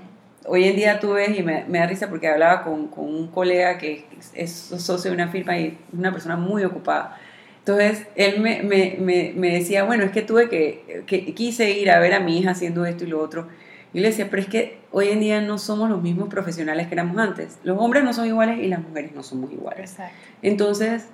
hoy 0.45 0.65
en 0.65 0.75
día 0.75 0.99
tú 0.99 1.13
ves, 1.13 1.37
y 1.37 1.43
me, 1.43 1.65
me 1.67 1.79
da 1.79 1.87
risa 1.87 2.09
porque 2.09 2.27
hablaba 2.27 2.63
con, 2.63 2.87
con, 2.87 3.05
un 3.05 3.27
colega 3.27 3.77
que 3.77 4.05
es 4.33 4.51
socio 4.51 5.09
de 5.09 5.15
una 5.15 5.29
firma 5.29 5.57
y 5.57 5.77
una 5.93 6.11
persona 6.11 6.35
muy 6.35 6.63
ocupada. 6.63 7.17
Entonces, 7.59 8.07
él 8.15 8.39
me, 8.41 8.63
me, 8.63 8.97
me, 8.99 9.33
me 9.35 9.53
decía, 9.53 9.83
bueno, 9.83 10.03
es 10.03 10.11
que 10.11 10.21
tuve 10.21 10.49
que, 10.49 11.03
que, 11.05 11.33
quise 11.33 11.71
ir 11.71 11.91
a 11.91 11.99
ver 11.99 12.13
a 12.13 12.19
mi 12.19 12.39
hija 12.39 12.51
haciendo 12.51 12.85
esto 12.85 13.03
y 13.03 13.07
lo 13.07 13.21
otro, 13.21 13.47
y 13.93 13.99
le 13.99 14.07
decía, 14.07 14.29
pero 14.29 14.41
es 14.41 14.47
que 14.47 14.79
hoy 14.91 15.09
en 15.09 15.19
día 15.19 15.41
no 15.41 15.57
somos 15.57 15.89
los 15.89 16.01
mismos 16.01 16.29
profesionales 16.29 16.87
que 16.87 16.93
éramos 16.93 17.17
antes. 17.17 17.59
Los 17.63 17.77
hombres 17.79 18.03
no 18.03 18.13
son 18.13 18.25
iguales 18.25 18.59
y 18.59 18.67
las 18.67 18.81
mujeres 18.81 19.13
no 19.13 19.21
somos 19.21 19.51
iguales. 19.51 19.91
Exacto. 19.91 20.15
Entonces, 20.41 21.07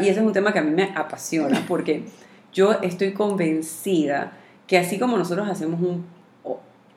y 0.00 0.08
ese 0.08 0.20
es 0.20 0.26
un 0.26 0.32
tema 0.32 0.52
que 0.52 0.58
a 0.58 0.62
mí 0.62 0.72
me 0.72 0.92
apasiona 0.96 1.64
porque 1.68 2.04
yo 2.52 2.72
estoy 2.82 3.12
convencida 3.12 4.32
que 4.66 4.78
así 4.78 4.98
como 4.98 5.16
nosotros 5.16 5.48
hacemos 5.48 5.80
un... 5.80 6.04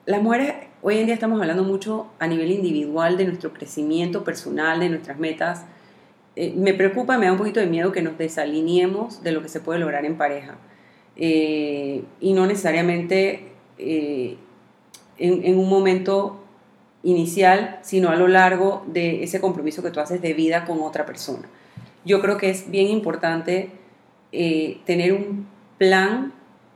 Las 0.05 0.23
mujeres 0.23 0.55
hoy 0.81 0.97
en 0.97 1.05
día 1.05 1.13
estamos 1.13 1.39
hablando 1.39 1.63
mucho 1.63 2.07
a 2.17 2.25
nivel 2.25 2.51
individual 2.51 3.17
de 3.17 3.25
nuestro 3.25 3.53
crecimiento 3.53 4.23
personal, 4.23 4.79
de 4.79 4.89
nuestras 4.89 5.19
metas, 5.19 5.65
eh, 6.35 6.53
me 6.55 6.73
preocupa, 6.73 7.17
me 7.17 7.27
da 7.27 7.33
un 7.33 7.37
poquito 7.37 7.59
de 7.59 7.67
miedo 7.67 7.91
que 7.91 8.01
nos 8.01 8.17
desalineemos 8.17 9.21
de 9.21 9.31
lo 9.31 9.43
que 9.43 9.49
se 9.49 9.59
puede 9.59 9.79
lograr 9.79 10.05
en 10.05 10.17
pareja. 10.17 10.55
Eh, 11.15 12.03
y 12.19 12.33
no 12.33 12.47
necesariamente 12.47 13.51
en, 15.21 15.57
un 15.57 15.69
momento 15.69 16.43
inicial, 17.03 17.79
sino 17.81 18.09
a 18.09 18.15
lo 18.15 18.27
largo 18.27 18.83
de 18.87 19.23
ese 19.23 19.41
compromiso 19.41 19.81
que 19.81 19.91
tú 19.91 19.99
haces 19.99 20.21
de 20.21 20.33
vida 20.33 20.65
con 20.65 20.81
otra 20.81 21.05
persona. 21.05 21.47
Yo 22.05 22.21
creo 22.21 22.37
que 22.37 22.49
es 22.49 22.69
bien 22.69 22.87
importante 22.87 23.71
tener 24.31 25.13
un 25.13 25.47
plan 25.77 26.33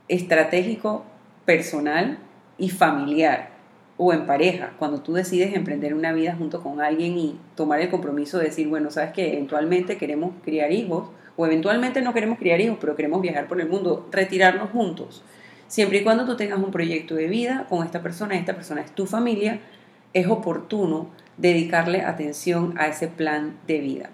estratégico 0.08 1.04
personal 1.44 2.18
y 2.58 2.70
familiar 2.70 3.56
o 3.98 4.12
en 4.12 4.26
pareja, 4.26 4.72
cuando 4.78 5.00
tú 5.00 5.14
decides 5.14 5.54
emprender 5.54 5.94
una 5.94 6.12
vida 6.12 6.34
junto 6.36 6.62
con 6.62 6.80
alguien 6.80 7.16
y 7.16 7.38
tomar 7.54 7.80
el 7.80 7.88
compromiso 7.88 8.38
de 8.38 8.46
decir, 8.46 8.68
bueno, 8.68 8.90
sabes 8.90 9.12
que 9.12 9.32
eventualmente 9.32 9.96
queremos 9.96 10.32
criar 10.44 10.70
hijos, 10.70 11.08
o 11.36 11.46
eventualmente 11.46 12.02
no 12.02 12.12
queremos 12.12 12.38
criar 12.38 12.60
hijos, 12.60 12.78
pero 12.80 12.96
queremos 12.96 13.22
viajar 13.22 13.46
por 13.46 13.60
el 13.60 13.68
mundo, 13.68 14.06
retirarnos 14.10 14.70
juntos. 14.70 15.22
Siempre 15.68 15.98
y 15.98 16.04
cuando 16.04 16.24
tú 16.24 16.36
tengas 16.36 16.58
un 16.58 16.70
proyecto 16.70 17.14
de 17.14 17.26
vida 17.26 17.66
con 17.68 17.84
esta 17.84 18.02
persona, 18.02 18.36
esta 18.36 18.54
persona 18.54 18.82
es 18.82 18.94
tu 18.94 19.06
familia, 19.06 19.60
es 20.12 20.26
oportuno 20.28 21.10
dedicarle 21.36 22.02
atención 22.02 22.74
a 22.78 22.86
ese 22.86 23.08
plan 23.08 23.58
de 23.66 23.78
vida. 23.78 24.10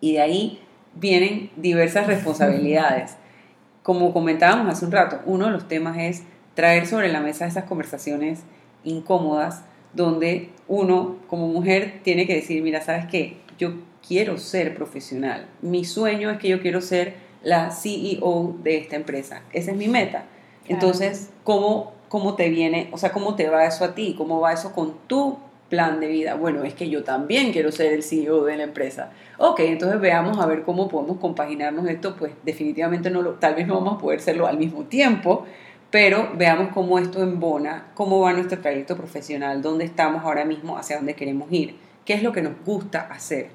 Y 0.00 0.14
de 0.14 0.20
ahí 0.20 0.60
vienen 0.94 1.50
diversas 1.56 2.06
responsabilidades. 2.06 3.16
Como 3.82 4.12
comentábamos 4.12 4.72
hace 4.72 4.84
un 4.84 4.92
rato, 4.92 5.20
uno 5.24 5.46
de 5.46 5.52
los 5.52 5.66
temas 5.66 5.96
es 5.98 6.22
traer 6.54 6.86
sobre 6.86 7.10
la 7.10 7.20
mesa 7.20 7.46
esas 7.46 7.64
conversaciones 7.64 8.40
incómodas 8.84 9.62
donde 9.94 10.50
uno 10.66 11.16
como 11.28 11.48
mujer 11.48 12.00
tiene 12.02 12.26
que 12.26 12.34
decir, 12.34 12.62
mira, 12.62 12.80
¿sabes 12.82 13.06
qué? 13.06 13.38
Yo 13.58 13.74
quiero 14.06 14.38
ser 14.38 14.74
profesional. 14.74 15.46
Mi 15.62 15.84
sueño 15.84 16.30
es 16.30 16.38
que 16.38 16.48
yo 16.48 16.60
quiero 16.60 16.80
ser 16.80 17.14
la 17.42 17.70
CEO 17.70 18.56
de 18.62 18.76
esta 18.76 18.96
empresa. 18.96 19.42
Esa 19.52 19.70
es 19.70 19.76
mi 19.76 19.88
meta. 19.88 20.24
Entonces, 20.68 21.30
¿cómo, 21.44 21.92
¿cómo 22.08 22.34
te 22.34 22.48
viene? 22.50 22.88
O 22.92 22.98
sea, 22.98 23.10
¿cómo 23.10 23.34
te 23.34 23.48
va 23.48 23.64
eso 23.64 23.84
a 23.84 23.94
ti? 23.94 24.14
¿Cómo 24.16 24.40
va 24.40 24.52
eso 24.52 24.72
con 24.72 24.94
tu 25.06 25.38
plan 25.68 26.00
de 26.00 26.08
vida? 26.08 26.34
Bueno, 26.34 26.62
es 26.62 26.74
que 26.74 26.88
yo 26.88 27.04
también 27.04 27.52
quiero 27.52 27.72
ser 27.72 27.92
el 27.92 28.02
CEO 28.02 28.44
de 28.44 28.56
la 28.56 28.64
empresa. 28.64 29.10
Ok, 29.38 29.60
entonces 29.60 30.00
veamos 30.00 30.38
a 30.38 30.46
ver 30.46 30.62
cómo 30.62 30.88
podemos 30.88 31.18
compaginarnos 31.18 31.88
esto. 31.88 32.16
Pues 32.16 32.32
definitivamente 32.44 33.10
no 33.10 33.22
lo, 33.22 33.34
tal 33.34 33.54
vez 33.54 33.66
no 33.66 33.74
vamos 33.74 33.96
a 33.96 33.98
poder 33.98 34.18
hacerlo 34.18 34.46
al 34.46 34.58
mismo 34.58 34.84
tiempo, 34.84 35.44
pero 35.90 36.30
veamos 36.36 36.68
cómo 36.72 36.98
esto 36.98 37.22
embona, 37.22 37.88
cómo 37.94 38.20
va 38.20 38.32
nuestro 38.32 38.60
trayecto 38.60 38.96
profesional, 38.96 39.62
dónde 39.62 39.84
estamos 39.84 40.22
ahora 40.22 40.44
mismo, 40.44 40.76
hacia 40.76 40.96
dónde 40.96 41.14
queremos 41.14 41.50
ir, 41.50 41.76
qué 42.04 42.14
es 42.14 42.22
lo 42.22 42.32
que 42.32 42.42
nos 42.42 42.52
gusta 42.64 43.00
hacer. 43.00 43.50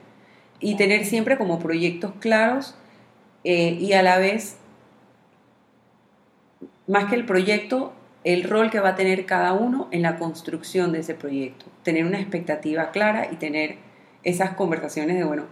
Y 0.60 0.76
tener 0.76 1.06
siempre 1.06 1.38
como 1.38 1.60
proyectos 1.60 2.14
claros 2.20 2.76
eh, 3.44 3.78
y 3.80 3.94
a 3.94 4.02
la 4.02 4.18
vez, 4.18 4.58
más 6.88 7.06
que 7.06 7.16
el 7.16 7.26
proyecto, 7.26 7.94
el 8.24 8.44
rol 8.44 8.70
que 8.70 8.80
va 8.80 8.90
a 8.90 8.96
tener 8.96 9.26
cada 9.26 9.54
uno 9.54 9.88
en 9.92 10.02
la 10.02 10.18
construcción 10.18 10.92
de 10.92 11.00
ese 11.00 11.16
proyecto. 11.16 11.66
Tener 11.84 12.06
una 12.06 12.20
expectativa 12.20 12.92
clara 12.92 13.30
y 13.32 13.36
tener 13.36 13.78
esas 14.24 14.52
conversaciones 14.52 15.18
de, 15.18 15.24
bueno, 15.24 15.44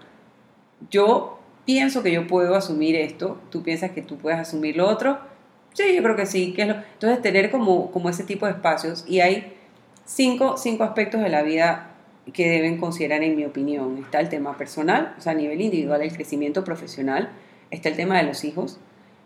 yo 0.90 1.40
pienso 1.66 2.04
que 2.04 2.12
yo 2.12 2.28
puedo 2.28 2.56
asumir 2.56 2.96
esto, 2.96 3.40
tú 3.50 3.64
piensas 3.64 3.92
que 3.92 4.02
tú 4.02 4.18
puedes 4.18 4.40
asumir 4.40 4.78
lo 4.78 4.88
otro, 4.88 5.20
Sí, 5.74 5.96
yo 5.96 6.04
creo 6.04 6.16
que 6.16 6.26
sí. 6.26 6.54
Que 6.54 6.64
entonces, 6.64 7.22
tener 7.22 7.52
como, 7.52 7.92
como 7.92 8.10
ese 8.10 8.24
tipo 8.24 8.46
de 8.46 8.54
espacios. 8.54 9.06
Y 9.08 9.22
hay 9.22 9.54
cinco, 10.06 10.58
cinco 10.58 10.84
aspectos 10.84 11.22
de 11.22 11.30
la 11.30 11.44
vida 11.44 11.92
que 12.34 12.50
deben 12.50 12.78
considerar, 12.78 13.24
en 13.24 13.36
mi 13.36 13.46
opinión. 13.46 13.98
Está 13.98 14.20
el 14.20 14.30
tema 14.30 14.58
personal, 14.58 15.16
o 15.18 15.22
sea, 15.22 15.32
a 15.34 15.36
nivel 15.36 15.62
individual, 15.62 16.02
el 16.02 16.14
crecimiento 16.14 16.64
profesional. 16.64 17.30
Está 17.72 17.90
el 17.90 17.96
tema 17.96 18.18
de 18.18 18.24
los 18.24 18.44
hijos. 18.44 18.80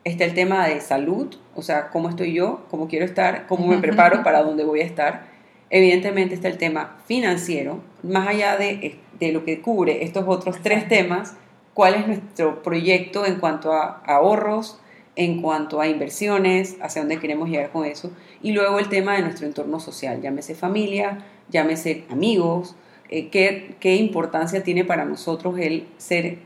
Está 0.06 0.24
el 0.24 0.36
tema 0.36 0.68
de 0.68 0.82
salud, 0.82 1.36
o 1.56 1.64
sea, 1.64 1.90
cómo 1.90 2.10
estoy 2.10 2.32
yo, 2.32 2.64
cómo 2.70 2.88
quiero 2.88 3.06
estar, 3.06 3.48
cómo 3.48 3.66
me 3.66 3.80
preparo 3.80 4.22
para 4.22 4.44
dónde 4.44 4.64
voy 4.64 4.82
a 4.82 4.86
estar. 4.86 5.26
Evidentemente 5.72 6.36
está 6.36 6.48
el 6.48 6.60
tema 6.60 6.98
financiero, 7.08 7.80
más 8.04 8.28
allá 8.28 8.56
de, 8.56 9.00
de 9.20 9.32
lo 9.32 9.44
que 9.46 9.62
cubre 9.62 10.04
estos 10.04 10.26
otros 10.28 10.58
tres 10.62 10.88
temas, 10.88 11.36
cuál 11.74 11.96
es 11.96 12.06
nuestro 12.06 12.62
proyecto 12.62 13.26
en 13.26 13.40
cuanto 13.40 13.74
a 13.74 14.04
ahorros, 14.06 14.80
en 15.16 15.42
cuanto 15.42 15.82
a 15.82 15.88
inversiones, 15.88 16.76
hacia 16.82 17.02
dónde 17.02 17.20
queremos 17.20 17.50
llegar 17.50 17.72
con 17.72 17.86
eso, 17.86 18.12
y 18.44 18.52
luego 18.52 18.78
el 18.78 18.90
tema 18.90 19.16
de 19.16 19.24
nuestro 19.24 19.48
entorno 19.48 19.80
social, 19.80 20.22
llámese 20.22 20.54
familia, 20.54 21.26
llámese 21.50 22.04
amigos, 22.12 22.76
eh, 23.10 23.30
qué, 23.30 23.76
qué, 23.80 23.96
importancia 23.96 24.62
tiene 24.62 24.84
para 24.84 25.04
nosotros 25.04 25.58
el 25.58 25.88
ser 25.98 26.38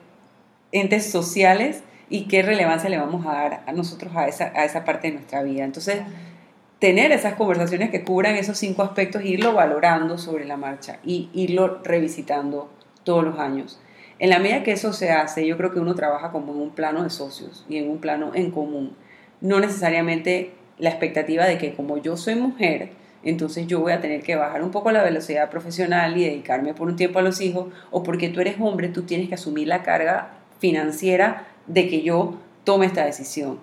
entes 0.71 1.11
sociales 1.11 1.83
y 2.09 2.27
qué 2.27 2.41
relevancia 2.41 2.89
le 2.89 2.97
vamos 2.97 3.25
a 3.25 3.33
dar 3.33 3.63
a 3.65 3.71
nosotros 3.71 4.15
a 4.15 4.27
esa, 4.27 4.51
a 4.55 4.65
esa 4.65 4.83
parte 4.83 5.07
de 5.07 5.13
nuestra 5.13 5.43
vida. 5.43 5.63
Entonces, 5.63 6.01
tener 6.79 7.11
esas 7.11 7.35
conversaciones 7.35 7.89
que 7.91 8.03
cubran 8.03 8.35
esos 8.35 8.57
cinco 8.57 8.83
aspectos, 8.83 9.23
irlo 9.23 9.53
valorando 9.53 10.17
sobre 10.17 10.45
la 10.45 10.57
marcha 10.57 10.99
y 11.03 11.29
irlo 11.33 11.81
revisitando 11.83 12.69
todos 13.03 13.23
los 13.23 13.37
años. 13.37 13.79
En 14.17 14.29
la 14.29 14.39
medida 14.39 14.63
que 14.63 14.71
eso 14.71 14.91
se 14.91 15.11
hace, 15.11 15.45
yo 15.45 15.55
creo 15.57 15.71
que 15.71 15.79
uno 15.79 15.95
trabaja 15.95 16.31
como 16.31 16.53
en 16.53 16.59
un 16.59 16.71
plano 16.71 17.03
de 17.03 17.09
socios 17.09 17.65
y 17.69 17.77
en 17.77 17.89
un 17.89 17.99
plano 17.99 18.31
en 18.33 18.51
común. 18.51 18.95
No 19.39 19.59
necesariamente 19.59 20.53
la 20.77 20.89
expectativa 20.89 21.45
de 21.45 21.57
que 21.57 21.73
como 21.73 21.97
yo 21.97 22.17
soy 22.17 22.35
mujer, 22.35 22.89
entonces 23.23 23.67
yo 23.67 23.79
voy 23.81 23.91
a 23.91 24.01
tener 24.01 24.21
que 24.21 24.35
bajar 24.35 24.63
un 24.63 24.71
poco 24.71 24.91
la 24.91 25.03
velocidad 25.03 25.49
profesional 25.49 26.17
y 26.17 26.23
dedicarme 26.23 26.73
por 26.73 26.87
un 26.87 26.95
tiempo 26.95 27.19
a 27.19 27.21
los 27.21 27.41
hijos, 27.41 27.67
o 27.91 28.03
porque 28.03 28.29
tú 28.29 28.39
eres 28.41 28.55
hombre, 28.59 28.87
tú 28.89 29.03
tienes 29.03 29.27
que 29.27 29.35
asumir 29.35 29.67
la 29.67 29.83
carga 29.83 30.31
financiera 30.59 31.47
de 31.69 31.87
que 31.87 32.01
yo 32.01 32.35
tome 32.65 32.85
esta 32.85 33.05
decisión. 33.05 33.59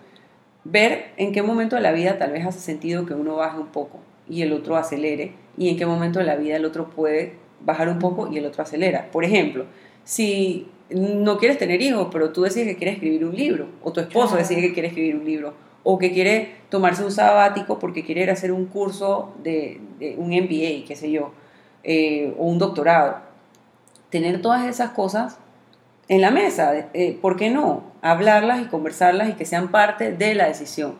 Ver 0.64 1.12
en 1.16 1.32
qué 1.32 1.42
momento 1.42 1.76
de 1.76 1.82
la 1.82 1.92
vida 1.92 2.18
tal 2.18 2.32
vez 2.32 2.46
hace 2.46 2.60
sentido 2.60 3.04
que 3.04 3.14
uno 3.14 3.36
baje 3.36 3.58
un 3.58 3.68
poco 3.68 4.00
y 4.28 4.42
el 4.42 4.52
otro 4.52 4.76
acelere, 4.76 5.34
y 5.56 5.68
en 5.68 5.76
qué 5.76 5.86
momento 5.86 6.18
de 6.18 6.24
la 6.24 6.36
vida 6.36 6.56
el 6.56 6.64
otro 6.64 6.90
puede 6.90 7.34
bajar 7.60 7.88
un 7.88 7.98
poco 7.98 8.32
y 8.32 8.38
el 8.38 8.46
otro 8.46 8.62
acelera. 8.62 9.10
Por 9.12 9.24
ejemplo, 9.24 9.66
si 10.04 10.66
no 10.90 11.38
quieres 11.38 11.58
tener 11.58 11.80
hijos, 11.82 12.08
pero 12.10 12.32
tú 12.32 12.42
decides 12.42 12.68
que 12.68 12.76
quieres 12.76 12.94
escribir 12.94 13.24
un 13.24 13.36
libro, 13.36 13.68
o 13.82 13.92
tu 13.92 14.00
esposo 14.00 14.36
decide 14.36 14.60
que 14.60 14.72
quiere 14.72 14.88
escribir 14.88 15.16
un 15.16 15.24
libro, 15.24 15.54
o 15.82 15.98
que 15.98 16.12
quiere 16.12 16.56
tomarse 16.68 17.04
un 17.04 17.12
sabático 17.12 17.78
porque 17.78 18.04
quiere 18.04 18.28
hacer 18.30 18.50
un 18.50 18.66
curso 18.66 19.34
de, 19.42 19.80
un 20.18 20.30
MBA, 20.30 20.84
qué 20.86 20.96
sé 20.96 21.10
yo, 21.10 21.30
eh, 21.84 22.34
o 22.38 22.46
un 22.46 22.58
doctorado. 22.58 23.18
Tener 24.10 24.42
todas 24.42 24.66
esas 24.66 24.90
cosas 24.90 25.38
en 26.08 26.20
la 26.20 26.30
mesa, 26.30 26.88
eh, 26.94 27.18
¿por 27.20 27.36
qué 27.36 27.50
no? 27.50 27.84
Hablarlas 28.00 28.62
y 28.62 28.66
conversarlas 28.66 29.28
y 29.28 29.32
que 29.32 29.44
sean 29.44 29.70
parte 29.70 30.12
de 30.12 30.34
la 30.34 30.46
decisión. 30.46 30.96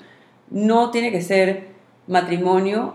No 0.50 0.90
tiene 0.90 1.12
que 1.12 1.22
ser 1.22 1.68
matrimonio 2.06 2.94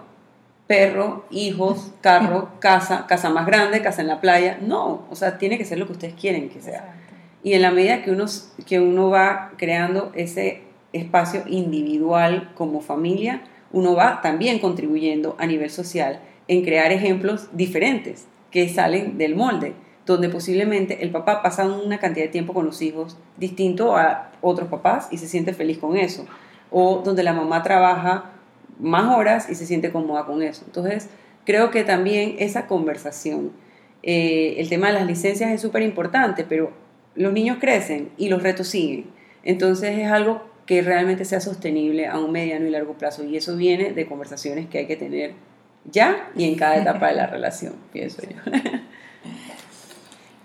perro, 0.67 1.25
hijos, 1.31 1.91
carro, 2.01 2.49
casa, 2.59 3.05
casa 3.07 3.29
más 3.29 3.45
grande, 3.45 3.81
casa 3.81 4.01
en 4.01 4.07
la 4.07 4.21
playa. 4.21 4.57
No, 4.61 5.05
o 5.09 5.15
sea, 5.15 5.37
tiene 5.37 5.57
que 5.57 5.65
ser 5.65 5.77
lo 5.77 5.85
que 5.85 5.93
ustedes 5.93 6.13
quieren 6.13 6.49
que 6.49 6.61
sea. 6.61 6.95
Y 7.43 7.53
en 7.53 7.61
la 7.61 7.71
medida 7.71 8.03
que 8.03 8.11
uno, 8.11 8.25
que 8.65 8.79
uno 8.79 9.09
va 9.09 9.51
creando 9.57 10.11
ese 10.15 10.61
espacio 10.93 11.43
individual 11.47 12.51
como 12.55 12.81
familia, 12.81 13.41
uno 13.71 13.95
va 13.95 14.21
también 14.21 14.59
contribuyendo 14.59 15.35
a 15.39 15.45
nivel 15.45 15.69
social 15.69 16.19
en 16.47 16.63
crear 16.63 16.91
ejemplos 16.91 17.49
diferentes 17.53 18.27
que 18.51 18.67
salen 18.67 19.17
del 19.17 19.35
molde, 19.35 19.73
donde 20.11 20.29
posiblemente 20.29 21.03
el 21.03 21.11
papá 21.11 21.41
pasa 21.41 21.65
una 21.65 21.99
cantidad 21.99 22.25
de 22.25 22.31
tiempo 22.31 22.53
con 22.53 22.65
los 22.65 22.81
hijos 22.81 23.17
distinto 23.37 23.95
a 23.95 24.31
otros 24.41 24.69
papás 24.69 25.07
y 25.11 25.17
se 25.17 25.27
siente 25.27 25.53
feliz 25.53 25.77
con 25.77 25.97
eso, 25.97 26.25
o 26.69 27.01
donde 27.03 27.23
la 27.23 27.33
mamá 27.33 27.63
trabaja 27.63 28.31
más 28.79 29.15
horas 29.15 29.49
y 29.49 29.55
se 29.55 29.65
siente 29.65 29.91
cómoda 29.91 30.25
con 30.25 30.41
eso. 30.41 30.63
Entonces, 30.65 31.09
creo 31.45 31.71
que 31.71 31.83
también 31.83 32.35
esa 32.39 32.67
conversación, 32.67 33.51
eh, 34.03 34.55
el 34.57 34.69
tema 34.69 34.87
de 34.87 34.93
las 34.93 35.05
licencias 35.05 35.51
es 35.51 35.61
súper 35.61 35.83
importante, 35.83 36.43
pero 36.43 36.71
los 37.15 37.33
niños 37.33 37.57
crecen 37.59 38.09
y 38.17 38.29
los 38.29 38.41
retos 38.41 38.67
siguen. 38.67 39.05
Entonces 39.43 39.97
es 39.97 40.11
algo 40.11 40.43
que 40.65 40.81
realmente 40.81 41.25
sea 41.25 41.41
sostenible 41.41 42.07
a 42.07 42.19
un 42.19 42.31
mediano 42.31 42.65
y 42.65 42.69
largo 42.69 42.93
plazo 42.93 43.23
y 43.23 43.35
eso 43.35 43.57
viene 43.57 43.91
de 43.91 44.05
conversaciones 44.05 44.67
que 44.67 44.79
hay 44.79 44.87
que 44.87 44.95
tener 44.95 45.33
ya 45.89 46.31
y 46.35 46.45
en 46.45 46.55
cada 46.55 46.77
etapa 46.77 47.07
de 47.07 47.15
la 47.15 47.27
relación, 47.27 47.73
pienso 47.91 48.21
yo. 48.21 48.51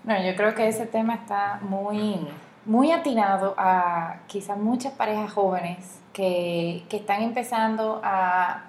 No, 0.07 0.17
yo 0.23 0.37
creo 0.37 0.55
que 0.55 0.69
ese 0.69 0.85
tema 0.85 1.15
está 1.15 1.59
muy, 1.61 2.25
muy 2.65 2.93
atinado 2.93 3.53
a 3.57 4.19
quizás 4.27 4.57
muchas 4.57 4.93
parejas 4.93 5.33
jóvenes 5.33 5.99
que, 6.13 6.85
que 6.87 6.95
están 6.95 7.23
empezando 7.23 7.99
a, 8.01 8.63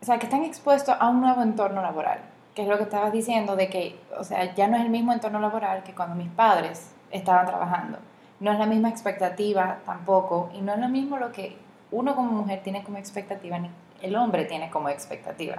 o 0.00 0.04
sea, 0.04 0.18
que 0.18 0.26
están 0.26 0.42
expuestos 0.42 0.96
a 0.98 1.08
un 1.10 1.20
nuevo 1.20 1.42
entorno 1.42 1.80
laboral, 1.80 2.18
que 2.56 2.62
es 2.62 2.68
lo 2.68 2.76
que 2.76 2.82
estabas 2.82 3.12
diciendo, 3.12 3.54
de 3.54 3.68
que, 3.68 4.00
o 4.18 4.24
sea, 4.24 4.52
ya 4.52 4.66
no 4.66 4.76
es 4.76 4.82
el 4.82 4.90
mismo 4.90 5.12
entorno 5.12 5.38
laboral 5.38 5.84
que 5.84 5.94
cuando 5.94 6.16
mis 6.16 6.30
padres 6.30 6.92
estaban 7.12 7.46
trabajando. 7.46 7.98
No 8.40 8.50
es 8.50 8.58
la 8.58 8.66
misma 8.66 8.88
expectativa 8.88 9.78
tampoco, 9.86 10.50
y 10.54 10.60
no 10.60 10.74
es 10.74 10.80
lo 10.80 10.88
mismo 10.88 11.18
lo 11.18 11.30
que 11.30 11.56
uno 11.92 12.16
como 12.16 12.32
mujer 12.32 12.64
tiene 12.64 12.82
como 12.82 12.98
expectativa, 12.98 13.60
ni 13.60 13.70
el 14.00 14.16
hombre 14.16 14.46
tiene 14.46 14.70
como 14.70 14.88
expectativa. 14.88 15.58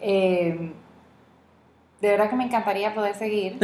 Eh, 0.00 0.72
de 2.04 2.10
verdad 2.10 2.28
que 2.28 2.36
me 2.36 2.44
encantaría 2.44 2.94
poder 2.94 3.14
seguir. 3.14 3.58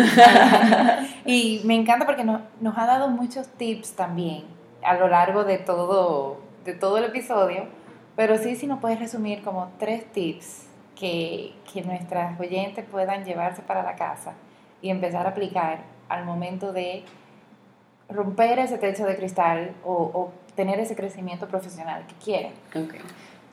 y 1.26 1.60
me 1.64 1.74
encanta 1.74 2.06
porque 2.06 2.24
nos, 2.24 2.40
nos 2.60 2.76
ha 2.78 2.86
dado 2.86 3.08
muchos 3.08 3.46
tips 3.48 3.92
también 3.92 4.44
a 4.82 4.94
lo 4.94 5.08
largo 5.08 5.44
de 5.44 5.58
todo, 5.58 6.40
de 6.64 6.72
todo 6.72 6.96
el 6.96 7.04
episodio. 7.04 7.66
Pero 8.16 8.38
sí, 8.38 8.56
si 8.56 8.66
nos 8.66 8.80
puedes 8.80 8.98
resumir 8.98 9.42
como 9.42 9.70
tres 9.78 10.10
tips 10.12 10.66
que, 10.96 11.52
que 11.70 11.82
nuestras 11.82 12.40
oyentes 12.40 12.86
puedan 12.90 13.26
llevarse 13.26 13.60
para 13.60 13.82
la 13.82 13.94
casa 13.94 14.32
y 14.80 14.88
empezar 14.88 15.26
a 15.26 15.30
aplicar 15.30 15.80
al 16.08 16.24
momento 16.24 16.72
de 16.72 17.04
romper 18.08 18.58
ese 18.58 18.78
techo 18.78 19.04
de 19.04 19.16
cristal 19.16 19.74
o, 19.84 20.32
tener 20.56 20.80
ese 20.80 20.96
crecimiento 20.96 21.46
profesional 21.46 22.06
que 22.06 22.14
quieren. 22.16 22.52
Okay. 22.70 23.00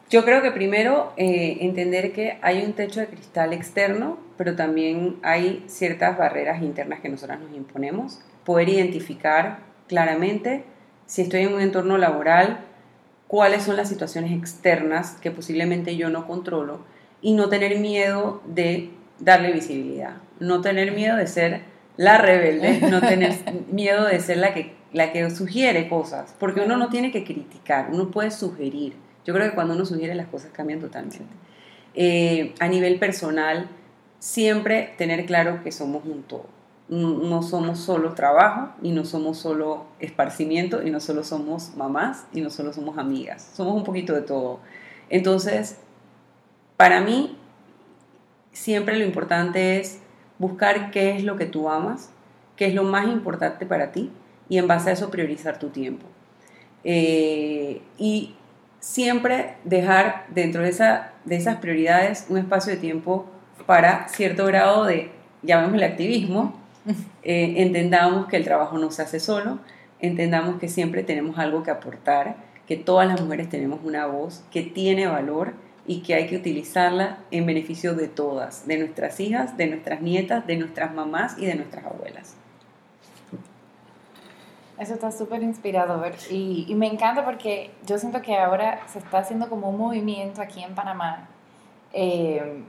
Yo 0.09 0.23
creo 0.23 0.41
que 0.41 0.51
primero 0.51 1.11
eh, 1.17 1.57
entender 1.61 2.13
que 2.13 2.37
hay 2.41 2.63
un 2.63 2.71
techo 2.73 3.01
de 3.01 3.07
cristal 3.07 3.51
externo, 3.51 4.17
pero 4.37 4.55
también 4.55 5.17
hay 5.21 5.65
ciertas 5.67 6.17
barreras 6.17 6.61
internas 6.61 7.01
que 7.01 7.09
nosotras 7.09 7.41
nos 7.41 7.51
imponemos. 7.53 8.21
Poder 8.45 8.69
identificar 8.69 9.59
claramente 9.87 10.63
si 11.07 11.23
estoy 11.23 11.41
en 11.41 11.53
un 11.53 11.61
entorno 11.61 11.97
laboral, 11.97 12.59
cuáles 13.27 13.63
son 13.63 13.75
las 13.75 13.89
situaciones 13.89 14.31
externas 14.31 15.17
que 15.21 15.29
posiblemente 15.29 15.97
yo 15.97 16.09
no 16.09 16.25
controlo 16.25 16.79
y 17.21 17.33
no 17.33 17.49
tener 17.49 17.77
miedo 17.79 18.41
de 18.45 18.91
darle 19.19 19.51
visibilidad, 19.51 20.17
no 20.39 20.61
tener 20.61 20.93
miedo 20.93 21.17
de 21.17 21.27
ser 21.27 21.61
la 21.97 22.17
rebelde, 22.17 22.79
no 22.89 23.01
tener 23.01 23.33
miedo 23.69 24.05
de 24.05 24.21
ser 24.21 24.37
la 24.37 24.53
que, 24.53 24.73
la 24.93 25.11
que 25.11 25.29
sugiere 25.31 25.89
cosas, 25.89 26.33
porque 26.39 26.61
uno 26.61 26.77
no 26.77 26.87
tiene 26.87 27.11
que 27.11 27.25
criticar, 27.25 27.89
uno 27.91 28.09
puede 28.09 28.31
sugerir 28.31 28.93
yo 29.27 29.33
creo 29.33 29.49
que 29.49 29.55
cuando 29.55 29.73
uno 29.73 29.85
sugiere 29.85 30.15
las 30.15 30.27
cosas 30.27 30.51
cambian 30.53 30.79
totalmente. 30.79 31.25
Eh, 31.93 32.55
a 32.59 32.69
nivel 32.69 32.97
personal, 32.97 33.67
siempre 34.19 34.93
tener 34.97 35.25
claro 35.25 35.61
que 35.63 35.73
somos 35.73 36.05
un 36.05 36.23
todo. 36.23 36.45
No 36.87 37.43
somos 37.43 37.79
solo 37.79 38.13
trabajo 38.13 38.69
y 38.81 38.91
no 38.91 39.03
somos 39.03 39.37
solo 39.37 39.87
esparcimiento 39.99 40.81
y 40.81 40.91
no 40.91 41.01
solo 41.01 41.25
somos 41.25 41.75
mamás 41.75 42.25
y 42.31 42.39
no 42.39 42.49
solo 42.49 42.71
somos 42.71 42.97
amigas. 42.97 43.51
Somos 43.53 43.75
un 43.75 43.83
poquito 43.83 44.13
de 44.13 44.21
todo. 44.21 44.61
Entonces, 45.09 45.77
para 46.77 47.01
mí, 47.01 47.37
siempre 48.53 48.97
lo 48.97 49.03
importante 49.03 49.81
es 49.81 49.99
buscar 50.39 50.89
qué 50.89 51.17
es 51.17 51.25
lo 51.25 51.35
que 51.35 51.47
tú 51.47 51.67
amas, 51.67 52.11
qué 52.55 52.67
es 52.67 52.73
lo 52.73 52.83
más 52.83 53.07
importante 53.09 53.65
para 53.65 53.91
ti 53.91 54.09
y 54.47 54.57
en 54.57 54.67
base 54.67 54.89
a 54.89 54.93
eso 54.93 55.11
priorizar 55.11 55.59
tu 55.59 55.67
tiempo. 55.67 56.05
Eh, 56.85 57.81
y 57.97 58.36
siempre 58.79 59.55
dejar 59.63 60.25
dentro 60.29 60.63
de, 60.63 60.69
esa, 60.69 61.11
de 61.25 61.35
esas 61.35 61.57
prioridades 61.57 62.25
un 62.29 62.37
espacio 62.37 62.73
de 62.73 62.79
tiempo 62.79 63.25
para 63.65 64.07
cierto 64.07 64.45
grado 64.45 64.85
de, 64.85 65.11
llamémosle 65.43 65.85
activismo, 65.85 66.59
eh, 67.23 67.55
entendamos 67.57 68.27
que 68.27 68.37
el 68.37 68.43
trabajo 68.43 68.77
no 68.77 68.91
se 68.91 69.01
hace 69.01 69.19
solo, 69.19 69.59
entendamos 69.99 70.59
que 70.59 70.69
siempre 70.69 71.03
tenemos 71.03 71.37
algo 71.37 71.63
que 71.63 71.71
aportar, 71.71 72.37
que 72.67 72.75
todas 72.77 73.07
las 73.07 73.21
mujeres 73.21 73.49
tenemos 73.49 73.79
una 73.83 74.05
voz 74.05 74.43
que 74.51 74.61
tiene 74.61 75.07
valor 75.07 75.53
y 75.85 76.01
que 76.01 76.15
hay 76.15 76.27
que 76.27 76.35
utilizarla 76.35 77.19
en 77.31 77.45
beneficio 77.45 77.95
de 77.95 78.07
todas, 78.07 78.67
de 78.67 78.77
nuestras 78.77 79.19
hijas, 79.19 79.57
de 79.57 79.67
nuestras 79.67 80.01
nietas, 80.01 80.45
de 80.45 80.57
nuestras 80.57 80.93
mamás 80.93 81.37
y 81.37 81.45
de 81.45 81.55
nuestras 81.55 81.85
abuelas. 81.85 82.35
Eso 84.79 84.93
está 84.93 85.11
súper 85.11 85.41
inspirador 85.41 86.13
y, 86.29 86.65
y, 86.67 86.75
me 86.75 86.85
encanta 86.85 87.25
porque 87.25 87.71
yo 87.87 87.97
siento 87.97 88.21
que 88.21 88.37
ahora 88.37 88.81
se 88.87 88.99
está 88.99 89.19
haciendo 89.19 89.49
como 89.49 89.69
un 89.69 89.77
movimiento 89.77 90.39
aquí 90.39 90.61
en 90.61 90.75
Panamá. 90.75 91.27
Eh, 91.93 92.63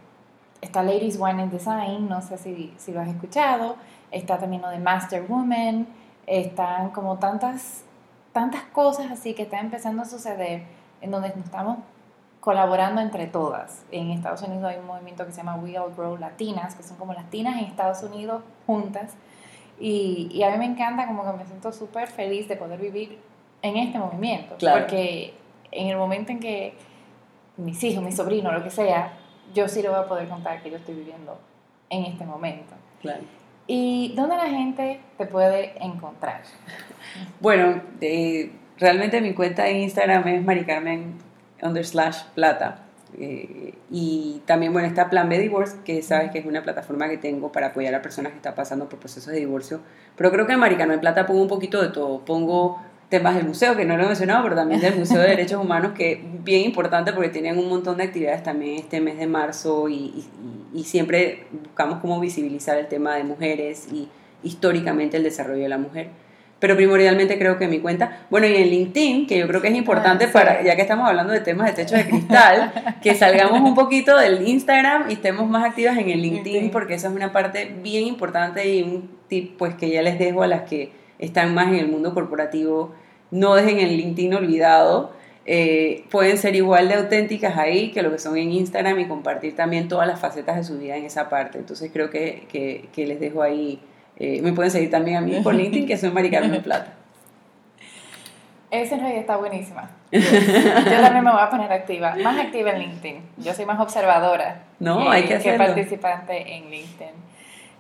está 0.63 0.83
Ladies 0.83 1.19
Wine 1.21 1.43
and 1.43 1.53
Design, 1.53 2.09
no 2.09 2.23
sé 2.23 2.39
si, 2.39 2.73
si, 2.79 2.93
lo 2.93 3.01
has 3.01 3.09
escuchado. 3.09 3.77
Está 4.11 4.39
también 4.39 4.63
lo 4.63 4.71
de 4.71 4.79
Master 4.79 5.27
Woman. 5.29 5.87
Están 6.27 6.91
como 6.91 7.19
tantas, 7.19 7.83
tantas 8.33 8.63
cosas 8.73 9.11
así 9.11 9.35
que 9.35 9.43
están 9.43 9.67
empezando 9.67 10.01
a 10.01 10.05
suceder 10.07 10.63
en 11.03 11.11
donde 11.11 11.29
nos 11.31 11.45
estamos 11.45 11.79
colaborando 12.41 13.03
entre 13.03 13.27
todas. 13.27 13.85
En 13.91 14.11
Estados 14.13 14.41
Unidos 14.43 14.65
hay 14.65 14.79
un 14.79 14.87
movimiento 14.87 15.27
que 15.27 15.33
se 15.33 15.39
llama 15.39 15.57
We 15.57 15.79
All 15.79 15.95
Grow 15.95 16.17
Latinas, 16.17 16.75
que 16.75 16.83
son 16.83 16.97
como 16.97 17.13
latinas 17.13 17.59
en 17.59 17.67
Estados 17.67 18.03
Unidos 18.03 18.43
juntas 18.67 19.15
y, 19.81 20.29
y, 20.33 20.43
a 20.43 20.51
mí 20.51 20.59
me 20.59 20.67
encanta, 20.67 21.07
como 21.07 21.25
que 21.25 21.39
me 21.39 21.47
siento 21.47 21.73
súper 21.73 22.09
feliz 22.09 22.49
de 22.49 22.57
poder 22.57 22.81
vivir 22.81 23.19
en 23.63 23.77
este 23.77 23.99
movimiento. 23.99 24.57
Porque 24.59 25.35
en 25.71 25.89
el 25.89 25.97
momento 25.97 26.33
en 26.33 26.41
que 26.41 26.75
mis 27.57 27.83
hijos, 27.85 28.03
mis 28.03 28.17
sobrinos, 28.17 28.53
lo 28.53 28.63
que 28.63 28.71
sea, 28.71 29.13
yo 29.55 29.69
sí 29.69 29.83
le 29.83 29.89
voy 29.89 29.99
a 29.99 30.07
poder 30.07 30.29
contar 30.29 30.63
que 30.63 30.71
yo 30.71 30.77
estoy 30.77 30.95
viviendo 30.95 31.39
en 31.91 32.05
este 32.05 32.25
momento. 32.25 32.75
Claro. 33.01 33.23
¿Y 33.67 34.15
dónde 34.17 34.37
la 34.37 34.49
gente 34.49 35.01
te 35.17 35.27
puede 35.27 35.75
encontrar? 35.83 36.43
Bueno, 37.41 37.81
realmente 38.79 39.21
mi 39.23 39.33
cuenta 39.33 39.67
en 39.69 39.79
Instagram 39.79 40.29
es 40.29 40.45
maricarmen 40.45 41.17
slash 41.83 42.23
plata. 42.35 42.88
Eh, 43.19 43.75
y 43.91 44.43
también, 44.47 44.73
bueno, 44.73 44.89
está 44.89 45.09
Plan 45.09 45.29
B 45.29 45.39
Divorce, 45.39 45.77
que 45.85 46.03
sabes 46.03 46.31
que 46.31 46.39
es 46.39 46.47
una 46.47 46.63
plataforma 46.63 47.09
que 47.09 47.17
tengo 47.17 47.53
para 47.53 47.69
apoyar 47.69 47.95
a 47.95 48.03
personas 48.03 48.33
que 48.33 48.39
están 48.39 48.55
pasando 48.55 48.89
por 48.89 48.99
procesos 48.99 49.33
de 49.33 49.39
divorcio. 49.39 49.81
Pero 50.17 50.31
creo 50.31 50.47
que 50.47 50.53
en 50.53 50.61
Maricano 50.61 50.93
en 50.93 51.01
Plata 51.01 51.27
pongo 51.27 51.43
un 51.43 51.49
poquito 51.49 51.81
de 51.81 51.89
todo. 51.89 52.25
Pongo 52.25 52.81
temas 53.09 53.35
del 53.37 53.47
museo, 53.47 53.77
que 53.77 53.85
no 53.85 53.97
lo 53.97 54.05
he 54.05 54.07
mencionado, 54.07 54.43
pero 54.43 54.55
también 54.55 54.81
del 54.81 54.97
Museo 54.97 55.21
de 55.21 55.29
Derechos 55.29 55.63
Humanos, 55.63 55.93
que 55.97 56.13
es 56.13 56.45
bien 56.45 56.63
importante 56.65 57.13
porque 57.13 57.31
tienen 57.31 57.59
un 57.59 57.69
montón 57.69 57.97
de 57.97 58.05
actividades 58.05 58.43
también 58.43 58.77
este 58.77 59.01
mes 59.01 59.17
de 59.17 59.27
marzo 59.27 59.89
y, 59.89 60.27
y 60.75 60.85
siempre 60.85 61.47
buscamos 61.51 62.01
cómo 62.01 62.21
visibilizar 62.21 62.77
el 62.77 62.87
tema 62.87 63.17
de 63.17 63.25
mujeres 63.25 63.89
y 63.91 64.09
históricamente 64.43 65.17
el 65.17 65.23
desarrollo 65.23 65.63
de 65.63 65.69
la 65.69 65.79
mujer 65.79 66.11
pero 66.59 66.77
primordialmente 66.77 67.39
creo 67.39 67.57
que 67.57 67.69
mi 67.69 67.79
cuenta, 67.79 68.27
bueno, 68.31 68.47
y 68.47 68.57
en 68.57 68.69
LinkedIn, 68.69 69.27
que 69.27 69.39
yo 69.39 69.47
creo 69.47 69.63
que 69.63 69.69
es 69.69 69.75
importante 69.75 70.25
ah, 70.25 70.33
para, 70.33 70.63
ya 70.63 70.75
que 70.75 70.83
estamos 70.83 71.09
hablando 71.09 71.33
de 71.33 71.41
temas 71.41 71.69
de 71.69 71.85
techo 71.85 71.95
de 71.95 72.07
cristal, 72.07 72.73
que 73.03 73.15
salgamos 73.15 73.61
un 73.61 73.75
poquito 73.75 74.17
del 74.19 74.47
Instagram 74.47 75.09
y 75.09 75.15
estemos 75.15 75.49
más 75.49 75.65
activas 75.65 75.97
en 75.99 76.11
el 76.11 76.21
LinkedIn, 76.21 76.71
porque 76.71 76.95
esa 76.95 77.09
es 77.09 77.15
una 77.15 77.33
parte 77.33 77.73
bien 77.83 78.07
importante 78.07 78.69
y 78.69 78.83
un 78.83 79.09
tip 79.29 79.57
pues 79.57 79.75
que 79.75 79.91
ya 79.91 80.03
les 80.03 80.19
dejo 80.19 80.43
a 80.43 80.49
las 80.49 80.63
que 80.63 80.91
están 81.19 81.55
más 81.55 81.69
en 81.69 81.77
el 81.77 81.89
mundo 81.89 82.13
corporativo, 82.13 82.93
no 83.31 83.55
dejen 83.55 83.79
el 83.79 83.97
LinkedIn 83.97 84.35
olvidado, 84.35 85.13
eh, 85.47 86.05
pueden 86.11 86.39
ser 86.39 86.57
igual 86.57 86.89
de 86.89 86.95
auténticas 86.95 87.57
ahí 87.57 87.93
que 87.93 88.03
lo 88.03 88.11
que 88.11 88.19
son 88.19 88.37
en 88.37 88.53
Instagram 88.53 88.99
y 88.99 89.07
compartir 89.07 89.55
también 89.55 89.89
todas 89.89 90.07
las 90.07 90.21
facetas 90.21 90.57
de 90.57 90.65
su 90.65 90.77
vida 90.79 90.97
en 90.97 91.05
esa 91.05 91.29
parte, 91.29 91.59
entonces 91.59 91.91
creo 91.93 92.11
que, 92.11 92.47
que, 92.51 92.89
que 92.93 93.07
les 93.07 93.21
dejo 93.21 93.43
ahí 93.43 93.81
eh, 94.19 94.43
me 94.43 94.53
pueden 94.53 94.71
seguir 94.71 94.91
también 94.91 95.17
a 95.17 95.21
mí 95.21 95.41
por 95.43 95.55
LinkedIn, 95.55 95.87
que 95.87 95.97
soy 95.97 96.11
Mari 96.11 96.31
Carmen 96.31 96.61
Plata. 96.63 96.93
Esa 98.71 98.97
realidad 98.97 99.21
está 99.21 99.37
buenísima. 99.37 99.89
Yo, 100.11 100.21
también 100.21 101.25
me 101.25 101.31
voy 101.31 101.41
a 101.41 101.49
poner 101.49 101.73
activa, 101.73 102.17
más 102.23 102.39
activa 102.39 102.73
en 102.73 102.81
LinkedIn. 102.81 103.23
Yo 103.39 103.55
soy 103.55 103.65
más 103.65 103.81
observadora 103.81 104.63
no, 104.81 105.05
que, 105.05 105.09
hay 105.09 105.23
que, 105.25 105.39
que 105.39 105.53
participante 105.55 106.55
en 106.57 106.69
LinkedIn. 106.71 107.15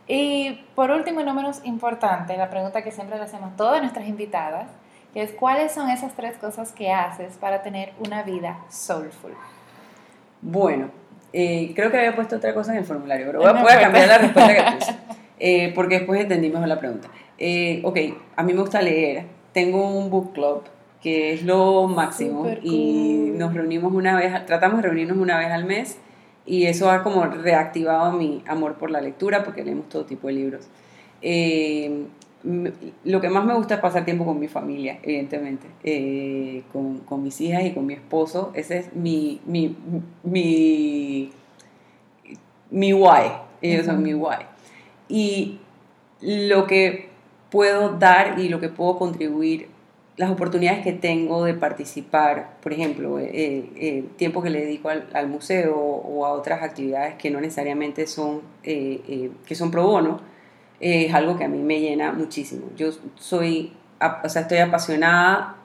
Y 0.06 0.64
por 0.74 0.90
último 0.90 1.20
y 1.20 1.24
no 1.24 1.34
menos 1.34 1.60
importante, 1.64 2.36
la 2.36 2.48
pregunta 2.48 2.82
que 2.82 2.92
siempre 2.92 3.18
le 3.18 3.24
hacemos 3.24 3.52
a 3.52 3.56
todas 3.56 3.82
nuestras 3.82 4.06
invitadas, 4.08 4.68
que 5.12 5.22
es 5.22 5.32
¿cuáles 5.32 5.72
son 5.72 5.90
esas 5.90 6.14
tres 6.14 6.38
cosas 6.38 6.72
que 6.72 6.92
haces 6.92 7.36
para 7.36 7.62
tener 7.62 7.92
una 7.98 8.22
vida 8.22 8.58
soulful? 8.70 9.34
Bueno, 10.40 10.90
eh, 11.32 11.72
creo 11.74 11.90
que 11.90 11.98
había 11.98 12.14
puesto 12.14 12.36
otra 12.36 12.54
cosa 12.54 12.72
en 12.72 12.78
el 12.78 12.84
formulario, 12.84 13.26
pero 13.26 13.40
voy 13.40 13.48
a, 13.48 13.52
voy 13.52 13.72
a 13.72 13.80
cambiar 13.80 14.08
la 14.08 14.18
respuesta 14.18 14.54
que 14.54 14.76
puse. 14.76 14.96
Eh, 15.40 15.72
porque 15.74 15.98
después 15.98 16.20
entendí 16.20 16.50
mejor 16.50 16.68
la 16.68 16.78
pregunta. 16.78 17.08
Eh, 17.38 17.80
ok, 17.84 17.98
a 18.36 18.42
mí 18.42 18.52
me 18.52 18.60
gusta 18.60 18.82
leer, 18.82 19.24
tengo 19.52 19.96
un 19.96 20.10
book 20.10 20.32
club 20.32 20.62
que 21.00 21.32
es 21.32 21.44
lo 21.44 21.86
máximo 21.86 22.48
y 22.62 23.30
nos 23.34 23.54
reunimos 23.54 23.92
una 23.92 24.16
vez, 24.16 24.44
tratamos 24.46 24.82
de 24.82 24.88
reunirnos 24.88 25.16
una 25.16 25.38
vez 25.38 25.48
al 25.52 25.64
mes 25.64 25.98
y 26.44 26.64
eso 26.64 26.90
ha 26.90 27.04
como 27.04 27.24
reactivado 27.24 28.10
mi 28.12 28.42
amor 28.48 28.74
por 28.74 28.90
la 28.90 29.00
lectura 29.00 29.44
porque 29.44 29.62
leemos 29.62 29.88
todo 29.88 30.04
tipo 30.04 30.26
de 30.26 30.32
libros. 30.32 30.66
Eh, 31.22 32.06
lo 33.04 33.20
que 33.20 33.28
más 33.28 33.44
me 33.44 33.54
gusta 33.54 33.74
es 33.74 33.80
pasar 33.80 34.04
tiempo 34.04 34.24
con 34.24 34.38
mi 34.38 34.48
familia, 34.48 34.98
evidentemente, 35.02 35.66
eh, 35.84 36.62
con, 36.72 36.98
con, 37.00 37.22
mis 37.22 37.40
hijas 37.40 37.64
y 37.64 37.72
con 37.72 37.84
mi 37.84 37.94
esposo. 37.94 38.52
Ese 38.54 38.78
es 38.78 38.94
mi, 38.94 39.40
mi, 39.44 39.76
mi, 40.22 41.30
mi 42.70 42.92
why. 42.92 43.32
Ellos 43.60 43.86
son 43.86 44.02
mi 44.02 44.14
why 44.14 44.36
y 45.08 45.58
lo 46.20 46.66
que 46.66 47.08
puedo 47.50 47.96
dar 47.98 48.38
y 48.38 48.48
lo 48.48 48.60
que 48.60 48.68
puedo 48.68 48.98
contribuir, 48.98 49.68
las 50.16 50.30
oportunidades 50.30 50.82
que 50.82 50.92
tengo 50.92 51.44
de 51.44 51.54
participar, 51.54 52.56
por 52.60 52.72
ejemplo, 52.72 53.18
el 53.18 53.26
eh, 53.26 53.70
eh, 53.76 54.04
tiempo 54.16 54.42
que 54.42 54.50
le 54.50 54.62
dedico 54.62 54.88
al, 54.88 55.28
museo 55.28 55.76
o 55.76 56.26
a 56.26 56.32
otras 56.32 56.62
actividades 56.62 57.14
que 57.14 57.30
no 57.30 57.40
necesariamente 57.40 58.06
son, 58.06 58.42
eh, 58.64 59.30
que 59.46 59.54
son 59.54 59.70
pro 59.70 59.84
bono, 59.84 60.20
es 60.80 61.12
algo 61.14 61.36
que 61.36 61.44
a 61.44 61.48
mí 61.48 61.58
me 61.58 61.80
llena 61.80 62.12
muchísimo. 62.12 62.66
Yo 62.76 62.90
soy, 63.16 63.72
o 64.24 64.28
sea, 64.28 64.42
estoy 64.42 64.58
apasionada 64.58 65.56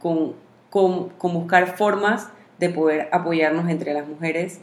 con, 0.00 0.34
con, 0.70 1.08
con 1.10 1.32
buscar 1.32 1.76
formas 1.76 2.28
de 2.58 2.68
poder 2.68 3.08
apoyarnos 3.12 3.68
entre 3.70 3.94
las 3.94 4.06
mujeres 4.06 4.60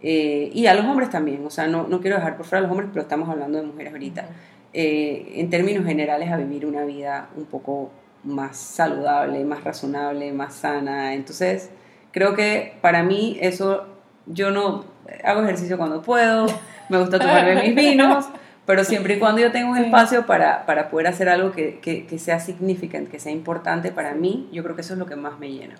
Eh, 0.00 0.50
y 0.54 0.66
a 0.66 0.74
los 0.74 0.84
hombres 0.86 1.10
también, 1.10 1.44
o 1.44 1.50
sea, 1.50 1.66
no, 1.66 1.86
no, 1.88 2.00
quiero 2.00 2.16
dejar 2.16 2.36
por 2.36 2.46
fuera 2.46 2.60
a 2.60 2.62
los 2.62 2.70
hombres, 2.70 2.90
pero 2.92 3.02
estamos 3.02 3.28
hablando 3.28 3.58
de 3.58 3.64
mujeres 3.64 3.92
ahorita. 3.92 4.28
Eh, 4.72 5.32
en 5.36 5.50
términos 5.50 5.84
generales, 5.84 6.30
a 6.30 6.36
vivir 6.36 6.66
una 6.66 6.84
vida 6.84 7.28
un 7.36 7.46
poco 7.46 7.90
más 8.24 8.56
saludable, 8.56 9.44
más 9.44 9.64
razonable, 9.64 10.32
más 10.32 10.54
sana. 10.54 11.14
Entonces, 11.14 11.70
creo 12.12 12.34
que 12.34 12.74
para 12.80 13.02
mí 13.02 13.38
eso, 13.40 13.86
yo 14.26 14.50
no 14.50 14.84
hago 15.24 15.42
ejercicio 15.42 15.78
cuando 15.78 16.02
puedo, 16.02 16.46
me 16.88 16.98
gusta 16.98 17.18
tomarme 17.18 17.62
mis 17.62 17.74
vinos, 17.74 18.26
pero 18.66 18.84
siempre 18.84 19.14
y 19.14 19.18
cuando 19.18 19.40
yo 19.40 19.50
tenga 19.50 19.70
un 19.70 19.78
espacio 19.78 20.26
para, 20.26 20.66
para, 20.66 20.90
poder 20.90 21.06
hacer 21.06 21.28
algo 21.28 21.52
que, 21.52 21.78
que, 21.80 22.06
que 22.06 22.18
sea 22.18 22.38
significante, 22.38 23.10
que 23.10 23.18
sea 23.18 23.32
importante 23.32 23.90
para 23.90 24.14
mí, 24.14 24.48
yo 24.52 24.62
creo 24.62 24.74
que 24.76 24.82
eso 24.82 24.92
es 24.92 24.98
lo 24.98 25.06
que 25.06 25.16
más 25.16 25.38
me 25.38 25.50
llena. 25.50 25.76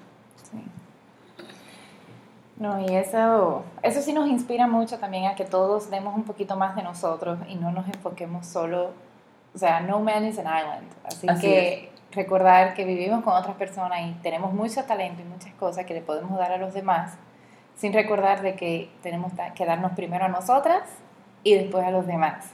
No, 2.59 2.81
y 2.81 2.97
eso, 2.97 3.63
eso 3.83 4.03
sí 4.03 4.13
nos 4.13 4.29
inspira 4.29 4.67
mucho 4.67 4.99
también 4.99 5.27
a 5.27 5.37
que 5.37 5.45
todos 5.45 5.91
demos 5.91 6.17
un 6.17 6.25
poquito 6.25 6.57
más 6.57 6.75
de 6.75 6.83
nosotros 6.83 7.39
y 7.49 7.55
no 7.55 7.71
nos 7.71 7.87
enfoquemos 7.87 8.47
solo, 8.47 8.91
o 9.55 9.59
sea, 9.59 9.81
no 9.81 10.01
man 10.01 10.25
is 10.25 10.39
an 10.39 10.47
island. 10.47 10.89
Así, 11.05 11.29
que 11.41 11.93
recordar 12.11 12.75
que 12.75 12.85
vivimos 12.85 13.23
con 13.23 13.35
otras 13.35 13.55
personas 13.57 14.01
y 14.07 14.13
tenemos 14.23 14.53
mucho 14.53 14.83
talento 14.85 15.23
y 15.23 15.25
muchas 15.25 15.55
cosas 15.55 15.87
que 15.87 15.95
le 15.95 16.01
podemos 16.01 16.37
dar 16.37 16.51
a 16.51 16.59
los 16.59 16.75
demás, 16.75 17.17
sin 17.77 17.93
recordar 17.93 18.43
de 18.43 18.57
que 18.57 18.91
tenemos 19.03 19.33
que 19.55 19.65
darnos 19.65 19.93
primero 19.93 20.25
a 20.25 20.29
nosotras 20.29 20.83
y 21.45 21.55
después 21.55 21.85
a 21.85 21.93
los 21.93 22.09
demás. 22.09 22.47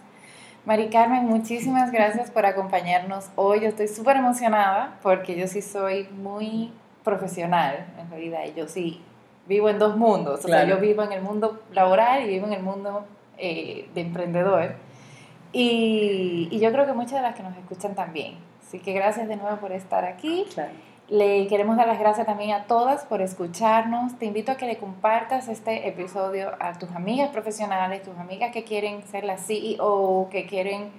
Mari 0.66 0.88
Carmen, 0.90 1.26
muchísimas 1.26 1.92
gracias 1.92 2.30
por 2.30 2.44
acompañarnos 2.44 3.30
hoy. 3.36 3.60
Yo 3.60 3.68
estoy 3.68 3.88
súper 3.88 4.16
emocionada 4.16 4.98
porque 5.02 5.36
yo 5.36 5.46
sí 5.46 5.62
soy 5.62 6.08
muy 6.08 6.72
profesional 7.04 7.86
en 7.98 8.10
realidad 8.10 8.40
yo 8.56 8.66
sí 8.66 9.00
vivo 9.46 9.68
en 9.68 9.78
dos 9.78 9.96
mundos. 9.96 10.44
O 10.44 10.48
sea, 10.48 10.64
yo 10.64 10.78
vivo 10.78 11.02
en 11.02 11.12
el 11.12 11.22
mundo 11.22 11.60
laboral 11.72 12.24
y 12.24 12.28
vivo 12.28 12.46
en 12.46 12.52
el 12.54 12.62
mundo 12.62 13.04
eh, 13.38 13.88
de 13.94 14.00
emprendedor. 14.00 14.74
Y, 15.52 16.48
y, 16.50 16.58
yo 16.58 16.72
creo 16.72 16.84
que 16.84 16.92
muchas 16.92 17.12
de 17.12 17.22
las 17.22 17.34
que 17.34 17.42
nos 17.42 17.56
escuchan 17.56 17.94
también. 17.94 18.34
Así 18.66 18.80
que 18.80 18.92
gracias 18.92 19.28
de 19.28 19.36
nuevo 19.36 19.56
por 19.58 19.72
estar 19.72 20.04
aquí. 20.04 20.46
Le 21.08 21.46
queremos 21.48 21.76
dar 21.76 21.86
las 21.86 21.98
gracias 21.98 22.26
también 22.26 22.52
a 22.52 22.64
todas 22.64 23.04
por 23.04 23.20
escucharnos. 23.20 24.18
Te 24.18 24.26
invito 24.26 24.52
a 24.52 24.56
que 24.56 24.66
le 24.66 24.78
compartas 24.78 25.48
este 25.48 25.86
episodio 25.86 26.52
a 26.58 26.72
tus 26.78 26.90
amigas 26.92 27.28
profesionales, 27.28 28.02
tus 28.02 28.16
amigas 28.18 28.52
que 28.52 28.64
quieren 28.64 29.02
ser 29.02 29.24
la 29.24 29.36
CEO, 29.36 30.28
que 30.30 30.46
quieren 30.46 30.90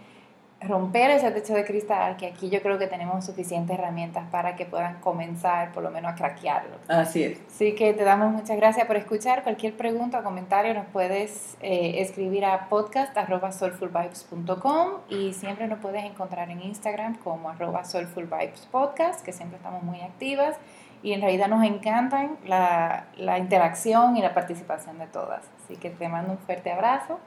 romper 0.62 1.10
ese 1.12 1.30
techo 1.32 1.53
de 1.53 1.66
cristal, 1.66 2.16
que 2.18 2.28
aquí 2.28 2.49
yo 2.49 2.62
creo 2.62 2.78
que 2.80 2.88
tenemos 2.88 3.26
suficientes 3.26 3.78
herramientas 3.78 4.24
para 4.32 4.56
que 4.56 4.66
puedan 4.66 5.01
comenzar 5.01 5.72
por 5.72 5.84
lo 5.84 5.91
menos 5.91 6.14
a 6.14 6.16
craquearlo. 6.16 6.78
Así 6.88 7.24
es. 7.24 7.39
Así 7.47 7.76
que 7.76 7.93
te 7.93 8.03
damos 8.03 8.34
muchas 8.34 8.58
gracias 8.58 8.88
por 8.88 8.95
escuchar. 8.95 9.43
Cualquier 9.43 9.76
pregunta 9.76 10.20
o 10.20 10.24
comentario 10.24 10.74
nos 10.74 10.88
puedes 10.88 11.56
eh, 11.62 12.01
escribir 12.01 12.45
a 12.45 12.68
podcast.soulfulvibes.com 12.70 14.88
y 15.10 15.34
siempre 15.34 15.68
nos 15.68 15.78
puedes 15.80 16.03
encontrar 16.03 16.49
en 16.49 16.62
Instagram 16.62 17.18
como 17.18 17.49
arroba 17.49 17.84
soulfulvibespodcast, 17.84 19.24
que 19.24 19.34
siempre 19.34 19.58
estamos 19.58 19.84
muy 19.84 20.01
activas 20.01 20.56
y 21.03 21.14
en 21.14 21.22
realidad 21.22 21.49
nos 21.49 21.64
encantan 21.64 22.38
la, 22.45 23.06
la 23.18 23.38
interacción 23.38 24.18
y 24.18 24.22
la 24.22 24.34
participación 24.34 24.97
de 24.97 25.06
todas. 25.08 25.43
Así 25.64 25.76
que 25.76 25.91
te 25.91 26.10
mando 26.10 26.32
un 26.32 26.39
fuerte 26.39 26.72
abrazo. 26.72 27.20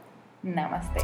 Namaste. 0.43 1.01